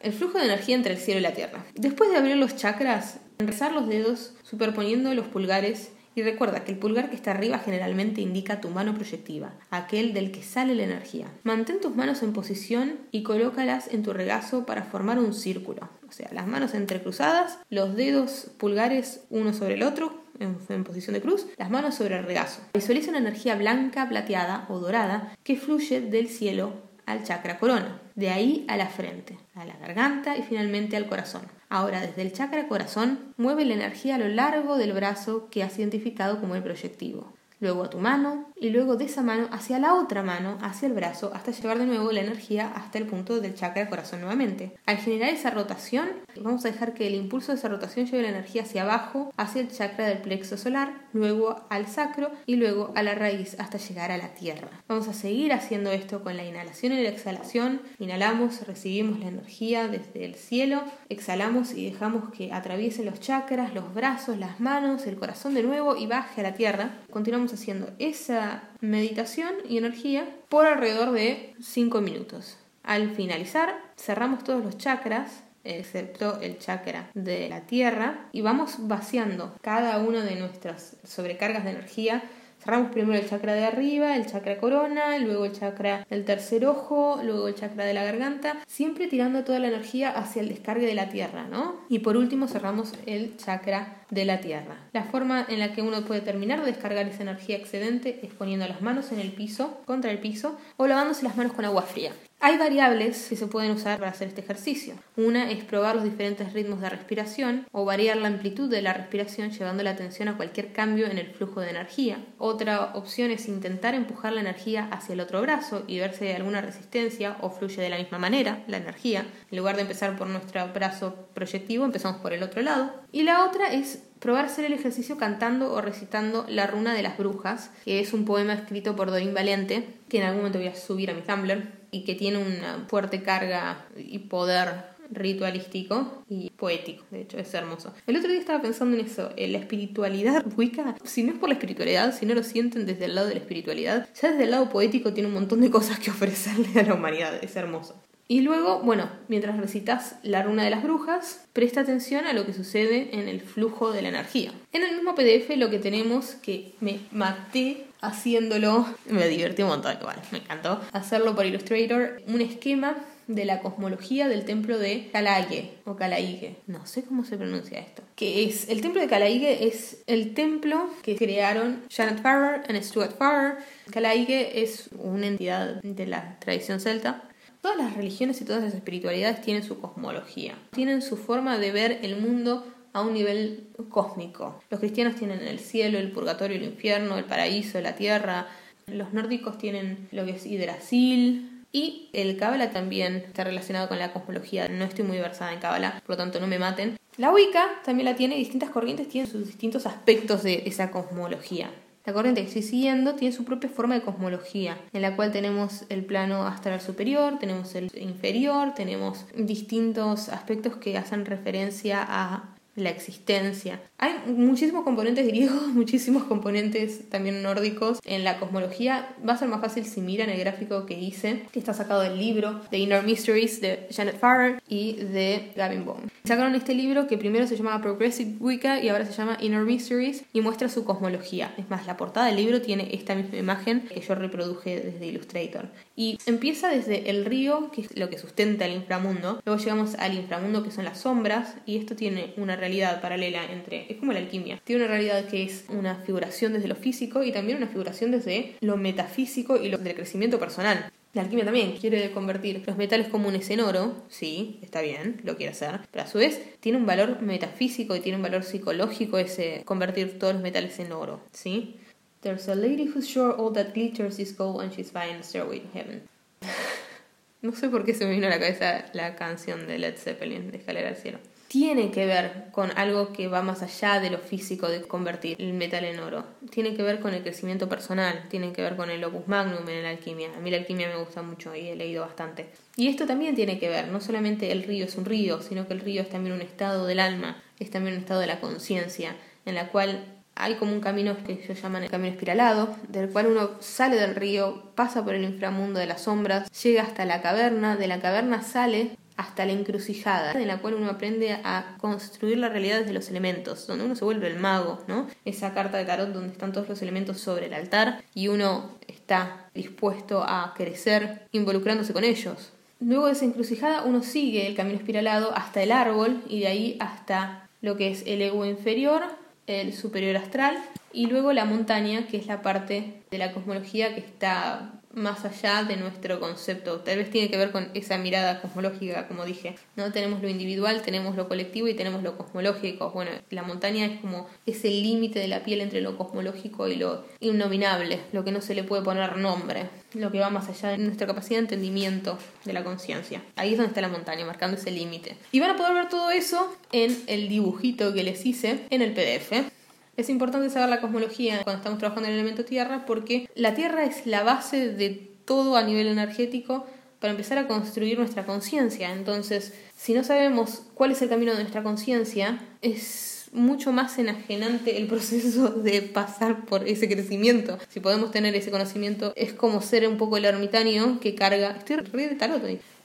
El 0.00 0.12
flujo 0.12 0.38
de 0.38 0.44
energía 0.44 0.76
entre 0.76 0.92
el 0.92 1.00
cielo 1.00 1.18
y 1.18 1.24
la 1.24 1.34
Tierra. 1.34 1.66
Después 1.74 2.10
de 2.10 2.16
abrir 2.16 2.36
los 2.36 2.54
chakras, 2.54 3.18
enrezar 3.40 3.72
los 3.72 3.88
dedos 3.88 4.34
superponiendo 4.44 5.12
los 5.14 5.26
pulgares 5.26 5.90
y 6.14 6.22
recuerda 6.22 6.64
que 6.64 6.72
el 6.72 6.78
pulgar 6.78 7.10
que 7.10 7.16
está 7.16 7.32
arriba 7.32 7.58
generalmente 7.58 8.20
indica 8.20 8.60
tu 8.60 8.68
mano 8.68 8.94
proyectiva, 8.94 9.52
aquel 9.70 10.12
del 10.12 10.30
que 10.30 10.42
sale 10.42 10.74
la 10.74 10.84
energía. 10.84 11.26
Mantén 11.42 11.80
tus 11.80 11.94
manos 11.94 12.22
en 12.22 12.32
posición 12.32 12.98
y 13.10 13.22
colócalas 13.22 13.88
en 13.92 14.02
tu 14.02 14.12
regazo 14.12 14.66
para 14.66 14.84
formar 14.84 15.18
un 15.18 15.34
círculo. 15.34 15.88
O 16.08 16.12
sea, 16.12 16.28
las 16.32 16.46
manos 16.46 16.74
entrecruzadas, 16.74 17.58
los 17.70 17.96
dedos 17.96 18.50
pulgares 18.58 19.22
uno 19.30 19.52
sobre 19.52 19.74
el 19.74 19.82
otro, 19.82 20.22
en, 20.38 20.84
posición 20.84 21.14
de 21.14 21.22
cruz, 21.22 21.46
las 21.56 21.70
manos 21.70 21.94
sobre 21.94 22.18
el 22.18 22.24
regazo. 22.24 22.60
Visualiza 22.74 23.10
una 23.10 23.18
energía 23.18 23.54
blanca, 23.56 24.08
plateada 24.08 24.66
o 24.68 24.78
dorada 24.78 25.36
que 25.42 25.56
fluye 25.56 26.00
del 26.00 26.28
cielo 26.28 26.74
al 27.06 27.24
chakra 27.24 27.58
corona, 27.58 28.00
de 28.14 28.30
ahí 28.30 28.64
a 28.68 28.76
la 28.76 28.86
frente, 28.86 29.38
a 29.54 29.64
la 29.64 29.76
garganta 29.76 30.36
y 30.36 30.42
finalmente 30.42 30.96
al 30.96 31.06
corazón. 31.06 31.42
Ahora, 31.74 32.02
desde 32.02 32.20
el 32.20 32.34
chakra 32.34 32.68
corazón, 32.68 33.32
mueve 33.38 33.64
la 33.64 33.72
energía 33.72 34.16
a 34.16 34.18
lo 34.18 34.28
largo 34.28 34.76
del 34.76 34.92
brazo 34.92 35.48
que 35.48 35.62
has 35.62 35.78
identificado 35.78 36.38
como 36.38 36.54
el 36.54 36.62
proyectivo 36.62 37.32
luego 37.62 37.84
a 37.84 37.90
tu 37.90 37.98
mano 37.98 38.52
y 38.60 38.70
luego 38.70 38.96
de 38.96 39.06
esa 39.06 39.22
mano 39.22 39.48
hacia 39.52 39.78
la 39.78 39.94
otra 39.94 40.22
mano, 40.22 40.58
hacia 40.60 40.88
el 40.88 40.92
brazo, 40.92 41.30
hasta 41.32 41.52
llevar 41.52 41.78
de 41.78 41.86
nuevo 41.86 42.12
la 42.12 42.20
energía 42.20 42.70
hasta 42.74 42.98
el 42.98 43.06
punto 43.06 43.40
del 43.40 43.54
chakra 43.54 43.88
corazón 43.88 44.20
nuevamente. 44.20 44.76
Al 44.84 44.98
generar 44.98 45.30
esa 45.30 45.50
rotación, 45.50 46.08
vamos 46.40 46.64
a 46.64 46.70
dejar 46.70 46.92
que 46.92 47.06
el 47.06 47.14
impulso 47.14 47.52
de 47.52 47.58
esa 47.58 47.68
rotación 47.68 48.06
lleve 48.06 48.22
la 48.22 48.30
energía 48.30 48.62
hacia 48.62 48.82
abajo, 48.82 49.32
hacia 49.36 49.62
el 49.62 49.70
chakra 49.70 50.06
del 50.06 50.18
plexo 50.18 50.56
solar, 50.56 50.92
luego 51.12 51.64
al 51.70 51.86
sacro 51.86 52.32
y 52.46 52.56
luego 52.56 52.92
a 52.96 53.02
la 53.02 53.14
raíz 53.14 53.56
hasta 53.58 53.78
llegar 53.78 54.10
a 54.10 54.18
la 54.18 54.34
tierra. 54.34 54.68
Vamos 54.88 55.06
a 55.08 55.12
seguir 55.12 55.52
haciendo 55.52 55.92
esto 55.92 56.22
con 56.22 56.36
la 56.36 56.44
inhalación 56.44 56.92
y 56.92 57.02
la 57.02 57.10
exhalación. 57.10 57.80
Inhalamos, 58.00 58.66
recibimos 58.66 59.20
la 59.20 59.28
energía 59.28 59.86
desde 59.86 60.24
el 60.24 60.34
cielo, 60.34 60.82
exhalamos 61.08 61.74
y 61.74 61.88
dejamos 61.90 62.30
que 62.30 62.52
atraviese 62.52 63.04
los 63.04 63.20
chakras, 63.20 63.72
los 63.72 63.94
brazos, 63.94 64.36
las 64.36 64.58
manos, 64.58 65.06
el 65.06 65.16
corazón 65.16 65.54
de 65.54 65.62
nuevo 65.62 65.96
y 65.96 66.06
baje 66.06 66.40
a 66.40 66.44
la 66.44 66.54
tierra. 66.54 66.98
Continuamos 67.10 67.51
haciendo 67.52 67.90
esa 67.98 68.70
meditación 68.80 69.54
y 69.68 69.78
energía 69.78 70.28
por 70.48 70.66
alrededor 70.66 71.12
de 71.12 71.54
5 71.60 72.00
minutos. 72.00 72.58
Al 72.82 73.14
finalizar, 73.14 73.74
cerramos 73.96 74.42
todos 74.44 74.64
los 74.64 74.76
chakras, 74.78 75.44
excepto 75.64 76.40
el 76.40 76.58
chakra 76.58 77.10
de 77.14 77.48
la 77.48 77.66
tierra, 77.66 78.28
y 78.32 78.40
vamos 78.40 78.88
vaciando 78.88 79.54
cada 79.62 79.98
una 79.98 80.24
de 80.24 80.36
nuestras 80.36 80.96
sobrecargas 81.04 81.64
de 81.64 81.70
energía 81.70 82.24
Cerramos 82.62 82.92
primero 82.92 83.18
el 83.18 83.28
chakra 83.28 83.54
de 83.54 83.64
arriba, 83.64 84.14
el 84.14 84.26
chakra 84.26 84.58
corona, 84.58 85.18
luego 85.18 85.46
el 85.46 85.52
chakra 85.52 86.06
del 86.08 86.24
tercer 86.24 86.64
ojo, 86.64 87.18
luego 87.24 87.48
el 87.48 87.56
chakra 87.56 87.84
de 87.84 87.92
la 87.92 88.04
garganta, 88.04 88.58
siempre 88.68 89.08
tirando 89.08 89.42
toda 89.42 89.58
la 89.58 89.66
energía 89.66 90.10
hacia 90.10 90.42
el 90.42 90.48
descargue 90.48 90.86
de 90.86 90.94
la 90.94 91.08
tierra, 91.08 91.48
¿no? 91.48 91.80
Y 91.88 91.98
por 91.98 92.16
último 92.16 92.46
cerramos 92.46 92.92
el 93.06 93.36
chakra 93.36 94.04
de 94.10 94.24
la 94.26 94.40
tierra. 94.40 94.76
La 94.92 95.02
forma 95.02 95.44
en 95.48 95.58
la 95.58 95.72
que 95.72 95.82
uno 95.82 96.04
puede 96.04 96.20
terminar 96.20 96.60
de 96.60 96.66
descargar 96.66 97.08
esa 97.08 97.22
energía 97.22 97.56
excedente 97.56 98.20
es 98.22 98.32
poniendo 98.32 98.68
las 98.68 98.80
manos 98.80 99.10
en 99.10 99.18
el 99.18 99.32
piso, 99.32 99.80
contra 99.84 100.12
el 100.12 100.20
piso, 100.20 100.56
o 100.76 100.86
lavándose 100.86 101.24
las 101.24 101.36
manos 101.36 101.54
con 101.54 101.64
agua 101.64 101.82
fría. 101.82 102.12
Hay 102.44 102.58
variables 102.58 103.28
que 103.28 103.36
se 103.36 103.46
pueden 103.46 103.70
usar 103.70 104.00
para 104.00 104.10
hacer 104.10 104.26
este 104.26 104.40
ejercicio. 104.40 104.96
Una 105.16 105.48
es 105.52 105.62
probar 105.62 105.94
los 105.94 106.02
diferentes 106.02 106.52
ritmos 106.52 106.80
de 106.80 106.90
respiración 106.90 107.68
o 107.70 107.84
variar 107.84 108.16
la 108.16 108.26
amplitud 108.26 108.68
de 108.68 108.82
la 108.82 108.92
respiración 108.92 109.52
llevando 109.52 109.84
la 109.84 109.90
atención 109.90 110.26
a 110.26 110.36
cualquier 110.36 110.72
cambio 110.72 111.06
en 111.06 111.18
el 111.18 111.28
flujo 111.28 111.60
de 111.60 111.70
energía. 111.70 112.18
Otra 112.38 112.94
opción 112.94 113.30
es 113.30 113.46
intentar 113.46 113.94
empujar 113.94 114.32
la 114.32 114.40
energía 114.40 114.88
hacia 114.90 115.12
el 115.12 115.20
otro 115.20 115.40
brazo 115.40 115.84
y 115.86 116.00
ver 116.00 116.14
si 116.14 116.24
hay 116.24 116.32
alguna 116.32 116.60
resistencia 116.60 117.36
o 117.42 117.50
fluye 117.50 117.80
de 117.80 117.90
la 117.90 117.98
misma 117.98 118.18
manera 118.18 118.64
la 118.66 118.78
energía. 118.78 119.24
En 119.52 119.58
lugar 119.58 119.76
de 119.76 119.82
empezar 119.82 120.16
por 120.16 120.28
nuestro 120.28 120.66
brazo 120.72 121.14
proyectivo, 121.34 121.84
empezamos 121.84 122.22
por 122.22 122.32
el 122.32 122.42
otro 122.42 122.62
lado. 122.62 122.90
Y 123.12 123.22
la 123.22 123.44
otra 123.44 123.70
es 123.70 124.02
probar 124.18 124.46
hacer 124.46 124.64
el 124.64 124.72
ejercicio 124.72 125.18
cantando 125.18 125.74
o 125.74 125.82
recitando 125.82 126.46
La 126.48 126.66
runa 126.66 126.94
de 126.94 127.02
las 127.02 127.18
brujas, 127.18 127.70
que 127.84 128.00
es 128.00 128.14
un 128.14 128.24
poema 128.24 128.54
escrito 128.54 128.96
por 128.96 129.10
Dorin 129.10 129.34
Valente, 129.34 129.86
que 130.08 130.18
en 130.18 130.24
algún 130.24 130.38
momento 130.38 130.58
voy 130.58 130.68
a 130.68 130.74
subir 130.74 131.10
a 131.10 131.14
mi 131.14 131.20
Tumblr 131.20 131.64
y 131.90 132.04
que 132.04 132.14
tiene 132.14 132.38
una 132.38 132.86
fuerte 132.88 133.22
carga 133.22 133.84
y 133.94 134.20
poder 134.20 134.90
ritualístico 135.10 136.24
y 136.30 136.48
poético, 136.48 137.04
de 137.10 137.20
hecho 137.20 137.36
es 137.36 137.52
hermoso. 137.52 137.92
El 138.06 138.16
otro 138.16 138.30
día 138.30 138.40
estaba 138.40 138.62
pensando 138.62 138.96
en 138.96 139.04
eso, 139.04 139.32
en 139.36 139.52
la 139.52 139.58
espiritualidad 139.58 140.46
wicca, 140.56 140.96
si 141.04 141.24
no 141.24 141.32
es 141.32 141.38
por 141.38 141.50
la 141.50 141.56
espiritualidad, 141.56 142.16
si 142.18 142.24
no 142.24 142.32
lo 142.32 142.42
sienten 142.42 142.86
desde 142.86 143.04
el 143.04 143.14
lado 143.14 143.28
de 143.28 143.34
la 143.34 143.40
espiritualidad, 143.40 144.08
ya 144.18 144.30
desde 144.30 144.44
el 144.44 144.52
lado 144.52 144.70
poético 144.70 145.12
tiene 145.12 145.28
un 145.28 145.34
montón 145.34 145.60
de 145.60 145.70
cosas 145.70 145.98
que 145.98 146.10
ofrecerle 146.10 146.80
a 146.80 146.84
la 146.84 146.94
humanidad, 146.94 147.34
es 147.44 147.54
hermoso. 147.56 148.02
Y 148.28 148.40
luego, 148.40 148.80
bueno, 148.80 149.10
mientras 149.28 149.58
recitas 149.58 150.16
la 150.22 150.42
runa 150.42 150.64
de 150.64 150.70
las 150.70 150.82
brujas, 150.82 151.44
presta 151.52 151.82
atención 151.82 152.26
a 152.26 152.32
lo 152.32 152.46
que 152.46 152.54
sucede 152.54 153.10
en 153.12 153.28
el 153.28 153.40
flujo 153.40 153.92
de 153.92 154.02
la 154.02 154.08
energía. 154.08 154.52
En 154.72 154.82
el 154.82 154.94
mismo 154.94 155.14
PDF 155.14 155.56
lo 155.56 155.70
que 155.70 155.78
tenemos, 155.78 156.36
que 156.36 156.74
me 156.80 157.00
maté 157.10 157.84
haciéndolo, 158.00 158.86
me 159.06 159.28
divertí 159.28 159.62
un 159.62 159.68
montón, 159.68 159.96
me 160.30 160.38
encantó, 160.38 160.80
hacerlo 160.92 161.34
por 161.34 161.46
Illustrator, 161.46 162.22
un 162.26 162.40
esquema 162.40 162.96
de 163.26 163.44
la 163.44 163.60
cosmología 163.60 164.28
del 164.28 164.44
templo 164.44 164.78
de 164.78 165.08
Kalaige 165.12 165.74
o 165.84 165.96
Kalaige, 165.96 166.56
no 166.66 166.86
sé 166.86 167.04
cómo 167.04 167.24
se 167.24 167.36
pronuncia 167.36 167.78
esto, 167.78 168.02
que 168.16 168.44
es 168.44 168.68
el 168.68 168.80
templo 168.80 169.00
de 169.00 169.08
Kalaige 169.08 169.66
es 169.66 170.02
el 170.06 170.34
templo 170.34 170.90
que 171.02 171.16
crearon 171.16 171.82
Janet 171.90 172.20
Farrer 172.20 172.62
y 172.68 172.82
Stuart 172.82 173.16
Farrer. 173.16 173.58
Kalaige 173.90 174.62
es 174.62 174.90
una 174.98 175.26
entidad 175.26 175.82
de 175.82 176.06
la 176.06 176.38
tradición 176.40 176.80
celta. 176.80 177.22
Todas 177.62 177.78
las 177.78 177.96
religiones 177.96 178.40
y 178.40 178.44
todas 178.44 178.60
las 178.60 178.74
espiritualidades 178.74 179.40
tienen 179.40 179.62
su 179.62 179.78
cosmología, 179.80 180.58
tienen 180.72 181.00
su 181.00 181.16
forma 181.16 181.58
de 181.58 181.70
ver 181.70 182.00
el 182.02 182.20
mundo 182.20 182.66
a 182.92 183.02
un 183.02 183.14
nivel 183.14 183.68
cósmico. 183.88 184.60
Los 184.68 184.80
cristianos 184.80 185.14
tienen 185.14 185.46
el 185.46 185.60
cielo, 185.60 185.96
el 185.98 186.10
purgatorio, 186.10 186.56
el 186.56 186.64
infierno, 186.64 187.16
el 187.16 187.24
paraíso, 187.24 187.80
la 187.80 187.94
tierra. 187.94 188.48
Los 188.88 189.12
nórdicos 189.12 189.58
tienen 189.58 190.08
lo 190.10 190.24
que 190.24 190.32
es 190.32 190.44
Hidrasil. 190.44 191.64
Y 191.70 192.10
el 192.12 192.36
Kabbalah 192.36 192.72
también 192.72 193.16
está 193.28 193.44
relacionado 193.44 193.88
con 193.88 194.00
la 194.00 194.12
cosmología. 194.12 194.68
No 194.68 194.84
estoy 194.84 195.04
muy 195.04 195.18
versada 195.18 195.52
en 195.52 195.60
Kabbalah, 195.60 196.02
por 196.04 196.10
lo 196.10 196.16
tanto 196.16 196.40
no 196.40 196.48
me 196.48 196.58
maten. 196.58 196.98
La 197.16 197.30
Wicca 197.30 197.80
también 197.84 198.06
la 198.06 198.16
tiene, 198.16 198.34
distintas 198.34 198.70
corrientes 198.70 199.08
tienen 199.08 199.30
sus 199.30 199.46
distintos 199.46 199.86
aspectos 199.86 200.42
de 200.42 200.64
esa 200.66 200.90
cosmología. 200.90 201.70
La 202.04 202.12
corriente 202.12 202.40
que 202.40 202.48
estoy 202.48 202.62
siguiendo 202.62 203.14
tiene 203.14 203.34
su 203.34 203.44
propia 203.44 203.70
forma 203.70 203.94
de 203.94 204.02
cosmología, 204.02 204.76
en 204.92 205.02
la 205.02 205.14
cual 205.14 205.30
tenemos 205.30 205.84
el 205.88 206.04
plano 206.04 206.46
astral 206.46 206.80
superior, 206.80 207.38
tenemos 207.38 207.74
el 207.76 207.90
inferior, 207.96 208.74
tenemos 208.74 209.26
distintos 209.36 210.28
aspectos 210.28 210.76
que 210.76 210.98
hacen 210.98 211.24
referencia 211.24 212.04
a 212.06 212.56
la 212.74 212.90
existencia. 212.90 213.80
Hay 214.02 214.16
muchísimos 214.26 214.82
componentes 214.82 215.24
griegos, 215.28 215.68
muchísimos 215.74 216.24
componentes 216.24 217.08
también 217.08 217.40
nórdicos 217.40 218.00
en 218.04 218.24
la 218.24 218.40
cosmología. 218.40 219.14
Va 219.24 219.34
a 219.34 219.36
ser 219.36 219.46
más 219.46 219.60
fácil 219.60 219.84
si 219.84 220.00
miran 220.00 220.28
el 220.28 220.40
gráfico 220.40 220.86
que 220.86 220.98
hice, 220.98 221.44
que 221.52 221.60
está 221.60 221.72
sacado 221.72 222.00
del 222.00 222.18
libro 222.18 222.62
The 222.70 222.78
Inner 222.78 223.04
Mysteries 223.04 223.60
de 223.60 223.86
Janet 223.94 224.18
Farrer 224.18 224.60
y 224.68 224.94
de 224.94 225.52
Gavin 225.54 225.84
Bone. 225.84 226.08
Sacaron 226.24 226.56
este 226.56 226.74
libro 226.74 227.06
que 227.06 227.16
primero 227.16 227.46
se 227.46 227.56
llamaba 227.56 227.80
Progressive 227.80 228.34
Wicca 228.40 228.82
y 228.82 228.88
ahora 228.88 229.06
se 229.06 229.12
llama 229.12 229.38
Inner 229.40 229.62
Mysteries 229.62 230.24
y 230.32 230.40
muestra 230.40 230.68
su 230.68 230.84
cosmología. 230.84 231.54
Es 231.56 231.70
más, 231.70 231.86
la 231.86 231.96
portada 231.96 232.26
del 232.26 232.36
libro 232.36 232.60
tiene 232.60 232.88
esta 232.94 233.14
misma 233.14 233.38
imagen 233.38 233.82
que 233.82 234.00
yo 234.00 234.16
reproduje 234.16 234.80
desde 234.80 235.06
Illustrator. 235.06 235.68
Y 235.94 236.18
empieza 236.26 236.68
desde 236.68 237.08
el 237.08 237.24
río, 237.24 237.70
que 237.70 237.82
es 237.82 237.96
lo 237.96 238.10
que 238.10 238.18
sustenta 238.18 238.66
el 238.66 238.72
inframundo. 238.72 239.40
Luego 239.44 239.62
llegamos 239.62 239.94
al 239.94 240.14
inframundo, 240.14 240.64
que 240.64 240.72
son 240.72 240.86
las 240.86 240.98
sombras, 240.98 241.54
y 241.66 241.76
esto 241.76 241.94
tiene 241.94 242.34
una 242.36 242.56
realidad 242.56 243.00
paralela 243.00 243.44
entre. 243.44 243.91
Es 243.92 243.98
como 243.98 244.12
la 244.14 244.20
alquimia. 244.20 244.58
Tiene 244.64 244.84
una 244.84 244.90
realidad 244.90 245.26
que 245.26 245.42
es 245.42 245.66
una 245.68 245.96
figuración 245.96 246.54
desde 246.54 246.66
lo 246.66 246.76
físico 246.76 247.22
y 247.22 247.30
también 247.30 247.58
una 247.58 247.66
figuración 247.66 248.10
desde 248.10 248.56
lo 248.60 248.78
metafísico 248.78 249.62
y 249.62 249.68
lo 249.68 249.76
del 249.76 249.94
crecimiento 249.94 250.38
personal. 250.38 250.90
La 251.12 251.20
alquimia 251.20 251.44
también 251.44 251.72
quiere 251.72 252.10
convertir 252.10 252.62
los 252.66 252.78
metales 252.78 253.08
comunes 253.08 253.50
en 253.50 253.60
oro, 253.60 253.94
sí, 254.08 254.58
está 254.62 254.80
bien, 254.80 255.20
lo 255.24 255.36
quiere 255.36 255.52
hacer, 255.52 255.80
pero 255.90 256.04
a 256.04 256.06
su 256.06 256.16
vez 256.16 256.40
tiene 256.60 256.78
un 256.78 256.86
valor 256.86 257.20
metafísico 257.20 257.94
y 257.94 258.00
tiene 258.00 258.16
un 258.16 258.22
valor 258.22 258.44
psicológico 258.44 259.18
ese 259.18 259.60
convertir 259.66 260.18
todos 260.18 260.32
los 260.32 260.42
metales 260.42 260.78
en 260.78 260.90
oro, 260.90 261.20
¿sí? 261.30 261.76
There's 262.22 262.48
a 262.48 262.54
lady 262.54 262.88
who's 262.88 263.06
sure 263.06 263.34
all 263.36 263.52
that 263.52 263.74
glitters 263.74 264.18
is 264.18 264.34
gold 264.34 264.62
and 264.62 264.72
she's 264.72 264.90
buying 264.90 265.16
a 265.16 265.22
stairway 265.22 265.60
to 265.60 265.68
heaven. 265.74 266.02
no 267.42 267.52
sé 267.52 267.68
por 267.68 267.84
qué 267.84 267.92
se 267.92 268.06
me 268.06 268.12
vino 268.12 268.28
a 268.28 268.30
la 268.30 268.38
cabeza 268.38 268.86
la 268.94 269.16
canción 269.16 269.66
de 269.66 269.78
Led 269.78 269.98
Zeppelin, 269.98 270.50
de 270.50 270.56
Escalera 270.56 270.88
al 270.88 270.96
Cielo. 270.96 271.18
Tiene 271.52 271.90
que 271.90 272.06
ver 272.06 272.46
con 272.50 272.70
algo 272.78 273.12
que 273.12 273.28
va 273.28 273.42
más 273.42 273.60
allá 273.60 274.00
de 274.00 274.08
lo 274.08 274.16
físico 274.16 274.70
de 274.70 274.80
convertir 274.80 275.36
el 275.38 275.52
metal 275.52 275.84
en 275.84 276.00
oro. 276.00 276.24
Tiene 276.48 276.74
que 276.74 276.82
ver 276.82 276.98
con 276.98 277.12
el 277.12 277.20
crecimiento 277.20 277.68
personal, 277.68 278.24
tiene 278.30 278.54
que 278.54 278.62
ver 278.62 278.74
con 278.74 278.88
el 278.88 279.04
opus 279.04 279.28
magnum 279.28 279.68
en 279.68 279.82
la 279.82 279.90
alquimia. 279.90 280.30
A 280.34 280.40
mí 280.40 280.50
la 280.50 280.56
alquimia 280.56 280.88
me 280.88 280.96
gusta 280.96 281.20
mucho 281.20 281.54
y 281.54 281.68
he 281.68 281.76
leído 281.76 282.06
bastante. 282.06 282.48
Y 282.74 282.88
esto 282.88 283.06
también 283.06 283.34
tiene 283.34 283.58
que 283.58 283.68
ver, 283.68 283.88
no 283.88 284.00
solamente 284.00 284.50
el 284.50 284.62
río 284.62 284.86
es 284.86 284.96
un 284.96 285.04
río, 285.04 285.42
sino 285.42 285.68
que 285.68 285.74
el 285.74 285.80
río 285.80 286.00
es 286.00 286.08
también 286.08 286.34
un 286.34 286.40
estado 286.40 286.86
del 286.86 287.00
alma, 287.00 287.42
es 287.58 287.70
también 287.70 287.96
un 287.96 288.00
estado 288.00 288.20
de 288.20 288.28
la 288.28 288.40
conciencia, 288.40 289.14
en 289.44 289.54
la 289.54 289.68
cual 289.68 290.06
hay 290.34 290.54
como 290.54 290.72
un 290.72 290.80
camino 290.80 291.18
que 291.22 291.32
ellos 291.32 291.60
llaman 291.60 291.82
el 291.82 291.90
camino 291.90 292.12
espiralado, 292.12 292.74
del 292.88 293.10
cual 293.10 293.26
uno 293.26 293.50
sale 293.60 293.96
del 293.96 294.14
río, 294.14 294.72
pasa 294.74 295.04
por 295.04 295.14
el 295.14 295.24
inframundo 295.24 295.80
de 295.80 295.86
las 295.86 296.04
sombras, 296.04 296.50
llega 296.62 296.82
hasta 296.82 297.04
la 297.04 297.20
caverna, 297.20 297.76
de 297.76 297.88
la 297.88 298.00
caverna 298.00 298.40
sale 298.40 298.96
hasta 299.22 299.46
la 299.46 299.52
encrucijada, 299.52 300.32
en 300.32 300.48
la 300.48 300.58
cual 300.58 300.74
uno 300.74 300.90
aprende 300.90 301.32
a 301.32 301.76
construir 301.78 302.38
la 302.38 302.48
realidad 302.48 302.80
desde 302.80 302.92
los 302.92 303.08
elementos, 303.08 303.66
donde 303.66 303.84
uno 303.84 303.94
se 303.94 304.04
vuelve 304.04 304.26
el 304.26 304.38
mago, 304.38 304.82
¿no? 304.88 305.06
Esa 305.24 305.54
carta 305.54 305.78
de 305.78 305.84
tarot 305.84 306.08
donde 306.08 306.32
están 306.32 306.52
todos 306.52 306.68
los 306.68 306.82
elementos 306.82 307.20
sobre 307.20 307.46
el 307.46 307.54
altar 307.54 308.02
y 308.14 308.28
uno 308.28 308.72
está 308.88 309.48
dispuesto 309.54 310.24
a 310.26 310.52
crecer 310.56 311.28
involucrándose 311.30 311.92
con 311.92 312.04
ellos. 312.04 312.52
Luego 312.80 313.06
de 313.06 313.12
esa 313.12 313.24
encrucijada 313.24 313.84
uno 313.84 314.02
sigue 314.02 314.48
el 314.48 314.56
camino 314.56 314.76
espiralado 314.76 315.32
hasta 315.36 315.62
el 315.62 315.70
árbol 315.70 316.20
y 316.28 316.40
de 316.40 316.48
ahí 316.48 316.76
hasta 316.80 317.48
lo 317.60 317.76
que 317.76 317.90
es 317.92 318.02
el 318.06 318.22
ego 318.22 318.44
inferior, 318.44 319.02
el 319.46 319.72
superior 319.72 320.16
astral 320.16 320.58
y 320.92 321.06
luego 321.06 321.32
la 321.32 321.44
montaña, 321.44 322.08
que 322.08 322.16
es 322.16 322.26
la 322.26 322.42
parte 322.42 323.02
de 323.10 323.18
la 323.18 323.32
cosmología 323.32 323.94
que 323.94 324.00
está 324.00 324.72
más 324.94 325.24
allá 325.24 325.64
de 325.64 325.76
nuestro 325.76 326.20
concepto. 326.20 326.80
Tal 326.80 326.98
vez 326.98 327.10
tiene 327.10 327.30
que 327.30 327.36
ver 327.36 327.50
con 327.50 327.68
esa 327.74 327.98
mirada 327.98 328.40
cosmológica, 328.40 329.08
como 329.08 329.24
dije. 329.24 329.56
No 329.76 329.92
tenemos 329.92 330.22
lo 330.22 330.28
individual, 330.28 330.82
tenemos 330.82 331.16
lo 331.16 331.28
colectivo 331.28 331.68
y 331.68 331.74
tenemos 331.74 332.02
lo 332.02 332.16
cosmológico. 332.16 332.90
Bueno, 332.90 333.10
la 333.30 333.42
montaña 333.42 333.86
es 333.86 334.00
como 334.00 334.26
ese 334.46 334.68
límite 334.68 335.18
de 335.18 335.28
la 335.28 335.44
piel 335.44 335.60
entre 335.60 335.80
lo 335.80 335.96
cosmológico 335.96 336.68
y 336.68 336.76
lo 336.76 337.04
innominable, 337.20 338.00
lo 338.12 338.24
que 338.24 338.32
no 338.32 338.40
se 338.40 338.54
le 338.54 338.64
puede 338.64 338.82
poner 338.82 339.16
nombre, 339.16 339.68
lo 339.94 340.10
que 340.10 340.20
va 340.20 340.30
más 340.30 340.48
allá 340.48 340.70
de 340.70 340.78
nuestra 340.78 341.06
capacidad 341.06 341.38
de 341.38 341.44
entendimiento 341.44 342.18
de 342.44 342.52
la 342.52 342.64
conciencia. 342.64 343.22
Ahí 343.36 343.52
es 343.52 343.56
donde 343.56 343.68
está 343.68 343.80
la 343.80 343.88
montaña, 343.88 344.24
marcando 344.24 344.56
ese 344.56 344.70
límite. 344.70 345.16
Y 345.32 345.40
van 345.40 345.50
a 345.50 345.56
poder 345.56 345.74
ver 345.74 345.88
todo 345.88 346.10
eso 346.10 346.54
en 346.72 347.02
el 347.06 347.28
dibujito 347.28 347.92
que 347.92 348.02
les 348.02 348.24
hice 348.24 348.60
en 348.70 348.82
el 348.82 348.92
PDF. 348.92 349.52
Es 349.96 350.08
importante 350.08 350.48
saber 350.48 350.70
la 350.70 350.80
cosmología 350.80 351.42
cuando 351.42 351.58
estamos 351.58 351.78
trabajando 351.78 352.08
en 352.08 352.14
el 352.14 352.20
elemento 352.20 352.46
tierra 352.46 352.86
porque 352.86 353.28
la 353.34 353.54
tierra 353.54 353.84
es 353.84 354.06
la 354.06 354.22
base 354.22 354.70
de 354.70 354.90
todo 355.26 355.56
a 355.56 355.62
nivel 355.62 355.86
energético 355.86 356.66
para 356.98 357.10
empezar 357.10 357.36
a 357.36 357.46
construir 357.46 357.98
nuestra 357.98 358.24
conciencia. 358.24 358.92
Entonces, 358.92 359.52
si 359.76 359.92
no 359.92 360.02
sabemos 360.02 360.62
cuál 360.74 360.92
es 360.92 361.02
el 361.02 361.08
camino 361.08 361.32
de 361.32 361.40
nuestra 361.40 361.62
conciencia, 361.62 362.40
es 362.62 363.28
mucho 363.32 363.72
más 363.72 363.98
enajenante 363.98 364.78
el 364.78 364.86
proceso 364.88 365.48
de 365.50 365.82
pasar 365.82 366.46
por 366.46 366.66
ese 366.66 366.88
crecimiento. 366.88 367.58
Si 367.68 367.80
podemos 367.80 368.12
tener 368.12 368.34
ese 368.34 368.50
conocimiento, 368.50 369.12
es 369.16 369.32
como 369.32 369.60
ser 369.60 369.86
un 369.88 369.98
poco 369.98 370.16
el 370.16 370.24
ermitaño 370.24 371.00
que 371.00 371.14
carga. 371.14 371.50
Estoy 371.50 371.76
re 371.76 372.08
de 372.08 372.14
tarot 372.14 372.42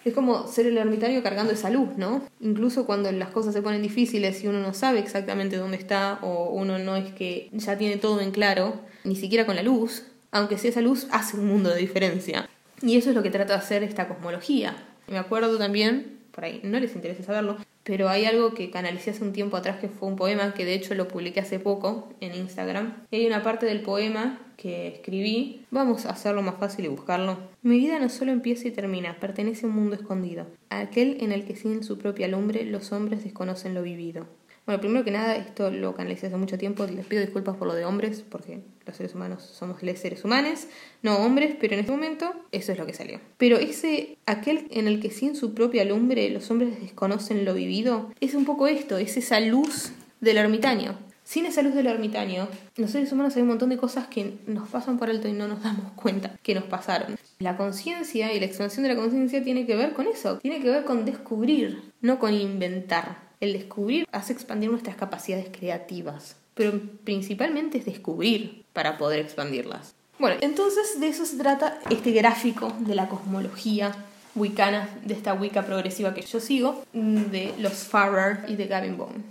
es 0.09 0.13
como 0.13 0.47
ser 0.47 0.67
el 0.67 0.77
ermitaño 0.77 1.23
cargando 1.23 1.53
esa 1.53 1.69
luz, 1.69 1.97
¿no? 1.97 2.21
Incluso 2.39 2.85
cuando 2.85 3.11
las 3.11 3.29
cosas 3.29 3.53
se 3.53 3.61
ponen 3.61 3.81
difíciles 3.81 4.43
y 4.43 4.47
uno 4.47 4.59
no 4.59 4.73
sabe 4.73 4.99
exactamente 4.99 5.57
dónde 5.57 5.77
está 5.77 6.19
o 6.21 6.49
uno 6.51 6.79
no 6.79 6.95
es 6.95 7.11
que 7.13 7.49
ya 7.53 7.77
tiene 7.77 7.97
todo 7.97 8.21
en 8.21 8.31
claro, 8.31 8.81
ni 9.03 9.15
siquiera 9.15 9.45
con 9.45 9.55
la 9.55 9.63
luz, 9.63 10.03
aunque 10.31 10.57
si 10.57 10.67
esa 10.67 10.81
luz 10.81 11.07
hace 11.11 11.37
un 11.37 11.47
mundo 11.47 11.69
de 11.69 11.79
diferencia. 11.79 12.49
Y 12.81 12.97
eso 12.97 13.09
es 13.09 13.15
lo 13.15 13.23
que 13.23 13.31
trata 13.31 13.53
de 13.53 13.59
hacer 13.59 13.83
esta 13.83 14.07
cosmología. 14.07 14.75
Me 15.07 15.17
acuerdo 15.17 15.57
también, 15.57 16.16
por 16.37 16.45
ahí 16.45 16.61
no 16.63 16.79
les 16.79 16.93
interesa 16.93 17.23
saberlo, 17.23 17.57
pero 17.83 18.09
hay 18.09 18.25
algo 18.25 18.53
que 18.53 18.69
canalicé 18.69 19.09
hace 19.09 19.23
un 19.23 19.33
tiempo 19.33 19.57
atrás 19.57 19.77
que 19.79 19.89
fue 19.89 20.07
un 20.07 20.15
poema 20.15 20.53
que 20.53 20.65
de 20.65 20.75
hecho 20.75 20.93
lo 20.93 21.07
publiqué 21.07 21.39
hace 21.39 21.57
poco 21.57 22.09
en 22.19 22.35
Instagram. 22.35 22.93
Y 23.09 23.15
hay 23.15 23.25
una 23.25 23.41
parte 23.41 23.65
del 23.65 23.81
poema 23.81 24.39
que 24.55 24.85
escribí. 24.85 25.65
Vamos 25.71 26.05
a 26.05 26.11
hacerlo 26.11 26.43
más 26.43 26.59
fácil 26.59 26.85
y 26.85 26.89
buscarlo. 26.89 27.39
Mi 27.63 27.79
vida 27.79 27.97
no 27.97 28.09
solo 28.09 28.31
empieza 28.31 28.67
y 28.67 28.71
termina, 28.71 29.19
pertenece 29.19 29.65
a 29.65 29.69
un 29.69 29.75
mundo 29.77 29.95
escondido, 29.95 30.45
aquel 30.69 31.17
en 31.21 31.31
el 31.31 31.43
que 31.43 31.55
sin 31.55 31.83
su 31.83 31.97
propia 31.97 32.27
lumbre 32.27 32.65
los 32.65 32.91
hombres 32.91 33.23
desconocen 33.23 33.73
lo 33.73 33.81
vivido. 33.81 34.27
Bueno, 34.67 34.81
primero 34.81 35.05
que 35.05 35.11
nada, 35.11 35.37
esto 35.37 35.71
lo 35.71 35.95
canalicé 35.95 36.27
hace 36.27 36.35
mucho 36.35 36.57
tiempo. 36.57 36.85
Les 36.85 37.05
pido 37.05 37.21
disculpas 37.21 37.55
por 37.55 37.69
lo 37.69 37.73
de 37.73 37.85
hombres, 37.85 38.21
porque 38.29 38.59
los 38.85 38.97
seres 38.97 39.15
humanos 39.15 39.41
somos 39.41 39.81
les 39.81 39.97
seres 39.97 40.25
humanos, 40.25 40.67
no 41.01 41.19
hombres, 41.19 41.55
pero 41.57 41.73
en 41.73 41.79
este 41.79 41.91
momento 41.93 42.33
eso 42.51 42.73
es 42.73 42.77
lo 42.77 42.85
que 42.85 42.93
salió. 42.93 43.21
Pero 43.37 43.55
ese, 43.55 44.17
aquel 44.25 44.67
en 44.69 44.89
el 44.89 44.99
que 44.99 45.09
sin 45.09 45.37
su 45.37 45.53
propia 45.53 45.85
lumbre 45.85 46.29
los 46.31 46.51
hombres 46.51 46.81
desconocen 46.81 47.45
lo 47.45 47.53
vivido, 47.53 48.11
es 48.19 48.33
un 48.33 48.43
poco 48.43 48.67
esto, 48.67 48.97
es 48.97 49.15
esa 49.15 49.39
luz 49.39 49.93
del 50.19 50.35
ermitaño. 50.35 50.97
Sin 51.23 51.45
esa 51.45 51.61
luz 51.61 51.73
del 51.73 51.87
ermitaño, 51.87 52.49
los 52.75 52.91
seres 52.91 53.13
humanos 53.13 53.37
hay 53.37 53.43
un 53.43 53.47
montón 53.47 53.69
de 53.69 53.77
cosas 53.77 54.07
que 54.07 54.33
nos 54.47 54.67
pasan 54.67 54.97
por 54.97 55.09
alto 55.09 55.29
y 55.29 55.31
no 55.31 55.47
nos 55.47 55.63
damos 55.63 55.91
cuenta 55.95 56.37
que 56.43 56.53
nos 56.53 56.65
pasaron. 56.65 57.17
La 57.39 57.55
conciencia 57.55 58.33
y 58.33 58.39
la 58.41 58.47
expansión 58.47 58.83
de 58.83 58.89
la 58.89 58.99
conciencia 58.99 59.41
tiene 59.41 59.65
que 59.65 59.77
ver 59.77 59.93
con 59.93 60.07
eso, 60.07 60.39
tiene 60.39 60.61
que 60.61 60.69
ver 60.69 60.83
con 60.83 61.05
descubrir, 61.05 61.93
no 62.01 62.19
con 62.19 62.33
inventar. 62.33 63.26
El 63.39 63.53
descubrir 63.53 64.07
hace 64.11 64.33
expandir 64.33 64.71
nuestras 64.71 64.95
capacidades 64.95 65.47
creativas, 65.51 66.35
pero 66.55 66.79
principalmente 67.03 67.77
es 67.77 67.85
descubrir 67.85 68.65
para 68.73 68.97
poder 68.97 69.19
expandirlas. 69.19 69.93
Bueno, 70.17 70.37
entonces 70.41 70.99
de 70.99 71.07
eso 71.09 71.25
se 71.25 71.37
trata 71.37 71.79
este 71.91 72.11
gráfico 72.11 72.73
de 72.79 72.95
la 72.95 73.07
cosmología 73.07 73.95
wicana, 74.33 74.89
de 75.03 75.13
esta 75.13 75.33
Wicca 75.33 75.63
progresiva 75.65 76.13
que 76.13 76.21
yo 76.21 76.39
sigo, 76.39 76.83
de 76.93 77.53
los 77.59 77.73
Farrer 77.73 78.45
y 78.47 78.55
de 78.55 78.65
Gavin 78.67 78.97
Bone. 78.97 79.23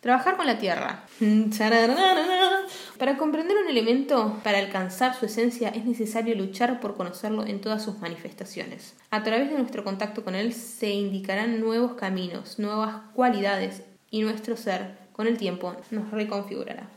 Trabajar 0.00 0.36
con 0.36 0.46
la 0.46 0.58
Tierra. 0.58 1.04
Para 2.98 3.16
comprender 3.16 3.56
un 3.56 3.68
elemento, 3.68 4.38
para 4.44 4.58
alcanzar 4.58 5.16
su 5.16 5.26
esencia, 5.26 5.70
es 5.70 5.84
necesario 5.84 6.36
luchar 6.36 6.78
por 6.78 6.96
conocerlo 6.96 7.44
en 7.44 7.60
todas 7.60 7.82
sus 7.82 7.98
manifestaciones. 7.98 8.94
A 9.10 9.24
través 9.24 9.50
de 9.50 9.58
nuestro 9.58 9.82
contacto 9.82 10.22
con 10.22 10.36
él 10.36 10.52
se 10.52 10.90
indicarán 10.90 11.60
nuevos 11.60 11.94
caminos, 11.94 12.60
nuevas 12.60 12.94
cualidades 13.12 13.82
y 14.08 14.22
nuestro 14.22 14.56
ser, 14.56 14.96
con 15.12 15.26
el 15.26 15.36
tiempo, 15.36 15.74
nos 15.90 16.12
reconfigurará. 16.12 16.88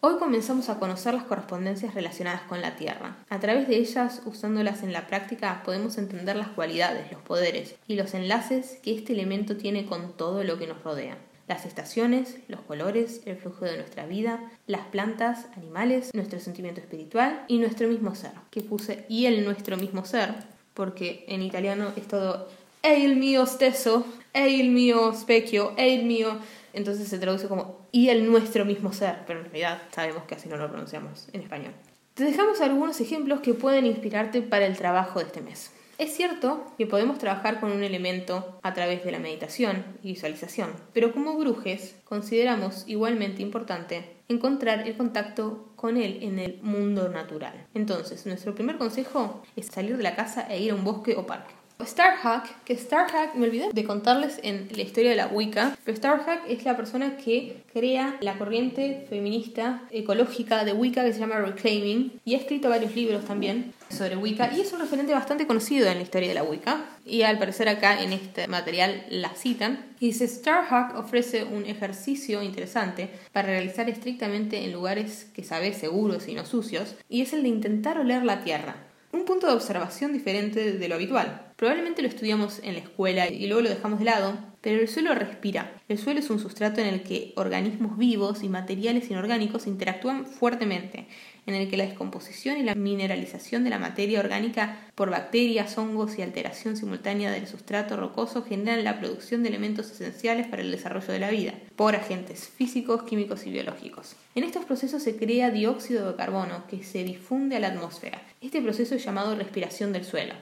Hoy 0.00 0.16
comenzamos 0.18 0.68
a 0.68 0.80
conocer 0.80 1.14
las 1.14 1.24
correspondencias 1.24 1.94
relacionadas 1.94 2.42
con 2.42 2.60
la 2.60 2.74
Tierra. 2.74 3.16
A 3.30 3.38
través 3.38 3.68
de 3.68 3.76
ellas, 3.76 4.22
usándolas 4.24 4.82
en 4.82 4.92
la 4.92 5.06
práctica, 5.06 5.62
podemos 5.64 5.96
entender 5.96 6.34
las 6.34 6.48
cualidades, 6.48 7.12
los 7.12 7.22
poderes 7.22 7.76
y 7.86 7.94
los 7.94 8.14
enlaces 8.14 8.78
que 8.82 8.96
este 8.96 9.12
elemento 9.12 9.56
tiene 9.56 9.86
con 9.86 10.16
todo 10.16 10.42
lo 10.42 10.58
que 10.58 10.66
nos 10.66 10.82
rodea 10.82 11.18
las 11.48 11.64
estaciones, 11.64 12.36
los 12.46 12.60
colores, 12.60 13.22
el 13.24 13.36
flujo 13.36 13.64
de 13.64 13.76
nuestra 13.76 14.06
vida, 14.06 14.40
las 14.66 14.86
plantas, 14.86 15.46
animales, 15.56 16.10
nuestro 16.14 16.38
sentimiento 16.38 16.80
espiritual 16.80 17.44
y 17.48 17.58
nuestro 17.58 17.88
mismo 17.88 18.14
ser, 18.14 18.32
que 18.50 18.60
puse 18.60 19.06
y 19.08 19.26
el 19.26 19.44
nuestro 19.44 19.76
mismo 19.76 20.04
ser, 20.04 20.34
porque 20.74 21.24
en 21.26 21.42
italiano 21.42 21.92
es 21.96 22.06
todo 22.06 22.48
el 22.82 23.16
mio 23.16 23.46
stesso, 23.46 24.06
el 24.34 24.68
mio 24.68 25.12
specchio, 25.14 25.72
el 25.76 26.04
mio, 26.04 26.38
entonces 26.72 27.08
se 27.08 27.18
traduce 27.18 27.48
como 27.48 27.78
y 27.90 28.10
el 28.10 28.30
nuestro 28.30 28.64
mismo 28.64 28.92
ser, 28.92 29.20
pero 29.26 29.40
en 29.40 29.46
realidad 29.46 29.82
sabemos 29.92 30.24
que 30.24 30.34
así 30.34 30.48
no 30.48 30.56
lo 30.56 30.68
pronunciamos 30.68 31.28
en 31.32 31.40
español. 31.40 31.72
Te 32.14 32.24
dejamos 32.24 32.60
algunos 32.60 33.00
ejemplos 33.00 33.40
que 33.40 33.54
pueden 33.54 33.86
inspirarte 33.86 34.42
para 34.42 34.66
el 34.66 34.76
trabajo 34.76 35.20
de 35.20 35.26
este 35.26 35.40
mes. 35.40 35.70
Es 35.98 36.14
cierto 36.14 36.64
que 36.78 36.86
podemos 36.86 37.18
trabajar 37.18 37.58
con 37.58 37.72
un 37.72 37.82
elemento 37.82 38.60
a 38.62 38.72
través 38.72 39.04
de 39.04 39.10
la 39.10 39.18
meditación 39.18 39.84
y 40.00 40.12
visualización, 40.12 40.70
pero 40.94 41.12
como 41.12 41.36
brujes 41.36 41.96
consideramos 42.04 42.84
igualmente 42.86 43.42
importante 43.42 44.04
encontrar 44.28 44.86
el 44.86 44.96
contacto 44.96 45.72
con 45.74 45.96
él 45.96 46.20
en 46.22 46.38
el 46.38 46.62
mundo 46.62 47.08
natural. 47.08 47.66
Entonces, 47.74 48.26
nuestro 48.26 48.54
primer 48.54 48.78
consejo 48.78 49.42
es 49.56 49.66
salir 49.66 49.96
de 49.96 50.04
la 50.04 50.14
casa 50.14 50.46
e 50.48 50.60
ir 50.60 50.70
a 50.70 50.76
un 50.76 50.84
bosque 50.84 51.16
o 51.16 51.26
parque. 51.26 51.57
Starhack, 51.84 52.64
que 52.64 52.76
Starhack, 52.76 53.34
me 53.36 53.46
olvidé 53.46 53.68
de 53.72 53.84
contarles 53.84 54.40
en 54.42 54.68
la 54.74 54.82
historia 54.82 55.10
de 55.10 55.16
la 55.16 55.28
Wicca, 55.28 55.76
pero 55.84 55.96
Starhack 55.96 56.42
es 56.48 56.64
la 56.64 56.76
persona 56.76 57.16
que 57.16 57.62
crea 57.72 58.16
la 58.20 58.36
corriente 58.36 59.06
feminista 59.08 59.82
ecológica 59.90 60.64
de 60.64 60.72
Wicca 60.72 61.04
que 61.04 61.12
se 61.12 61.20
llama 61.20 61.38
Reclaiming 61.38 62.20
y 62.24 62.34
ha 62.34 62.38
escrito 62.38 62.68
varios 62.68 62.96
libros 62.96 63.24
también 63.24 63.72
sobre 63.90 64.16
Wicca 64.16 64.50
y 64.56 64.60
es 64.60 64.72
un 64.72 64.80
referente 64.80 65.12
bastante 65.12 65.46
conocido 65.46 65.88
en 65.88 65.98
la 65.98 66.02
historia 66.02 66.28
de 66.28 66.34
la 66.34 66.42
Wicca 66.42 66.84
y 67.06 67.22
al 67.22 67.38
parecer 67.38 67.68
acá 67.68 68.02
en 68.02 68.12
este 68.12 68.48
material 68.48 69.04
la 69.10 69.30
citan 69.30 69.86
y 70.00 70.08
dice 70.08 70.26
Starhack 70.26 70.96
ofrece 70.96 71.44
un 71.44 71.64
ejercicio 71.64 72.42
interesante 72.42 73.08
para 73.32 73.48
realizar 73.48 73.88
estrictamente 73.88 74.64
en 74.64 74.72
lugares 74.72 75.28
que 75.32 75.44
sabes 75.44 75.78
seguros 75.78 76.26
y 76.28 76.34
no 76.34 76.44
sucios 76.44 76.96
y 77.08 77.22
es 77.22 77.32
el 77.32 77.44
de 77.44 77.48
intentar 77.48 77.98
oler 77.98 78.24
la 78.24 78.42
tierra 78.42 78.76
un 79.12 79.24
punto 79.24 79.46
de 79.46 79.54
observación 79.54 80.12
diferente 80.12 80.72
de 80.72 80.88
lo 80.88 80.96
habitual. 80.96 81.47
Probablemente 81.58 82.02
lo 82.02 82.08
estudiamos 82.08 82.60
en 82.62 82.74
la 82.74 82.78
escuela 82.78 83.28
y 83.28 83.48
luego 83.48 83.62
lo 83.62 83.68
dejamos 83.68 83.98
de 83.98 84.04
lado, 84.04 84.38
pero 84.60 84.80
el 84.80 84.86
suelo 84.86 85.12
respira. 85.16 85.72
El 85.88 85.98
suelo 85.98 86.20
es 86.20 86.30
un 86.30 86.38
sustrato 86.38 86.80
en 86.80 86.86
el 86.86 87.02
que 87.02 87.32
organismos 87.34 87.98
vivos 87.98 88.44
y 88.44 88.48
materiales 88.48 89.10
inorgánicos 89.10 89.66
interactúan 89.66 90.24
fuertemente 90.24 91.08
en 91.46 91.56
el 91.56 91.68
que 91.68 91.76
la 91.76 91.86
descomposición 91.86 92.58
y 92.58 92.62
la 92.62 92.76
mineralización 92.76 93.64
de 93.64 93.70
la 93.70 93.80
materia 93.80 94.20
orgánica 94.20 94.78
por 94.94 95.10
bacterias, 95.10 95.76
hongos 95.78 96.16
y 96.16 96.22
alteración 96.22 96.76
simultánea 96.76 97.32
del 97.32 97.48
sustrato 97.48 97.96
rocoso 97.96 98.44
generan 98.44 98.84
la 98.84 99.00
producción 99.00 99.42
de 99.42 99.48
elementos 99.48 99.90
esenciales 99.90 100.46
para 100.46 100.62
el 100.62 100.70
desarrollo 100.70 101.12
de 101.12 101.18
la 101.18 101.30
vida, 101.30 101.54
por 101.74 101.96
agentes 101.96 102.46
físicos, 102.46 103.02
químicos 103.02 103.48
y 103.48 103.50
biológicos. 103.50 104.14
En 104.36 104.44
estos 104.44 104.64
procesos 104.64 105.02
se 105.02 105.16
crea 105.16 105.50
dióxido 105.50 106.08
de 106.08 106.16
carbono 106.16 106.68
que 106.68 106.84
se 106.84 107.02
difunde 107.02 107.56
a 107.56 107.60
la 107.60 107.68
atmósfera. 107.68 108.22
Este 108.40 108.62
proceso 108.62 108.94
es 108.94 109.04
llamado 109.04 109.34
respiración 109.34 109.92
del 109.92 110.04
suelo. 110.04 110.34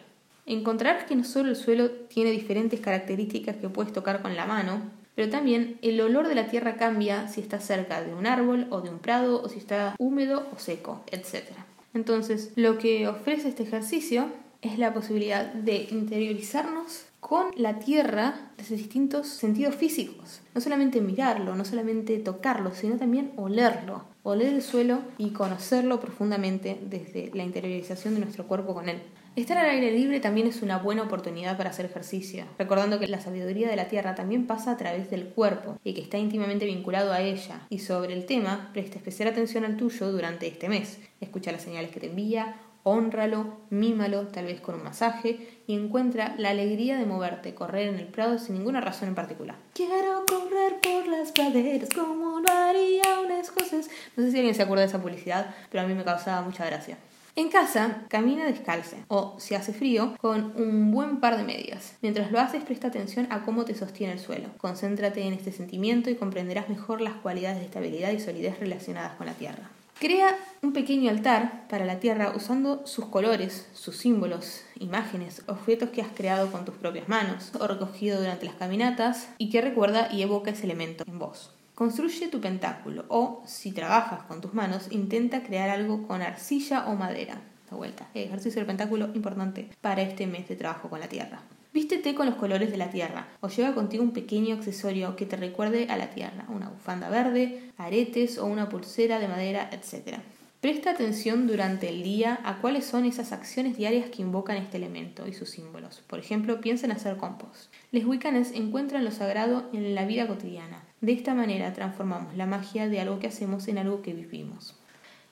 Encontrarás 0.47 1.05
que 1.05 1.17
no 1.17 1.25
solo 1.25 1.51
el 1.51 1.57
suelo 1.57 1.91
tiene 1.91 2.31
diferentes 2.31 2.79
características 2.81 3.57
que 3.57 3.69
puedes 3.69 3.93
tocar 3.93 4.23
con 4.23 4.37
la 4.37 4.47
mano, 4.47 4.81
pero 5.17 5.29
también 5.29 5.79
el 5.83 6.01
olor 6.01 6.29
de 6.29 6.37
la 6.37 6.47
tierra 6.47 6.77
cambia 6.77 7.27
si 7.27 7.41
está 7.41 7.59
cerca 7.59 8.01
de 8.03 8.15
un 8.15 8.27
árbol 8.27 8.69
o 8.71 8.81
de 8.81 8.91
un 8.91 9.01
prado 9.01 9.43
o 9.43 9.49
si 9.49 9.59
está 9.59 9.97
húmedo 9.99 10.47
o 10.55 10.59
seco, 10.61 11.03
etc. 11.11 11.47
Entonces, 11.95 12.53
lo 12.55 12.79
que 12.79 13.09
ofrece 13.09 13.49
este 13.49 13.65
ejercicio 13.65 14.29
es 14.63 14.79
la 14.79 14.95
posibilidad 14.95 15.47
de 15.53 15.89
interiorizarnos 15.91 17.07
con 17.19 17.47
la 17.57 17.81
tierra 17.81 18.53
desde 18.57 18.77
distintos 18.77 19.27
sentidos 19.27 19.75
físicos. 19.75 20.43
No 20.55 20.61
solamente 20.61 21.01
mirarlo, 21.01 21.57
no 21.57 21.65
solamente 21.65 22.19
tocarlo, 22.19 22.73
sino 22.73 22.97
también 22.97 23.33
olerlo. 23.37 24.05
Oler 24.23 24.53
el 24.53 24.63
suelo 24.63 25.01
y 25.19 25.31
conocerlo 25.31 25.99
profundamente 25.99 26.79
desde 26.89 27.33
la 27.35 27.43
interiorización 27.43 28.15
de 28.15 28.21
nuestro 28.21 28.47
cuerpo 28.47 28.75
con 28.75 28.89
él. 28.89 29.03
Estar 29.37 29.59
al 29.59 29.69
aire 29.69 29.93
libre 29.93 30.19
también 30.19 30.47
es 30.47 30.63
una 30.63 30.79
buena 30.79 31.03
oportunidad 31.03 31.59
para 31.59 31.69
hacer 31.69 31.85
ejercicio, 31.85 32.47
recordando 32.59 32.99
que 32.99 33.07
la 33.07 33.21
sabiduría 33.21 33.69
de 33.69 33.77
la 33.77 33.87
tierra 33.87 34.15
también 34.15 34.47
pasa 34.47 34.71
a 34.71 34.79
través 34.79 35.11
del 35.11 35.27
cuerpo 35.27 35.79
y 35.85 35.93
que 35.93 36.01
está 36.01 36.17
íntimamente 36.17 36.65
vinculado 36.65 37.13
a 37.13 37.21
ella. 37.21 37.61
Y 37.69 37.81
sobre 37.81 38.15
el 38.15 38.25
tema, 38.25 38.71
presta 38.73 38.97
especial 38.97 39.29
atención 39.29 39.67
al 39.67 39.77
tuyo 39.77 40.11
durante 40.11 40.47
este 40.47 40.71
mes. 40.71 41.01
Escucha 41.21 41.53
las 41.53 41.61
señales 41.61 41.91
que 41.91 42.01
te 42.01 42.07
envía, 42.07 42.57
honralo, 42.83 43.59
mímalo, 43.69 44.29
tal 44.29 44.47
vez 44.47 44.63
con 44.63 44.77
un 44.77 44.85
masaje, 44.85 45.61
y 45.67 45.75
encuentra 45.75 46.35
la 46.39 46.49
alegría 46.49 46.97
de 46.97 47.05
moverte, 47.05 47.55
correr 47.55 47.89
en 47.89 47.99
el 47.99 48.07
prado 48.07 48.39
sin 48.39 48.55
ninguna 48.55 48.81
razón 48.81 49.09
en 49.09 49.17
particular. 49.17 49.57
Quiero 49.75 50.25
correr 50.27 50.81
por 50.81 51.09
las 51.09 51.33
praderas 51.33 51.91
como 51.95 52.41
lo 52.41 52.49
haría 52.49 53.21
un 53.23 53.33
escocés. 53.33 53.91
No 54.17 54.25
sé 54.25 54.31
si 54.31 54.39
alguien 54.39 54.55
se 54.55 54.63
acuerda 54.63 54.85
de 54.85 54.89
esa 54.89 55.03
publicidad, 55.03 55.55
pero 55.71 55.85
a 55.85 55.87
mí 55.87 55.93
me 55.93 56.05
causaba 56.05 56.41
mucha 56.41 56.65
gracia. 56.65 56.97
En 57.39 57.51
casa, 57.51 58.07
camina 58.09 58.47
descalce 58.47 59.05
o, 59.09 59.35
si 59.39 59.55
hace 59.55 59.75
frío, 59.75 60.17
con 60.23 60.55
un 60.57 60.91
buen 60.91 61.21
par 61.21 61.37
de 61.37 61.45
medias. 61.45 61.95
Mientras 62.01 62.33
lo 62.33 62.41
haces, 62.41 62.65
presta 62.65 62.89
atención 62.89 63.27
a 63.29 63.43
cómo 63.43 63.67
te 63.67 63.75
sostiene 63.75 64.15
el 64.15 64.21
suelo. 64.21 64.49
Concéntrate 64.57 65.23
en 65.23 65.35
este 65.35 65.53
sentimiento 65.53 66.09
y 66.09 66.15
comprenderás 66.15 66.71
mejor 66.71 67.03
las 67.03 67.13
cualidades 67.13 67.59
de 67.59 67.67
estabilidad 67.67 68.13
y 68.13 68.21
solidez 68.21 68.59
relacionadas 68.59 69.17
con 69.17 69.27
la 69.27 69.35
tierra. 69.35 69.69
Crea 70.01 70.35
un 70.63 70.73
pequeño 70.73 71.11
altar 71.11 71.69
para 71.69 71.85
la 71.85 72.01
tierra 72.01 72.33
usando 72.35 72.87
sus 72.87 73.05
colores, 73.05 73.69
sus 73.75 73.99
símbolos, 73.99 74.63
imágenes, 74.79 75.43
objetos 75.47 75.91
que 75.91 76.01
has 76.01 76.09
creado 76.15 76.51
con 76.51 76.65
tus 76.65 76.77
propias 76.77 77.07
manos 77.07 77.53
o 77.61 77.67
recogido 77.67 78.19
durante 78.19 78.47
las 78.47 78.55
caminatas 78.55 79.29
y 79.37 79.51
que 79.51 79.61
recuerda 79.61 80.09
y 80.11 80.23
evoca 80.23 80.53
ese 80.53 80.65
elemento 80.65 81.05
en 81.07 81.19
vos. 81.19 81.51
Construye 81.77 82.29
tu 82.29 82.41
pentáculo 82.41 83.05
o, 83.09 83.43
si 83.45 83.71
trabajas 83.71 84.23
con 84.23 84.41
tus 84.41 84.55
manos, 84.55 84.87
intenta 84.91 85.43
crear 85.43 85.69
algo 85.69 86.09
con 86.09 86.23
arcilla 86.23 86.87
o 86.87 86.95
madera. 86.95 87.43
De 87.69 87.77
vuelta, 87.77 88.09
el 88.15 88.25
ejercicio 88.25 88.61
del 88.61 88.67
pentáculo 88.67 89.11
importante 89.13 89.69
para 89.83 90.01
este 90.01 90.27
mes 90.27 90.49
de 90.49 90.57
trabajo 90.57 90.89
con 90.89 91.01
la 91.01 91.09
tierra. 91.11 91.43
Vístete 91.75 92.15
con 92.15 92.25
los 92.25 92.37
colores 92.37 92.71
de 92.71 92.79
la 92.79 92.89
tierra 92.89 93.29
o 93.41 93.49
lleva 93.49 93.75
contigo 93.75 94.03
un 94.03 94.13
pequeño 94.13 94.55
accesorio 94.55 95.17
que 95.17 95.27
te 95.27 95.37
recuerde 95.37 95.89
a 95.91 95.99
la 95.99 96.09
tierra, 96.09 96.47
una 96.49 96.71
bufanda 96.71 97.11
verde, 97.11 97.71
aretes 97.77 98.39
o 98.39 98.47
una 98.47 98.71
pulsera 98.71 99.19
de 99.19 99.29
madera, 99.29 99.69
etc. 99.71 100.21
Presta 100.63 100.93
atención 100.93 101.47
durante 101.47 101.91
el 101.91 102.03
día 102.03 102.41
a 102.43 102.57
cuáles 102.63 102.87
son 102.87 103.05
esas 103.05 103.33
acciones 103.33 103.77
diarias 103.77 104.09
que 104.09 104.23
invocan 104.23 104.57
este 104.57 104.79
elemento 104.79 105.29
y 105.29 105.35
sus 105.35 105.51
símbolos. 105.51 106.03
Por 106.07 106.21
ejemplo, 106.21 106.63
piensa 106.63 106.87
en 106.87 106.93
hacer 106.93 107.19
compost. 107.19 107.71
Les 107.93 108.07
Wiccanes 108.07 108.53
encuentran 108.53 109.05
lo 109.05 109.11
sagrado 109.11 109.69
en 109.75 109.95
la 109.95 110.07
vida 110.07 110.27
cotidiana. 110.27 110.86
De 111.01 111.13
esta 111.13 111.35
manera 111.35 111.73
transformamos 111.75 112.37
la 112.37 112.47
magia 112.47 112.89
de 112.89 113.01
algo 113.01 113.19
que 113.19 113.27
hacemos 113.27 113.69
en 113.69 113.79
algo 113.79 114.01
que 114.01 114.15
vivimos. 114.15 114.81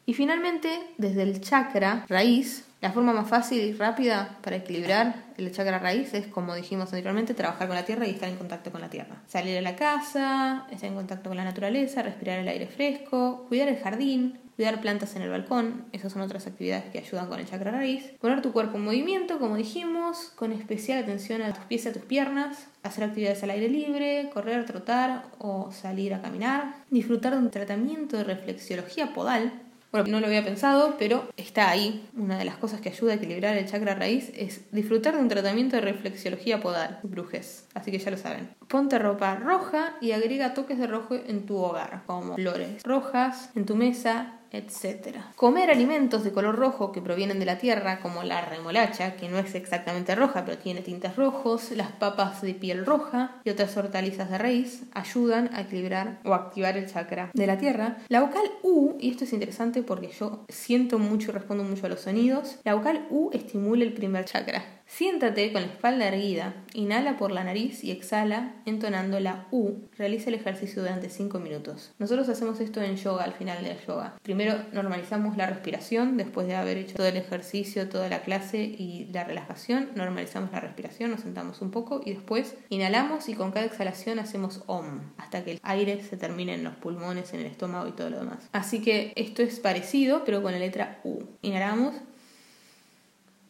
Y 0.06 0.14
finalmente, 0.14 0.80
desde 0.98 1.22
el 1.22 1.40
chakra 1.40 2.04
raíz, 2.08 2.64
la 2.80 2.92
forma 2.92 3.14
más 3.14 3.26
fácil 3.28 3.62
y 3.62 3.72
rápida 3.72 4.38
para 4.42 4.56
equilibrar 4.56 5.24
el 5.38 5.50
chakra 5.50 5.78
raíz 5.78 6.12
es, 6.12 6.26
como 6.26 6.54
dijimos 6.54 6.88
anteriormente, 6.88 7.32
trabajar 7.32 7.66
con 7.66 7.76
la 7.76 7.86
tierra 7.86 8.06
y 8.06 8.10
estar 8.10 8.28
en 8.28 8.36
contacto 8.36 8.70
con 8.70 8.82
la 8.82 8.90
tierra. 8.90 9.22
Salir 9.26 9.56
a 9.56 9.62
la 9.62 9.74
casa, 9.74 10.66
estar 10.70 10.90
en 10.90 10.94
contacto 10.94 11.30
con 11.30 11.36
la 11.38 11.44
naturaleza, 11.44 12.02
respirar 12.02 12.38
el 12.40 12.48
aire 12.48 12.66
fresco, 12.66 13.46
cuidar 13.48 13.68
el 13.68 13.78
jardín, 13.78 14.38
cuidar 14.56 14.80
plantas 14.80 15.16
en 15.16 15.22
el 15.22 15.30
balcón, 15.30 15.86
esas 15.92 16.12
son 16.12 16.22
otras 16.22 16.46
actividades 16.46 16.84
que 16.92 16.98
ayudan 16.98 17.28
con 17.28 17.40
el 17.40 17.46
chakra 17.46 17.72
raíz. 17.72 18.04
Poner 18.20 18.42
tu 18.42 18.52
cuerpo 18.52 18.76
en 18.76 18.84
movimiento, 18.84 19.38
como 19.38 19.56
dijimos, 19.56 20.32
con 20.36 20.52
especial 20.52 21.02
atención 21.02 21.42
a 21.42 21.52
tus 21.52 21.64
pies 21.64 21.86
y 21.86 21.88
a 21.88 21.92
tus 21.92 22.02
piernas, 22.02 22.68
hacer 22.82 23.04
actividades 23.04 23.42
al 23.42 23.50
aire 23.50 23.68
libre, 23.68 24.30
correr, 24.32 24.64
trotar 24.66 25.24
o 25.38 25.72
salir 25.72 26.14
a 26.14 26.20
caminar, 26.20 26.74
disfrutar 26.90 27.32
de 27.32 27.38
un 27.38 27.50
tratamiento 27.50 28.16
de 28.16 28.24
reflexiología 28.24 29.12
podal. 29.12 29.63
Bueno, 29.94 30.08
no 30.08 30.18
lo 30.18 30.26
había 30.26 30.44
pensado, 30.44 30.96
pero 30.98 31.28
está 31.36 31.70
ahí. 31.70 32.04
Una 32.16 32.36
de 32.36 32.44
las 32.44 32.56
cosas 32.56 32.80
que 32.80 32.88
ayuda 32.88 33.12
a 33.12 33.14
equilibrar 33.14 33.56
el 33.56 33.64
chakra 33.64 33.94
raíz 33.94 34.32
es 34.34 34.62
disfrutar 34.72 35.14
de 35.14 35.20
un 35.20 35.28
tratamiento 35.28 35.76
de 35.76 35.82
reflexiología 35.82 36.60
podal, 36.60 36.98
brujes. 37.04 37.68
Así 37.74 37.92
que 37.92 38.00
ya 38.00 38.10
lo 38.10 38.16
saben. 38.16 38.56
Ponte 38.66 38.98
ropa 38.98 39.36
roja 39.36 39.94
y 40.00 40.10
agrega 40.10 40.52
toques 40.52 40.80
de 40.80 40.88
rojo 40.88 41.14
en 41.14 41.46
tu 41.46 41.58
hogar, 41.58 42.02
como 42.06 42.34
flores 42.34 42.82
rojas 42.82 43.50
en 43.54 43.66
tu 43.66 43.76
mesa, 43.76 44.40
etc. 44.54 45.18
Comer 45.36 45.70
alimentos 45.70 46.24
de 46.24 46.32
color 46.32 46.56
rojo 46.56 46.92
que 46.92 47.02
provienen 47.02 47.38
de 47.38 47.44
la 47.44 47.58
tierra, 47.58 48.00
como 48.00 48.22
la 48.22 48.40
remolacha, 48.40 49.16
que 49.16 49.28
no 49.28 49.38
es 49.38 49.54
exactamente 49.54 50.14
roja, 50.14 50.44
pero 50.44 50.58
tiene 50.58 50.80
tintes 50.80 51.16
rojos, 51.16 51.70
las 51.72 51.92
papas 51.92 52.42
de 52.42 52.54
piel 52.54 52.86
roja 52.86 53.40
y 53.44 53.50
otras 53.50 53.76
hortalizas 53.76 54.30
de 54.30 54.38
raíz, 54.38 54.84
ayudan 54.92 55.50
a 55.54 55.62
equilibrar 55.62 56.20
o 56.24 56.34
activar 56.34 56.76
el 56.76 56.90
chakra 56.90 57.30
de 57.34 57.46
la 57.46 57.58
tierra. 57.58 57.98
La 58.08 58.20
vocal 58.20 58.44
U, 58.62 58.96
y 59.00 59.10
esto 59.10 59.24
es 59.24 59.32
interesante 59.32 59.82
porque 59.82 60.08
yo 60.08 60.44
siento 60.48 60.98
mucho 60.98 61.30
y 61.30 61.34
respondo 61.34 61.64
mucho 61.64 61.86
a 61.86 61.88
los 61.88 62.00
sonidos, 62.00 62.58
la 62.64 62.74
vocal 62.74 63.06
U 63.10 63.30
estimula 63.32 63.84
el 63.84 63.92
primer 63.92 64.24
chakra. 64.24 64.64
Siéntate 64.96 65.52
con 65.52 65.62
la 65.62 65.66
espalda 65.66 66.06
erguida, 66.06 66.54
inhala 66.72 67.16
por 67.16 67.32
la 67.32 67.42
nariz 67.42 67.82
y 67.82 67.90
exhala 67.90 68.54
entonando 68.64 69.18
la 69.18 69.48
U. 69.50 69.72
Realiza 69.98 70.28
el 70.28 70.36
ejercicio 70.36 70.82
durante 70.82 71.10
5 71.10 71.40
minutos. 71.40 71.92
Nosotros 71.98 72.28
hacemos 72.28 72.60
esto 72.60 72.80
en 72.80 72.94
yoga 72.94 73.24
al 73.24 73.32
final 73.32 73.64
del 73.64 73.76
yoga. 73.84 74.14
Primero 74.22 74.54
normalizamos 74.72 75.36
la 75.36 75.48
respiración, 75.48 76.16
después 76.16 76.46
de 76.46 76.54
haber 76.54 76.78
hecho 76.78 76.94
todo 76.94 77.08
el 77.08 77.16
ejercicio, 77.16 77.88
toda 77.88 78.08
la 78.08 78.20
clase 78.20 78.62
y 78.62 79.08
la 79.12 79.24
relajación, 79.24 79.90
normalizamos 79.96 80.52
la 80.52 80.60
respiración, 80.60 81.10
nos 81.10 81.22
sentamos 81.22 81.60
un 81.60 81.72
poco 81.72 82.00
y 82.04 82.12
después 82.12 82.54
inhalamos 82.68 83.28
y 83.28 83.34
con 83.34 83.50
cada 83.50 83.66
exhalación 83.66 84.20
hacemos 84.20 84.62
OM, 84.66 85.00
hasta 85.16 85.42
que 85.42 85.50
el 85.54 85.60
aire 85.64 86.04
se 86.04 86.16
termine 86.16 86.54
en 86.54 86.62
los 86.62 86.76
pulmones, 86.76 87.34
en 87.34 87.40
el 87.40 87.46
estómago 87.46 87.88
y 87.88 87.92
todo 87.92 88.10
lo 88.10 88.20
demás. 88.20 88.48
Así 88.52 88.80
que 88.80 89.12
esto 89.16 89.42
es 89.42 89.58
parecido, 89.58 90.22
pero 90.24 90.40
con 90.40 90.52
la 90.52 90.60
letra 90.60 91.00
U. 91.02 91.24
Inhalamos 91.42 91.96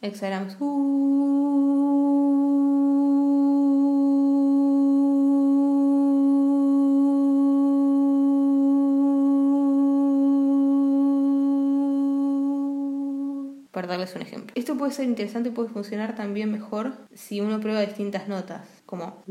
Exhalamos. 0.05 0.53
Para 13.71 13.87
darles 13.87 14.15
un 14.15 14.21
ejemplo. 14.21 14.53
Esto 14.55 14.77
puede 14.77 14.91
ser 14.91 15.05
interesante 15.05 15.49
y 15.49 15.51
puede 15.51 15.69
funcionar 15.69 16.15
también 16.15 16.51
mejor 16.51 16.93
si 17.15 17.41
uno 17.41 17.59
prueba 17.59 17.81
distintas 17.81 18.27
notas, 18.27 18.67
como 18.85 19.23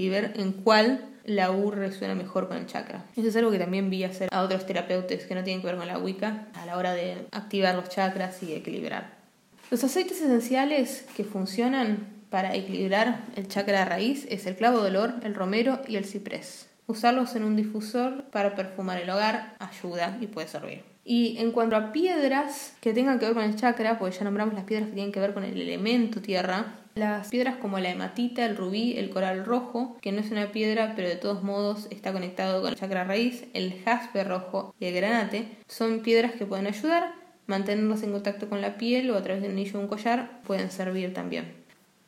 y 0.00 0.08
ver 0.08 0.34
en 0.36 0.52
cuál 0.52 1.17
la 1.28 1.50
U 1.50 1.70
resuena 1.70 2.14
mejor 2.14 2.48
con 2.48 2.56
el 2.56 2.66
chakra. 2.66 3.04
Eso 3.14 3.28
es 3.28 3.36
algo 3.36 3.50
que 3.50 3.58
también 3.58 3.90
vi 3.90 4.02
hacer 4.02 4.28
a 4.32 4.42
otros 4.42 4.66
terapeutas 4.66 5.24
que 5.24 5.34
no 5.34 5.44
tienen 5.44 5.60
que 5.60 5.66
ver 5.66 5.76
con 5.76 5.86
la 5.86 5.98
Wicca 5.98 6.46
a 6.54 6.64
la 6.64 6.76
hora 6.76 6.94
de 6.94 7.26
activar 7.32 7.74
los 7.74 7.90
chakras 7.90 8.42
y 8.42 8.54
equilibrar. 8.54 9.18
Los 9.70 9.84
aceites 9.84 10.22
esenciales 10.22 11.04
que 11.14 11.24
funcionan 11.24 12.06
para 12.30 12.54
equilibrar 12.54 13.20
el 13.36 13.46
chakra 13.46 13.84
raíz 13.84 14.26
es 14.30 14.46
el 14.46 14.56
clavo 14.56 14.80
de 14.80 14.88
olor, 14.88 15.14
el 15.22 15.34
romero 15.34 15.80
y 15.86 15.96
el 15.96 16.06
ciprés. 16.06 16.68
Usarlos 16.86 17.36
en 17.36 17.44
un 17.44 17.56
difusor 17.56 18.24
para 18.30 18.54
perfumar 18.54 18.98
el 18.98 19.10
hogar 19.10 19.54
ayuda 19.58 20.16
y 20.22 20.26
puede 20.26 20.48
servir. 20.48 20.82
Y 21.04 21.36
en 21.38 21.52
cuanto 21.52 21.76
a 21.76 21.92
piedras 21.92 22.74
que 22.80 22.94
tengan 22.94 23.18
que 23.18 23.26
ver 23.26 23.34
con 23.34 23.44
el 23.44 23.56
chakra, 23.56 23.98
pues 23.98 24.18
ya 24.18 24.24
nombramos 24.24 24.54
las 24.54 24.64
piedras 24.64 24.88
que 24.88 24.94
tienen 24.94 25.12
que 25.12 25.20
ver 25.20 25.34
con 25.34 25.44
el 25.44 25.60
elemento 25.60 26.22
tierra, 26.22 26.74
las 26.98 27.28
piedras 27.28 27.56
como 27.56 27.78
la 27.78 27.90
hematita, 27.90 28.44
el 28.44 28.56
rubí, 28.56 28.98
el 28.98 29.10
coral 29.10 29.44
rojo, 29.44 29.96
que 30.00 30.12
no 30.12 30.20
es 30.20 30.30
una 30.30 30.52
piedra 30.52 30.94
pero 30.96 31.08
de 31.08 31.16
todos 31.16 31.42
modos 31.42 31.86
está 31.90 32.12
conectado 32.12 32.60
con 32.60 32.70
el 32.70 32.78
chakra 32.78 33.04
raíz, 33.04 33.44
el 33.54 33.82
jaspe 33.84 34.24
rojo 34.24 34.74
y 34.78 34.86
el 34.86 34.94
granate, 34.94 35.48
son 35.66 36.00
piedras 36.00 36.32
que 36.32 36.46
pueden 36.46 36.66
ayudar 36.66 37.14
mantenerlos 37.48 38.02
en 38.02 38.12
contacto 38.12 38.48
con 38.48 38.60
la 38.60 38.76
piel 38.76 39.10
o 39.10 39.16
a 39.16 39.22
través 39.22 39.42
del 39.42 39.52
anillo 39.52 39.72
de 39.72 39.78
un 39.78 39.88
collar 39.88 40.42
pueden 40.46 40.70
servir 40.70 41.12
también. 41.12 41.54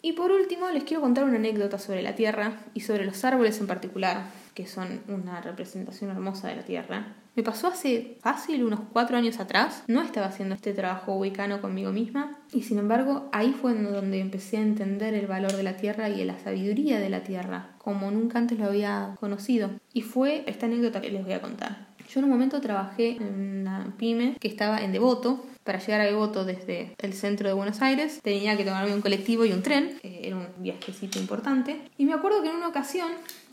Y 0.03 0.13
por 0.13 0.31
último, 0.31 0.71
les 0.71 0.85
quiero 0.85 1.03
contar 1.03 1.25
una 1.25 1.37
anécdota 1.37 1.79
sobre 1.79 2.03
la 2.03 2.15
Tierra 2.15 2.61
y 2.73 2.81
sobre 2.81 3.05
los 3.05 3.25
árboles 3.25 3.61
en 3.61 3.67
particular, 3.67 4.25
que 4.55 4.67
son 4.67 5.01
una 5.09 5.41
representación 5.41 6.11
hermosa 6.11 6.49
de 6.49 6.57
la 6.57 6.63
Tierra. 6.63 7.17
Me 7.37 7.43
pasó 7.43 7.69
hace 7.69 8.19
fácil 8.21 8.65
unos 8.65 8.81
cuatro 8.93 9.17
años 9.17 9.39
atrás. 9.39 9.85
No 9.87 10.03
estaba 10.03 10.27
haciendo 10.27 10.55
este 10.55 10.73
trabajo 10.73 11.15
wicano 11.15 11.61
conmigo 11.61 11.93
misma. 11.93 12.39
Y 12.53 12.63
sin 12.63 12.79
embargo, 12.79 13.29
ahí 13.33 13.53
fue 13.53 13.73
donde 13.75 14.21
empecé 14.21 14.57
a 14.57 14.63
entender 14.63 15.15
el 15.15 15.27
valor 15.27 15.53
de 15.53 15.63
la 15.63 15.77
tierra 15.77 16.09
y 16.09 16.25
la 16.25 16.39
sabiduría 16.39 16.99
de 16.99 17.09
la 17.09 17.23
tierra, 17.23 17.71
como 17.79 18.11
nunca 18.11 18.39
antes 18.39 18.59
lo 18.59 18.67
había 18.67 19.15
conocido. 19.21 19.71
Y 19.93 20.03
fue 20.03 20.45
esta 20.47 20.67
anécdota 20.67 21.01
que 21.01 21.11
les 21.11 21.25
voy 21.25 21.35
a 21.35 21.41
contar. 21.41 21.89
Yo 22.13 22.19
en 22.19 22.25
un 22.25 22.31
momento 22.31 22.61
trabajé 22.61 23.17
en 23.17 23.61
una 23.61 23.95
pyme 23.97 24.37
que 24.41 24.49
estaba 24.49 24.83
en 24.83 24.91
Devoto, 24.91 25.45
para 25.65 25.79
llegar 25.79 26.01
a 26.01 26.05
Devoto 26.05 26.45
desde 26.45 26.97
el 26.99 27.13
centro 27.13 27.47
de 27.47 27.55
Buenos 27.55 27.83
Aires 27.83 28.21
tenía 28.23 28.57
que 28.57 28.65
tomarme 28.65 28.95
un 28.95 29.03
colectivo 29.03 29.45
y 29.45 29.53
un 29.53 29.63
tren, 29.63 30.01
era 30.03 30.35
un 30.35 30.49
viajecito 30.59 31.21
importante. 31.21 31.83
Y 31.99 32.07
me 32.07 32.15
acuerdo 32.15 32.43
que 32.43 32.49
en 32.49 32.57
una 32.57 32.69
ocasión 32.69 33.09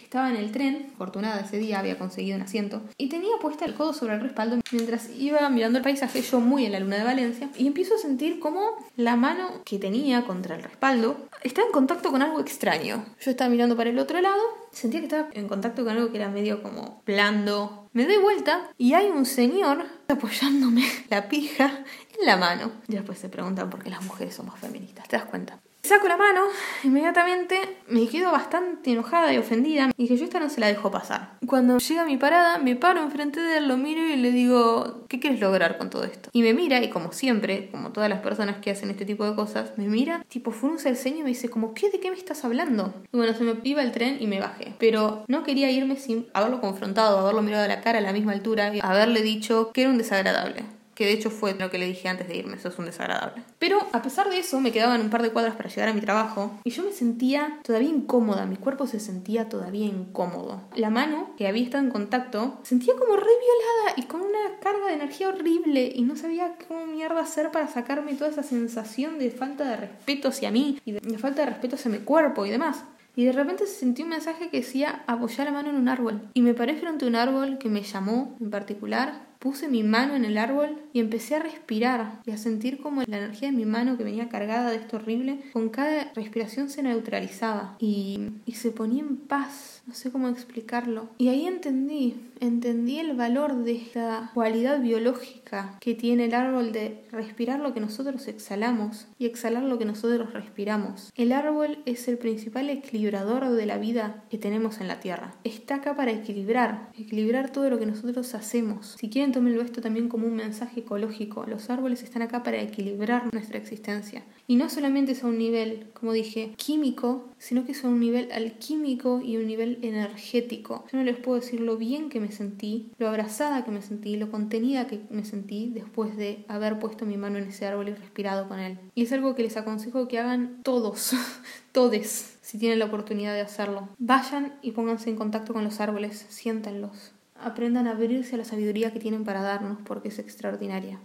estaba 0.08 0.30
en 0.30 0.38
el 0.38 0.53
tren, 0.53 0.89
afortunada 0.93 1.41
ese 1.41 1.58
día, 1.58 1.80
había 1.80 1.97
conseguido 1.97 2.38
un 2.38 2.43
asiento, 2.43 2.82
y 2.97 3.10
tenía 3.10 3.36
puesta 3.41 3.66
el 3.66 3.74
codo 3.74 3.91
sobre 3.91 4.14
el 4.14 4.22
respaldo 4.22 4.62
mientras 4.72 5.10
iba 5.18 5.49
mirando 5.49 5.80
el 5.80 5.84
paisaje, 5.84 6.22
yo 6.22 6.39
muy 6.39 6.66
en 6.66 6.72
la 6.72 6.80
luna 6.80 6.95
de 6.95 7.03
Valencia, 7.03 7.49
y 7.58 7.68
empiezo 7.68 7.95
a 7.95 7.97
sentir 7.97 8.39
como 8.39 8.62
la 8.95 9.18
mano 9.18 9.64
que 9.66 9.80
tenía 9.80 10.24
contra 10.24 10.55
el 10.55 10.64
respaldo 10.64 11.28
estaba 11.43 11.68
en 11.68 11.74
contacto 11.74 12.10
con 12.10 12.22
algo 12.22 12.39
extraño. 12.39 13.03
Yo 13.20 13.32
estaba 13.32 13.49
mirando 13.49 13.76
para 13.76 13.89
el 13.89 13.99
otro 13.99 14.22
lado, 14.22 14.41
sentía 14.72 15.01
que 15.01 15.08
estaba 15.08 15.28
en 15.34 15.49
contacto 15.49 15.84
con 15.84 15.97
algo 15.97 16.10
que 16.10 16.18
era 16.18 16.30
medio 16.30 16.64
como 16.64 17.01
blando. 17.05 17.89
Me 17.91 18.05
doy 18.05 18.18
vuelta 18.18 18.70
y 18.78 18.93
hay 18.93 19.08
un 19.08 19.26
señor 19.26 19.86
apoyándome 20.08 20.86
la 21.10 21.28
pija 21.28 21.84
en 22.18 22.26
la 22.26 22.38
mano. 22.38 22.72
Y 22.88 22.93
después 22.93 23.20
se 23.20 23.28
preguntan 23.28 23.70
por 23.70 23.84
qué 23.84 23.89
las 23.89 24.03
mujeres 24.03 24.36
somos 24.36 24.58
feministas, 24.58 25.05
¿te 25.10 25.18
das 25.18 25.26
cuenta? 25.26 25.60
Saco 25.88 26.10
la 26.10 26.18
mano, 26.18 26.42
inmediatamente 26.84 27.78
me 27.88 28.10
quedo 28.10 28.30
bastante 28.34 28.92
enojada 28.92 29.34
y 29.34 29.38
ofendida 29.38 29.90
y 29.96 30.10
que 30.10 30.18
yo 30.18 30.26
esta 30.26 30.38
no 30.38 30.50
se 30.50 30.60
la 30.60 30.68
dejo 30.68 30.92
pasar. 30.92 31.38
Cuando 31.46 31.78
llega 31.78 32.04
mi 32.04 32.18
parada, 32.18 32.58
me 32.58 32.76
paro 32.76 33.02
enfrente 33.02 33.40
de 33.40 33.60
él, 33.60 33.70
lo 33.70 33.78
miro 33.78 34.02
y 34.02 34.18
le 34.18 34.34
digo, 34.34 35.06
¿qué 35.08 35.22
quieres 35.22 35.40
lograr 35.40 35.78
con 35.78 35.90
todo 35.90 36.04
esto? 36.04 36.30
Y 36.34 36.42
me 36.42 36.54
mira 36.54 36.84
y 36.84 36.90
como 36.90 37.14
siempre, 37.14 37.70
como 37.72 37.94
todas 37.94 38.10
las 38.10 38.20
personas 38.20 38.58
que 38.58 38.70
hacen 38.70 38.90
este 38.90 39.06
tipo 39.06 39.24
de 39.24 39.34
cosas, 39.34 39.78
me 39.78 39.88
mira, 39.88 40.26
tipo 40.28 40.52
frunce 40.52 40.90
el 40.90 40.98
ceño 40.98 41.20
y 41.20 41.24
me 41.24 41.30
dice 41.30 41.48
como, 41.48 41.74
¿qué? 41.74 41.90
¿De 41.90 42.02
qué 42.02 42.12
me 42.12 42.18
estás 42.18 42.44
hablando? 42.44 42.94
Y 43.14 43.16
bueno, 43.16 43.34
se 43.34 43.46
me 43.46 43.56
iba 43.64 43.82
el 43.82 43.94
tren 43.94 44.18
y 44.20 44.28
me 44.28 44.42
bajé. 44.42 44.74
Pero 44.80 45.24
no 45.30 45.44
quería 45.44 45.72
irme 45.72 45.96
sin 45.96 46.28
haberlo 46.34 46.60
confrontado, 46.60 47.20
haberlo 47.20 47.44
mirado 47.44 47.64
a 47.64 47.70
la 47.70 47.80
cara 47.80 48.00
a 48.00 48.02
la 48.02 48.12
misma 48.12 48.34
altura 48.34 48.76
y 48.76 48.82
haberle 48.84 49.22
dicho 49.22 49.72
que 49.72 49.84
era 49.84 49.90
un 49.90 49.98
desagradable 49.98 50.66
que 50.98 51.06
de 51.06 51.14
hecho 51.14 51.30
fue 51.30 51.54
lo 51.54 51.70
que 51.70 51.78
le 51.78 51.86
dije 51.86 52.10
antes 52.10 52.28
de 52.28 52.36
irme, 52.36 52.56
eso 52.56 52.70
es 52.70 52.80
un 52.80 52.86
desagradable. 52.86 53.43
Pero 53.60 53.78
a 53.93 54.02
pesar 54.02 54.32
de 54.32 54.39
eso, 54.39 54.60
me 54.60 54.72
quedaban 54.72 55.00
un 55.00 55.12
par 55.12 55.22
de 55.22 55.30
cuadras 55.30 55.56
para 55.56 55.70
llegar 55.70 55.89
a 55.89 55.93
mi 55.93 56.02
trabajo 56.02 56.60
y 56.64 56.72
yo 56.72 56.84
me 56.84 56.91
sentía 56.91 57.60
todavía 57.62 57.89
incómoda, 57.89 58.48
mi 58.48 58.56
cuerpo 58.56 58.88
se 58.88 59.00
sentía 59.00 59.48
todavía 59.48 59.86
incómodo. 59.86 60.64
La 60.76 60.89
mano, 60.89 61.36
que 61.38 61.48
había 61.48 61.64
estado 61.64 61.84
en 61.84 61.91
contacto, 61.91 62.58
sentía 62.64 62.95
como 62.95 63.16
re 63.16 63.22
violada 63.22 63.93
y 63.95 64.04
con 64.08 64.22
una 64.22 64.60
carga 64.60 64.88
de 64.88 64.93
energía 64.93 65.30
horrible 65.30 65.91
y 65.93 66.02
no 66.02 66.16
sabía 66.16 66.56
cómo 66.68 66.88
mierda 66.88 67.20
hacer 67.20 67.52
para 67.52 67.68
sacarme 67.68 68.16
toda 68.16 68.32
esa 68.32 68.41
sensación 68.41 69.20
de 69.20 69.30
falta 69.30 69.70
de 69.70 69.78
respeto 69.78 70.30
hacia 70.30 70.50
mí 70.50 70.82
y 70.84 70.93
de 70.93 71.18
falta 71.20 71.43
de 71.43 71.52
respeto 71.52 71.76
hacia 71.76 71.91
mi 71.91 72.00
cuerpo 72.00 72.48
y 72.48 72.50
demás. 72.50 72.84
Y 73.16 73.26
de 73.26 73.32
repente 73.32 73.66
sentí 73.66 74.04
un 74.04 74.10
mensaje 74.10 74.50
que 74.50 74.58
decía 74.58 75.04
apoyar 75.08 75.45
la 75.48 75.52
mano 75.52 75.72
en 75.72 75.76
un 75.76 75.89
árbol. 75.89 76.30
Y 76.36 76.41
me 76.41 76.54
paré 76.54 76.76
frente 76.76 77.06
a 77.06 77.08
un 77.08 77.16
árbol 77.16 77.58
que 77.58 77.68
me 77.68 77.82
llamó 77.82 78.36
en 78.39 78.52
particular 78.52 79.26
Puse 79.40 79.68
mi 79.68 79.84
mano 79.84 80.16
en 80.16 80.26
el 80.26 80.38
árbol 80.38 80.78
y 80.94 81.00
empecé 81.00 81.36
a 81.36 81.40
respirar 81.40 82.22
y 82.26 82.32
a 82.32 82.38
sentir 82.38 82.80
como 82.80 83.04
la 83.04 83.18
energía 83.18 83.52
de 83.52 83.58
mi 83.58 83.66
mano 83.66 83.98
que 83.98 84.04
venía 84.04 84.30
cargada 84.30 84.72
de 84.72 84.78
esto 84.78 84.98
horrible, 84.98 85.40
con 85.54 85.70
cada 85.70 86.12
respiración 86.14 86.70
se 86.70 86.84
neutralizaba 86.84 87.76
y, 87.80 88.32
y 88.46 88.54
se 88.54 88.72
ponía 88.72 89.02
en 89.02 89.18
paz. 89.18 89.82
No 89.86 89.94
sé 89.94 90.12
cómo 90.12 90.28
explicarlo. 90.28 91.10
Y 91.18 91.30
ahí 91.30 91.46
entendí, 91.46 92.16
entendí 92.40 93.00
el 93.00 93.16
valor 93.16 93.64
de 93.64 93.74
esta 93.76 94.32
cualidad 94.34 94.82
biológica 94.82 95.78
que 95.80 95.96
tiene 95.96 96.26
el 96.26 96.34
árbol 96.34 96.72
de 96.72 97.04
respirar 97.12 97.60
lo 97.60 97.74
que 97.74 97.80
nosotros 97.80 98.28
exhalamos 98.28 99.08
y 99.18 99.26
exhalar 99.26 99.64
lo 99.64 99.78
que 99.78 99.86
nosotros 99.86 100.34
respiramos. 100.34 101.12
El 101.16 101.32
árbol 101.32 101.80
es 101.86 102.08
el 102.08 102.18
principal 102.18 102.70
equilibrador 102.70 103.50
de 103.50 103.66
la 103.66 103.78
vida 103.78 104.24
que 104.30 104.38
tenemos 104.38 104.80
en 104.82 104.88
la 104.88 105.00
tierra. 105.00 105.36
Está 105.44 105.76
acá 105.76 105.96
para 105.96 106.12
equilibrar, 106.12 106.90
equilibrar 106.98 107.52
todo 107.52 107.70
lo 107.70 107.80
que 107.80 107.86
nosotros 107.86 108.34
hacemos. 108.34 108.96
Si 109.00 109.10
quieren 109.10 109.32
tómenlo 109.32 109.62
esto 109.62 109.82
también 109.82 110.10
como 110.10 110.28
un 110.28 110.36
mensaje 110.36 110.82
ecológico. 110.82 111.46
Los 111.46 111.70
árboles 111.70 112.04
están 112.04 112.22
acá 112.22 112.44
para 112.44 112.62
equilibrar 112.62 113.32
nuestra 113.34 113.58
existencia. 113.58 114.24
Y 114.48 114.56
no 114.56 114.70
solamente 114.70 115.12
es 115.12 115.24
a 115.24 115.28
un 115.28 115.38
nivel, 115.38 115.88
como 115.94 116.14
dije, 116.14 116.54
químico, 116.56 117.30
sino 117.38 117.66
que 117.66 117.74
es 117.74 117.84
a 117.84 117.90
un 117.90 118.00
nivel 118.00 118.32
alquímico 118.32 119.22
y 119.22 119.38
un 119.38 119.48
nivel 119.48 119.80
energético. 119.82 120.86
Yo 120.92 120.98
no 120.98 121.04
les 121.04 121.18
puedo 121.18 121.40
decir 121.40 121.60
lo 121.60 121.78
bien 121.78 122.10
que 122.10 122.20
me 122.20 122.26
sentí, 122.32 122.91
lo 122.97 123.07
abrazada 123.07 123.63
que 123.63 123.71
me 123.71 123.82
sentí, 123.82 124.17
lo 124.17 124.32
contenida 124.32 124.88
que 124.88 125.01
me 125.09 125.25
sentí 125.25 125.71
después 125.73 126.15
de 126.17 126.45
haber 126.47 126.80
puesto 126.80 127.05
mi 127.05 127.17
mano 127.17 127.38
en 127.38 127.45
ese 127.45 127.65
árbol 127.65 127.89
y 127.89 127.93
respirado 127.93 128.47
con 128.47 128.59
él. 128.59 128.80
Y 128.95 129.03
es 129.03 129.11
algo 129.11 129.36
que 129.36 129.43
les 129.43 129.57
aconsejo 129.57 130.07
que 130.07 130.19
hagan 130.19 130.61
todos, 130.63 131.13
todes, 131.71 132.38
si 132.41 132.57
tienen 132.57 132.80
la 132.80 132.86
oportunidad 132.86 133.34
de 133.34 133.41
hacerlo. 133.41 133.89
Vayan 133.97 134.53
y 134.61 134.71
pónganse 134.71 135.09
en 135.09 135.15
contacto 135.15 135.53
con 135.53 135.63
los 135.63 135.80
árboles, 135.80 136.25
siéntanlos. 136.30 137.11
Aprendan 137.39 137.88
a 137.88 137.91
abrirse 137.91 138.36
a 138.36 138.39
la 138.39 138.45
sabiduría 138.45 138.91
que 138.91 138.99
tienen 138.99 139.23
para 139.23 139.41
darnos 139.41 139.78
porque 139.86 140.07
es 140.07 140.19
extraordinaria. 140.19 140.99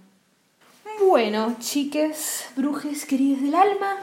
Bueno, 1.08 1.56
chiques, 1.58 2.46
brujes 2.56 3.06
queridos 3.06 3.42
del 3.42 3.54
alma, 3.54 3.96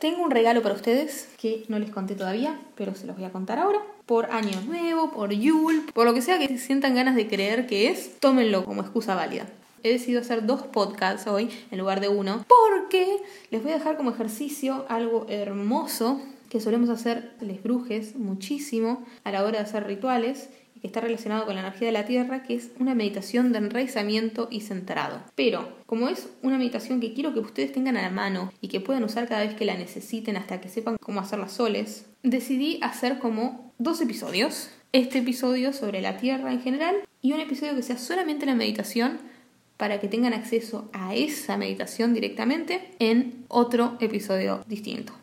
tengo 0.00 0.22
un 0.22 0.30
regalo 0.30 0.62
para 0.62 0.74
ustedes 0.74 1.28
que 1.38 1.64
no 1.68 1.78
les 1.78 1.90
conté 1.90 2.14
todavía, 2.14 2.58
pero 2.74 2.94
se 2.94 3.06
los 3.06 3.16
voy 3.16 3.26
a 3.26 3.30
contar 3.30 3.58
ahora. 3.58 3.78
Por 4.06 4.30
Año 4.32 4.60
Nuevo, 4.62 5.12
por 5.12 5.30
Yule, 5.30 5.82
por 5.92 6.06
lo 6.06 6.14
que 6.14 6.22
sea 6.22 6.38
que 6.38 6.58
sientan 6.58 6.94
ganas 6.94 7.14
de 7.14 7.28
creer 7.28 7.66
que 7.66 7.88
es, 7.88 8.18
tómenlo 8.18 8.64
como 8.64 8.80
excusa 8.80 9.14
válida. 9.14 9.46
He 9.82 9.92
decidido 9.92 10.20
hacer 10.20 10.46
dos 10.46 10.62
podcasts 10.62 11.26
hoy 11.26 11.50
en 11.70 11.78
lugar 11.78 12.00
de 12.00 12.08
uno 12.08 12.44
porque 12.48 13.18
les 13.50 13.62
voy 13.62 13.72
a 13.72 13.76
dejar 13.76 13.96
como 13.96 14.10
ejercicio 14.10 14.84
algo 14.88 15.26
hermoso 15.28 16.20
que 16.48 16.60
solemos 16.60 16.90
hacer 16.90 17.32
les 17.40 17.62
brujes 17.62 18.16
muchísimo 18.16 19.04
a 19.24 19.30
la 19.30 19.42
hora 19.42 19.58
de 19.58 19.64
hacer 19.64 19.86
rituales 19.86 20.50
que 20.80 20.86
está 20.86 21.00
relacionado 21.00 21.46
con 21.46 21.54
la 21.54 21.60
energía 21.60 21.88
de 21.88 21.92
la 21.92 22.06
Tierra, 22.06 22.42
que 22.42 22.54
es 22.54 22.70
una 22.78 22.94
meditación 22.94 23.52
de 23.52 23.58
enraizamiento 23.58 24.48
y 24.50 24.60
centrado. 24.60 25.22
Pero, 25.34 25.76
como 25.86 26.08
es 26.08 26.28
una 26.42 26.58
meditación 26.58 27.00
que 27.00 27.12
quiero 27.12 27.34
que 27.34 27.40
ustedes 27.40 27.72
tengan 27.72 27.96
a 27.96 28.02
la 28.02 28.10
mano 28.10 28.52
y 28.60 28.68
que 28.68 28.80
puedan 28.80 29.04
usar 29.04 29.28
cada 29.28 29.44
vez 29.44 29.54
que 29.54 29.64
la 29.64 29.76
necesiten 29.76 30.36
hasta 30.36 30.60
que 30.60 30.68
sepan 30.68 30.96
cómo 31.00 31.20
hacer 31.20 31.38
las 31.38 31.52
soles, 31.52 32.06
decidí 32.22 32.78
hacer 32.82 33.18
como 33.18 33.72
dos 33.78 34.00
episodios. 34.00 34.70
Este 34.92 35.18
episodio 35.18 35.72
sobre 35.72 36.00
la 36.00 36.16
Tierra 36.16 36.52
en 36.52 36.62
general 36.62 36.96
y 37.22 37.32
un 37.32 37.40
episodio 37.40 37.76
que 37.76 37.82
sea 37.82 37.96
solamente 37.96 38.46
la 38.46 38.56
meditación 38.56 39.18
para 39.76 40.00
que 40.00 40.08
tengan 40.08 40.34
acceso 40.34 40.90
a 40.92 41.14
esa 41.14 41.56
meditación 41.56 42.12
directamente 42.12 42.90
en 42.98 43.44
otro 43.48 43.96
episodio 44.00 44.62
distinto. 44.66 45.19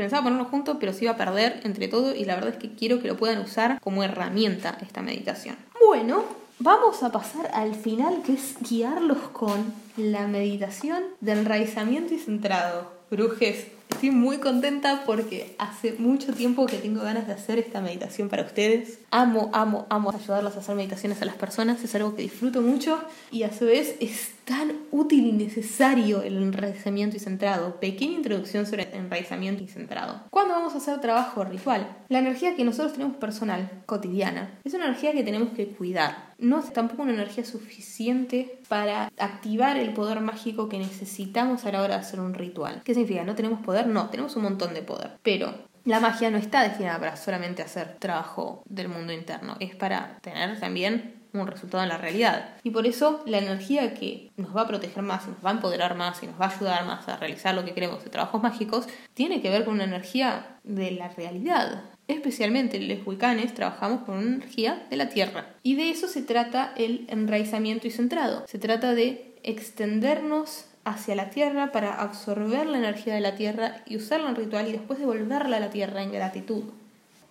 Pensaba 0.00 0.22
ponerlo 0.22 0.46
juntos, 0.46 0.78
pero 0.80 0.94
se 0.94 1.04
iba 1.04 1.12
a 1.12 1.16
perder 1.18 1.60
entre 1.62 1.86
todo 1.86 2.14
y 2.14 2.24
la 2.24 2.34
verdad 2.34 2.54
es 2.54 2.56
que 2.56 2.72
quiero 2.72 3.02
que 3.02 3.08
lo 3.08 3.18
puedan 3.18 3.42
usar 3.42 3.78
como 3.82 4.02
herramienta 4.02 4.78
esta 4.80 5.02
meditación. 5.02 5.56
Bueno, 5.86 6.24
vamos 6.58 7.02
a 7.02 7.12
pasar 7.12 7.50
al 7.52 7.74
final 7.74 8.22
que 8.24 8.32
es 8.32 8.54
guiarlos 8.66 9.18
con 9.34 9.74
la 9.98 10.26
meditación 10.26 11.02
de 11.20 11.32
enraizamiento 11.32 12.14
y 12.14 12.18
centrado. 12.18 12.90
Brujes, 13.10 13.66
estoy 13.90 14.10
muy 14.10 14.38
contenta 14.38 15.02
porque 15.04 15.54
hace 15.58 15.92
mucho 15.98 16.32
tiempo 16.32 16.64
que 16.64 16.78
tengo 16.78 17.02
ganas 17.02 17.26
de 17.26 17.34
hacer 17.34 17.58
esta 17.58 17.82
meditación 17.82 18.30
para 18.30 18.44
ustedes. 18.44 19.00
Amo, 19.10 19.50
amo, 19.52 19.86
amo 19.90 20.10
ayudarlos 20.10 20.56
a 20.56 20.60
hacer 20.60 20.76
meditaciones 20.76 21.20
a 21.20 21.26
las 21.26 21.34
personas, 21.34 21.84
es 21.84 21.94
algo 21.94 22.16
que 22.16 22.22
disfruto 22.22 22.62
mucho 22.62 22.98
y 23.30 23.42
a 23.42 23.52
su 23.52 23.66
vez 23.66 23.96
es 24.00 24.30
tan 24.50 24.72
útil 24.90 25.26
y 25.26 25.32
necesario 25.32 26.22
el 26.22 26.36
enraizamiento 26.42 27.16
y 27.16 27.20
centrado. 27.20 27.78
Pequeña 27.78 28.14
introducción 28.14 28.66
sobre 28.66 28.92
enraizamiento 28.96 29.62
y 29.62 29.68
centrado. 29.68 30.22
¿Cuándo 30.30 30.54
vamos 30.54 30.74
a 30.74 30.78
hacer 30.78 31.00
trabajo 31.00 31.44
ritual? 31.44 31.86
La 32.08 32.18
energía 32.18 32.56
que 32.56 32.64
nosotros 32.64 32.94
tenemos 32.94 33.16
personal, 33.18 33.70
cotidiana, 33.86 34.58
es 34.64 34.74
una 34.74 34.86
energía 34.86 35.12
que 35.12 35.22
tenemos 35.22 35.50
que 35.50 35.68
cuidar. 35.68 36.34
No 36.38 36.58
es 36.58 36.72
tampoco 36.72 37.02
una 37.02 37.12
energía 37.12 37.44
suficiente 37.44 38.58
para 38.68 39.12
activar 39.18 39.76
el 39.76 39.92
poder 39.92 40.20
mágico 40.20 40.68
que 40.68 40.78
necesitamos 40.78 41.64
a 41.64 41.70
la 41.70 41.82
hora 41.82 41.94
de 41.94 42.00
hacer 42.00 42.18
un 42.18 42.34
ritual. 42.34 42.82
¿Qué 42.82 42.94
significa? 42.94 43.22
¿No 43.22 43.36
tenemos 43.36 43.60
poder? 43.60 43.86
No, 43.86 44.10
tenemos 44.10 44.34
un 44.34 44.42
montón 44.42 44.74
de 44.74 44.82
poder. 44.82 45.12
Pero 45.22 45.54
la 45.84 46.00
magia 46.00 46.28
no 46.28 46.38
está 46.38 46.64
destinada 46.64 46.98
para 46.98 47.16
solamente 47.16 47.62
hacer 47.62 47.98
trabajo 48.00 48.64
del 48.66 48.88
mundo 48.88 49.12
interno, 49.12 49.56
es 49.60 49.76
para 49.76 50.18
tener 50.22 50.58
también 50.58 51.19
un 51.32 51.46
resultado 51.46 51.82
en 51.82 51.88
la 51.88 51.98
realidad. 51.98 52.56
Y 52.62 52.70
por 52.70 52.86
eso 52.86 53.22
la 53.26 53.38
energía 53.38 53.94
que 53.94 54.30
nos 54.36 54.54
va 54.56 54.62
a 54.62 54.68
proteger 54.68 55.02
más, 55.02 55.26
nos 55.28 55.44
va 55.44 55.50
a 55.50 55.54
empoderar 55.54 55.96
más 55.96 56.22
y 56.22 56.26
nos 56.26 56.40
va 56.40 56.46
a 56.46 56.56
ayudar 56.56 56.86
más 56.86 57.08
a 57.08 57.16
realizar 57.16 57.54
lo 57.54 57.64
que 57.64 57.74
queremos 57.74 58.02
de 58.04 58.10
trabajos 58.10 58.42
mágicos, 58.42 58.86
tiene 59.14 59.40
que 59.40 59.50
ver 59.50 59.64
con 59.64 59.74
una 59.74 59.84
energía 59.84 60.58
de 60.64 60.90
la 60.92 61.08
realidad. 61.08 61.82
Especialmente 62.08 62.80
los 62.80 63.06
wicanes 63.06 63.54
trabajamos 63.54 64.02
con 64.02 64.18
una 64.18 64.36
energía 64.36 64.86
de 64.90 64.96
la 64.96 65.08
tierra. 65.08 65.46
Y 65.62 65.76
de 65.76 65.90
eso 65.90 66.08
se 66.08 66.22
trata 66.22 66.72
el 66.76 67.06
enraizamiento 67.08 67.86
y 67.86 67.90
centrado. 67.90 68.44
Se 68.48 68.58
trata 68.58 68.94
de 68.94 69.36
extendernos 69.42 70.66
hacia 70.84 71.14
la 71.14 71.30
tierra 71.30 71.72
para 71.72 71.94
absorber 71.94 72.66
la 72.66 72.78
energía 72.78 73.14
de 73.14 73.20
la 73.20 73.36
tierra 73.36 73.82
y 73.86 73.96
usarla 73.96 74.30
en 74.30 74.36
ritual 74.36 74.68
y 74.68 74.72
después 74.72 74.98
devolverla 74.98 75.58
a 75.58 75.60
la 75.60 75.70
tierra 75.70 76.02
en 76.02 76.12
gratitud. 76.12 76.64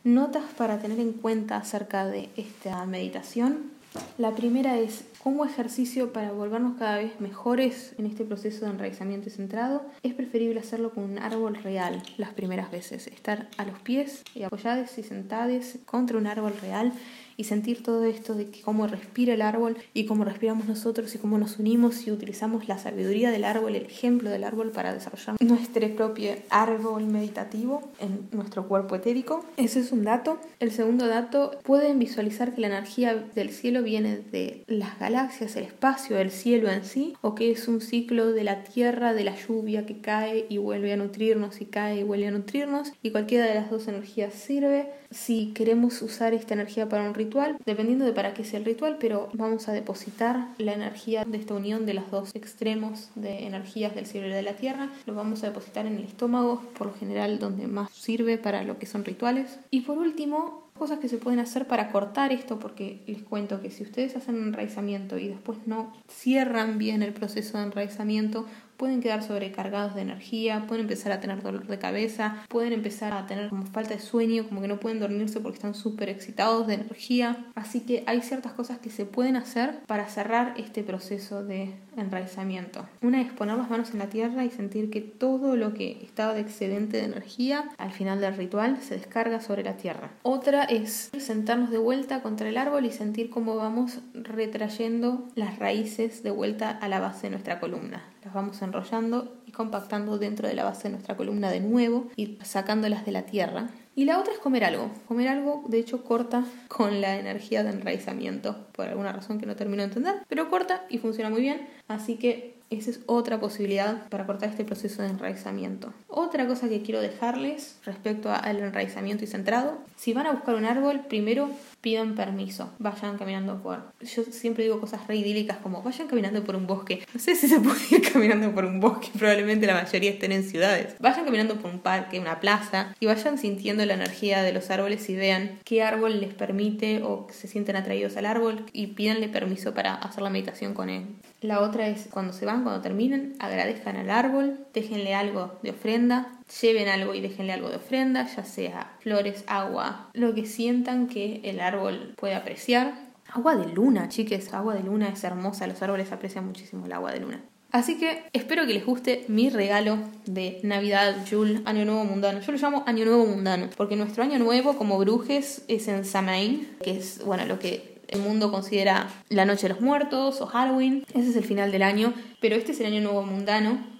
Notas 0.04 0.46
para 0.58 0.80
tener 0.80 1.00
en 1.00 1.14
cuenta 1.14 1.58
acerca 1.58 2.06
de 2.06 2.30
esta 2.38 2.86
meditación. 2.86 3.72
La 4.18 4.36
primera 4.36 4.78
es 4.78 5.06
como 5.24 5.46
ejercicio 5.46 6.14
para 6.14 6.32
volvernos 6.32 6.78
cada 6.78 6.98
vez 6.98 7.20
mejores 7.20 7.94
en 7.98 8.06
este 8.06 8.24
proceso 8.24 8.66
de 8.66 8.72
enraizamiento 8.72 9.30
centrado, 9.30 9.84
es 10.04 10.14
preferible 10.14 10.60
hacerlo 10.60 10.92
con 10.94 11.04
un 11.04 11.20
árbol 11.20 11.56
real 11.56 12.04
las 12.18 12.34
primeras 12.34 12.70
veces, 12.72 13.08
estar 13.08 13.48
a 13.58 13.66
los 13.66 13.80
pies 13.80 14.24
y 14.36 14.44
apoyados 14.44 14.98
y 14.98 15.04
sentados 15.04 15.78
contra 15.86 16.18
un 16.18 16.28
árbol 16.28 16.54
real 16.62 16.94
y 17.40 17.46
sentir 17.46 17.82
todo 17.82 18.04
esto 18.04 18.36
de 18.36 18.52
cómo 18.66 18.86
respira 18.86 19.34
el 19.34 19.42
árbol 19.42 19.78
y 19.94 20.06
cómo 20.06 20.26
respiramos 20.26 20.68
nosotros 20.68 21.16
y 21.16 21.20
cómo 21.20 21.38
nos 21.38 21.58
unimos 21.58 22.06
y 22.06 22.12
utilizamos 22.12 22.68
la 22.68 22.78
sabiduría 22.78 23.32
del 23.32 23.46
árbol, 23.46 23.78
el 23.78 23.86
ejemplo 23.86 24.30
del 24.30 24.44
árbol 24.44 24.72
para 24.72 24.94
desarrollar 24.94 25.38
nuestro 25.42 25.88
propio 25.96 26.34
árbol 26.50 27.06
meditativo 27.06 27.82
en 28.02 28.28
nuestro 28.34 28.68
cuerpo 28.68 28.98
etérico. 28.98 29.46
Ese 29.56 29.80
es 29.80 29.94
un 29.94 30.04
dato. 30.04 30.38
El 30.60 30.72
segundo 30.72 31.08
dato, 31.08 31.52
pueden 31.64 31.98
visualizar 31.98 32.54
que 32.54 32.60
la 32.60 32.68
energía 32.68 33.16
del 33.16 33.52
cielo 33.52 33.84
viene 33.84 34.18
de 34.18 34.66
las 34.68 35.00
galaxias, 35.00 35.56
el 35.56 35.64
espacio, 35.64 36.18
el 36.18 36.32
cielo 36.32 36.70
en 36.70 36.84
sí, 36.84 37.14
o 37.22 37.36
que 37.36 37.52
es 37.52 37.70
un 37.70 37.80
ciclo 37.80 38.34
de 38.34 38.44
la 38.44 38.66
tierra, 38.66 39.14
de 39.14 39.24
la 39.24 39.36
lluvia 39.38 39.86
que 39.86 40.02
cae 40.02 40.46
y 40.50 40.58
vuelve 40.58 40.92
a 40.92 40.98
nutrirnos 40.98 41.62
y 41.62 41.66
cae 41.66 42.02
y 42.02 42.04
vuelve 42.04 42.28
a 42.28 42.32
nutrirnos 42.32 42.92
y 43.02 43.12
cualquiera 43.12 43.46
de 43.46 43.56
las 43.56 43.72
dos 43.72 43.88
energías 43.88 44.34
sirve. 44.34 44.90
Si 45.12 45.54
queremos 45.54 46.02
usar 46.04 46.34
esta 46.34 46.54
energía 46.54 46.88
para 46.88 47.08
un 47.08 47.16
ritual, 47.16 47.58
dependiendo 47.66 48.06
de 48.06 48.14
para 48.14 48.34
qué 48.34 48.44
sea 48.44 48.60
el 48.60 48.66
ritual, 48.66 48.98
pero 49.00 49.30
vamos 49.34 49.68
a 49.68 49.72
depositar 49.72 50.50
la 50.60 50.74
energía 50.74 51.26
de 51.26 51.38
esta 51.38 51.56
unión 51.56 51.88
de 51.88 51.96
los 51.96 52.12
dos 52.12 52.36
extremos 52.36 53.10
de 53.16 53.48
energías 53.48 53.96
del 53.96 54.06
cielo 54.06 54.28
y 54.28 54.32
de 54.32 54.44
la 54.44 54.54
tierra, 54.54 54.90
lo 55.08 55.16
vamos 55.16 55.44
a 55.44 55.48
depositar 55.48 55.88
en 55.88 55.96
el 55.96 56.04
estómago, 56.04 56.62
por 56.78 56.88
lo 56.88 56.94
general 56.94 57.40
donde 57.40 57.68
más 57.68 57.90
sirve 57.92 58.38
para 58.38 58.64
lo 58.64 58.78
que 58.78 58.86
son 58.86 59.04
rituales. 59.04 59.60
Y 59.72 59.82
por 59.82 59.98
último, 59.98 60.70
cosas 60.78 61.00
que 61.00 61.10
se 61.10 61.18
pueden 61.18 61.40
hacer 61.40 61.68
para 61.68 61.92
cortar 61.92 62.32
esto, 62.32 62.60
porque 62.60 63.02
les 63.06 63.22
cuento 63.24 63.62
que 63.62 63.72
si 63.72 63.84
ustedes 63.84 64.16
hacen 64.16 64.36
un 64.36 64.48
enraizamiento 64.48 65.18
y 65.18 65.28
después 65.28 65.60
no 65.66 65.94
cierran 66.08 66.78
bien 66.78 67.04
el 67.04 67.14
proceso 67.14 67.58
de 67.58 67.66
enraizamiento, 67.66 68.46
pueden 68.80 69.02
quedar 69.02 69.22
sobrecargados 69.22 69.94
de 69.94 70.02
energía, 70.02 70.66
pueden 70.66 70.86
empezar 70.86 71.12
a 71.12 71.20
tener 71.20 71.44
dolor 71.44 71.68
de 71.68 71.78
cabeza, 71.78 72.38
pueden 72.48 72.72
empezar 72.72 73.12
a 73.12 73.28
tener 73.28 73.50
como 73.50 73.66
falta 73.66 73.94
de 73.94 74.00
sueño, 74.00 74.48
como 74.48 74.62
que 74.62 74.70
no 74.70 74.80
pueden 74.80 75.02
dormirse 75.02 75.42
porque 75.42 75.58
están 75.58 75.76
súper 75.76 76.08
excitados 76.08 76.66
de 76.66 76.76
energía. 76.76 77.46
Así 77.56 77.82
que 77.82 78.04
hay 78.08 78.22
ciertas 78.22 78.54
cosas 78.54 78.80
que 78.80 78.90
se 78.90 79.06
pueden 79.06 79.36
hacer 79.36 79.82
para 79.86 80.08
cerrar 80.08 80.54
este 80.58 80.82
proceso 80.84 81.44
de 81.44 81.74
enraizamiento. 81.98 82.88
Una 83.02 83.22
es 83.22 83.32
poner 83.34 83.58
las 83.58 83.70
manos 83.70 83.92
en 83.92 84.00
la 84.00 84.08
tierra 84.08 84.46
y 84.46 84.50
sentir 84.50 84.90
que 84.90 85.02
todo 85.02 85.58
lo 85.58 85.74
que 85.74 86.02
estaba 86.02 86.34
de 86.34 86.40
excedente 86.40 86.98
de 86.98 87.04
energía 87.04 87.70
al 87.78 87.92
final 87.92 88.22
del 88.22 88.38
ritual 88.38 88.78
se 88.82 88.96
descarga 88.96 89.42
sobre 89.42 89.64
la 89.64 89.76
tierra. 89.76 90.12
Otra 90.24 90.64
es 90.64 91.12
sentarnos 91.18 91.70
de 91.70 91.80
vuelta 91.80 92.22
contra 92.22 92.48
el 92.48 92.58
árbol 92.58 92.86
y 92.86 92.92
sentir 92.92 93.30
cómo 93.30 93.58
vamos 93.58 94.00
retrayendo 94.14 95.28
las 95.36 95.60
raíces 95.60 96.24
de 96.24 96.32
vuelta 96.32 96.70
a 96.70 96.88
la 96.88 97.02
base 97.02 97.28
de 97.28 97.32
nuestra 97.32 97.60
columna 97.60 98.04
las 98.24 98.34
vamos 98.34 98.62
enrollando 98.62 99.38
y 99.46 99.52
compactando 99.52 100.18
dentro 100.18 100.48
de 100.48 100.54
la 100.54 100.64
base 100.64 100.84
de 100.84 100.92
nuestra 100.92 101.16
columna 101.16 101.52
de 101.52 101.60
nuevo 101.60 102.08
y 102.16 102.38
sacándolas 102.44 103.06
de 103.06 103.12
la 103.12 103.24
tierra. 103.24 103.70
Y 103.96 104.06
la 104.06 104.20
otra 104.20 104.34
es 104.34 104.40
comer 104.40 104.64
algo. 104.64 104.92
Comer 105.08 105.28
algo, 105.28 105.64
de 105.68 105.80
hecho, 105.80 106.04
corta 106.04 106.46
con 106.68 107.02
la 107.02 107.18
energía 107.18 107.64
de 107.64 107.72
enraizamiento, 107.72 108.68
por 108.72 108.88
alguna 108.88 109.12
razón 109.12 109.40
que 109.40 109.46
no 109.46 109.56
termino 109.56 109.84
de 109.84 109.90
entender, 109.90 110.16
pero 110.28 110.50
corta 110.50 110.86
y 110.90 111.00
funciona 111.00 111.30
muy 111.30 111.42
bien. 111.42 111.68
Así 111.88 112.16
que 112.16 112.60
esa 112.70 112.92
es 112.92 113.00
otra 113.08 113.40
posibilidad 113.40 114.08
para 114.10 114.28
cortar 114.28 114.50
este 114.50 114.64
proceso 114.64 115.02
de 115.02 115.10
enraizamiento. 115.10 115.92
Otra 116.08 116.48
cosa 116.48 116.70
que 116.70 116.84
quiero 116.84 117.02
dejarles 117.02 117.80
respecto 117.84 118.32
al 118.32 118.60
enraizamiento 118.60 119.24
y 119.24 119.28
centrado, 119.28 119.80
si 119.96 120.14
van 120.14 120.28
a 120.28 120.34
buscar 120.34 120.56
un 120.56 120.66
árbol, 120.66 121.02
primero 121.08 121.50
pidan 121.82 122.16
permiso, 122.16 122.74
vayan 122.80 123.18
caminando 123.18 123.62
por... 123.62 123.94
Yo 124.02 124.24
siempre 124.24 124.64
digo 124.64 124.80
cosas 124.80 125.08
re 125.08 125.16
idílicas 125.16 125.58
como 125.58 125.82
vayan 125.82 126.08
caminando 126.08 126.44
por 126.44 126.56
un 126.56 126.68
bosque. 126.68 127.06
No 127.14 127.20
sé 127.20 127.36
si 127.36 127.48
se 127.48 127.60
puede 127.60 127.80
ir 127.92 128.12
caminando 128.12 128.54
por 128.54 128.66
un 128.66 128.80
bosque, 128.80 129.10
probablemente 129.18 129.68
la 129.68 129.76
mayoría 129.76 130.12
estén 130.12 130.32
en 130.32 130.44
ciudades. 130.44 130.96
Vayan 131.00 131.26
caminando 131.26 131.56
por 131.56 131.72
un 131.72 131.80
parque, 131.80 132.20
una 132.20 132.40
plaza 132.40 132.96
y 133.00 133.06
vayan 133.06 133.38
sintiendo 133.38 133.86
la 133.86 133.94
energía 133.94 134.44
de 134.44 134.52
los 134.52 134.70
árboles 134.70 135.10
y 135.10 135.16
vean 135.16 135.60
qué 135.64 135.84
árbol 135.84 136.20
les 136.20 136.34
permite 136.34 137.02
o 137.04 137.28
se 137.32 137.48
sienten 137.48 137.76
atraídos 137.76 138.18
al 138.18 138.26
árbol 138.26 138.66
y 138.74 138.88
pídanle 138.88 139.30
permiso 139.30 139.74
para 139.74 139.96
hacer 139.96 140.22
la 140.22 140.30
meditación 140.30 140.74
con 140.74 140.90
él. 140.90 141.06
La 141.42 141.62
otra 141.62 141.88
es 141.88 142.08
cuando 142.12 142.34
se 142.34 142.46
van, 142.46 142.64
cuando 142.64 142.82
terminen, 142.82 143.36
agradezcan 143.40 143.96
al 143.96 144.10
árbol, 144.10 144.60
déjenle 144.74 145.16
algo 145.16 145.58
de 145.64 145.72
ofrenda, 145.72 146.39
lleven 146.62 146.88
algo 146.88 147.14
y 147.14 147.22
déjenle 147.22 147.54
algo 147.54 147.70
de 147.70 147.78
ofrenda, 147.78 148.26
ya 148.26 148.44
sea 148.44 148.96
flores, 149.00 149.44
agua, 149.48 150.10
lo 150.14 150.34
que 150.34 150.46
sientan 150.46 151.08
que 151.08 151.42
el 151.44 151.60
árbol 151.60 152.14
puede 152.18 152.36
apreciar. 152.36 152.94
Agua 153.32 153.56
de 153.56 153.72
luna, 153.72 154.10
chiques, 154.10 154.54
agua 154.54 154.74
de 154.74 154.84
luna 154.84 155.10
es 155.10 155.24
hermosa, 155.24 155.68
los 155.68 155.82
árboles 155.82 156.12
aprecian 156.12 156.46
muchísimo 156.46 156.86
el 156.86 156.94
agua 156.94 157.12
de 157.12 157.20
luna. 157.20 157.42
Así 157.72 158.00
que 158.00 158.24
espero 158.34 158.66
que 158.66 158.74
les 158.74 158.84
guste 158.84 159.26
mi 159.28 159.52
regalo 159.52 160.00
de 160.26 160.60
Navidad, 160.64 161.24
Yule, 161.26 161.62
Año 161.66 161.86
Nuevo 161.86 162.04
Mundano. 162.04 162.40
Yo 162.40 162.52
lo 162.52 162.58
llamo 162.58 162.84
Año 162.88 163.06
Nuevo 163.06 163.28
Mundano, 163.28 163.70
porque 163.78 163.96
nuestro 163.96 164.24
Año 164.24 164.40
Nuevo 164.40 164.76
como 164.76 164.98
brujes 164.98 165.64
es 165.68 165.88
en 165.88 166.04
Samain, 166.04 166.68
que 166.82 166.98
es, 166.98 167.24
bueno, 167.24 167.46
lo 167.46 167.60
que 167.60 168.00
el 168.08 168.22
mundo 168.22 168.52
considera 168.52 169.08
la 169.30 169.46
Noche 169.46 169.68
de 169.68 169.76
los 169.76 169.82
Muertos 169.82 170.42
o 170.42 170.48
Halloween. 170.48 171.06
Ese 171.14 171.30
es 171.30 171.36
el 171.36 171.44
final 171.44 171.72
del 171.72 171.84
año, 171.84 172.16
pero 172.42 172.56
este 172.56 172.72
es 172.72 172.80
el 172.80 172.88
año 172.88 173.02
nuevo 173.02 173.22
mundano 173.22 173.99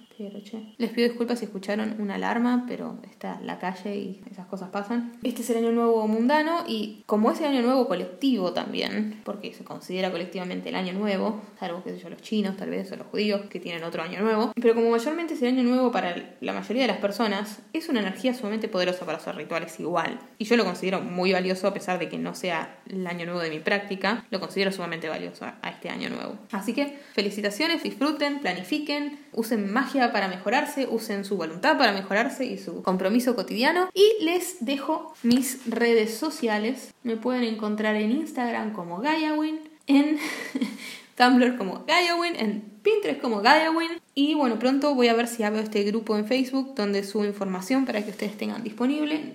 les 0.78 0.90
pido 0.90 1.08
disculpas 1.08 1.38
si 1.38 1.46
escucharon 1.46 1.96
una 1.98 2.16
alarma, 2.16 2.64
pero 2.68 2.98
está 3.10 3.40
la 3.40 3.58
calle 3.58 3.96
y 3.96 4.22
esas 4.30 4.46
cosas 4.46 4.68
pasan. 4.68 5.12
Este 5.22 5.40
es 5.40 5.50
el 5.50 5.58
año 5.58 5.72
nuevo 5.72 6.06
mundano 6.06 6.64
y 6.66 7.02
como 7.06 7.30
es 7.30 7.40
el 7.40 7.46
año 7.46 7.62
nuevo 7.62 7.88
colectivo 7.88 8.52
también, 8.52 9.20
porque 9.24 9.54
se 9.54 9.64
considera 9.64 10.10
colectivamente 10.10 10.68
el 10.68 10.74
año 10.74 10.92
nuevo, 10.92 11.40
salvo 11.58 11.82
que 11.82 11.98
yo 11.98 12.10
los 12.10 12.20
chinos 12.20 12.56
tal 12.56 12.70
vez 12.70 12.92
o 12.92 12.96
los 12.96 13.06
judíos 13.06 13.42
que 13.48 13.60
tienen 13.60 13.82
otro 13.84 14.02
año 14.02 14.20
nuevo, 14.20 14.52
pero 14.60 14.74
como 14.74 14.90
mayormente 14.90 15.34
es 15.34 15.42
el 15.42 15.48
año 15.48 15.62
nuevo 15.62 15.90
para 15.90 16.36
la 16.40 16.52
mayoría 16.52 16.82
de 16.82 16.88
las 16.88 16.98
personas, 16.98 17.60
es 17.72 17.88
una 17.88 18.00
energía 18.00 18.34
sumamente 18.34 18.68
poderosa 18.68 19.06
para 19.06 19.18
hacer 19.18 19.36
rituales 19.36 19.80
igual. 19.80 20.20
Y 20.38 20.44
yo 20.44 20.56
lo 20.56 20.64
considero 20.64 21.00
muy 21.00 21.32
valioso 21.32 21.66
a 21.66 21.72
pesar 21.72 21.98
de 21.98 22.08
que 22.08 22.18
no 22.18 22.34
sea 22.34 22.78
el 22.88 23.06
año 23.06 23.24
nuevo 23.24 23.40
de 23.40 23.50
mi 23.50 23.60
práctica, 23.60 24.26
lo 24.30 24.40
considero 24.40 24.70
sumamente 24.72 25.08
valioso 25.08 25.44
a 25.44 25.70
este 25.70 25.88
año 25.88 26.10
nuevo. 26.10 26.36
Así 26.52 26.74
que 26.74 26.98
felicitaciones, 27.14 27.82
disfruten, 27.82 28.40
planifiquen, 28.40 29.18
usen 29.32 29.72
magia 29.72 30.12
para 30.12 30.28
mejorarse, 30.28 30.86
usen 30.90 31.24
su 31.24 31.36
voluntad 31.36 31.78
para 31.78 31.92
mejorarse 31.92 32.44
y 32.44 32.58
su 32.58 32.82
compromiso 32.82 33.36
cotidiano. 33.36 33.88
Y 33.94 34.24
les 34.24 34.64
dejo 34.64 35.14
mis 35.22 35.60
redes 35.66 36.16
sociales. 36.16 36.92
Me 37.02 37.16
pueden 37.16 37.44
encontrar 37.44 37.96
en 37.96 38.10
Instagram 38.10 38.72
como 38.72 38.98
GaiaWin, 38.98 39.60
en 39.86 40.18
Tumblr 41.16 41.56
como 41.56 41.84
GaiaWin, 41.86 42.36
en 42.36 42.60
Pinterest 42.82 43.20
como 43.20 43.42
GaiaWin. 43.42 44.00
Y 44.14 44.34
bueno, 44.34 44.58
pronto 44.58 44.94
voy 44.94 45.08
a 45.08 45.14
ver 45.14 45.28
si 45.28 45.42
abro 45.42 45.60
este 45.60 45.82
grupo 45.84 46.16
en 46.16 46.26
Facebook 46.26 46.74
donde 46.74 47.04
subo 47.04 47.24
información 47.24 47.84
para 47.84 48.02
que 48.02 48.10
ustedes 48.10 48.36
tengan 48.36 48.62
disponible. 48.64 49.34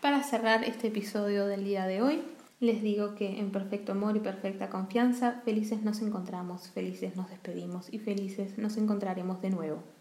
Para 0.00 0.22
cerrar 0.22 0.62
este 0.64 0.88
episodio 0.88 1.46
del 1.46 1.64
día 1.64 1.86
de 1.86 2.02
hoy, 2.02 2.22
les 2.58 2.82
digo 2.82 3.14
que 3.14 3.38
en 3.38 3.52
perfecto 3.52 3.92
amor 3.92 4.16
y 4.16 4.20
perfecta 4.20 4.70
confianza, 4.70 5.42
felices 5.44 5.82
nos 5.82 6.00
encontramos, 6.00 6.70
felices 6.70 7.16
nos 7.16 7.28
despedimos 7.28 7.92
y 7.92 7.98
felices 7.98 8.56
nos 8.56 8.76
encontraremos 8.76 9.42
de 9.42 9.50
nuevo. 9.50 9.95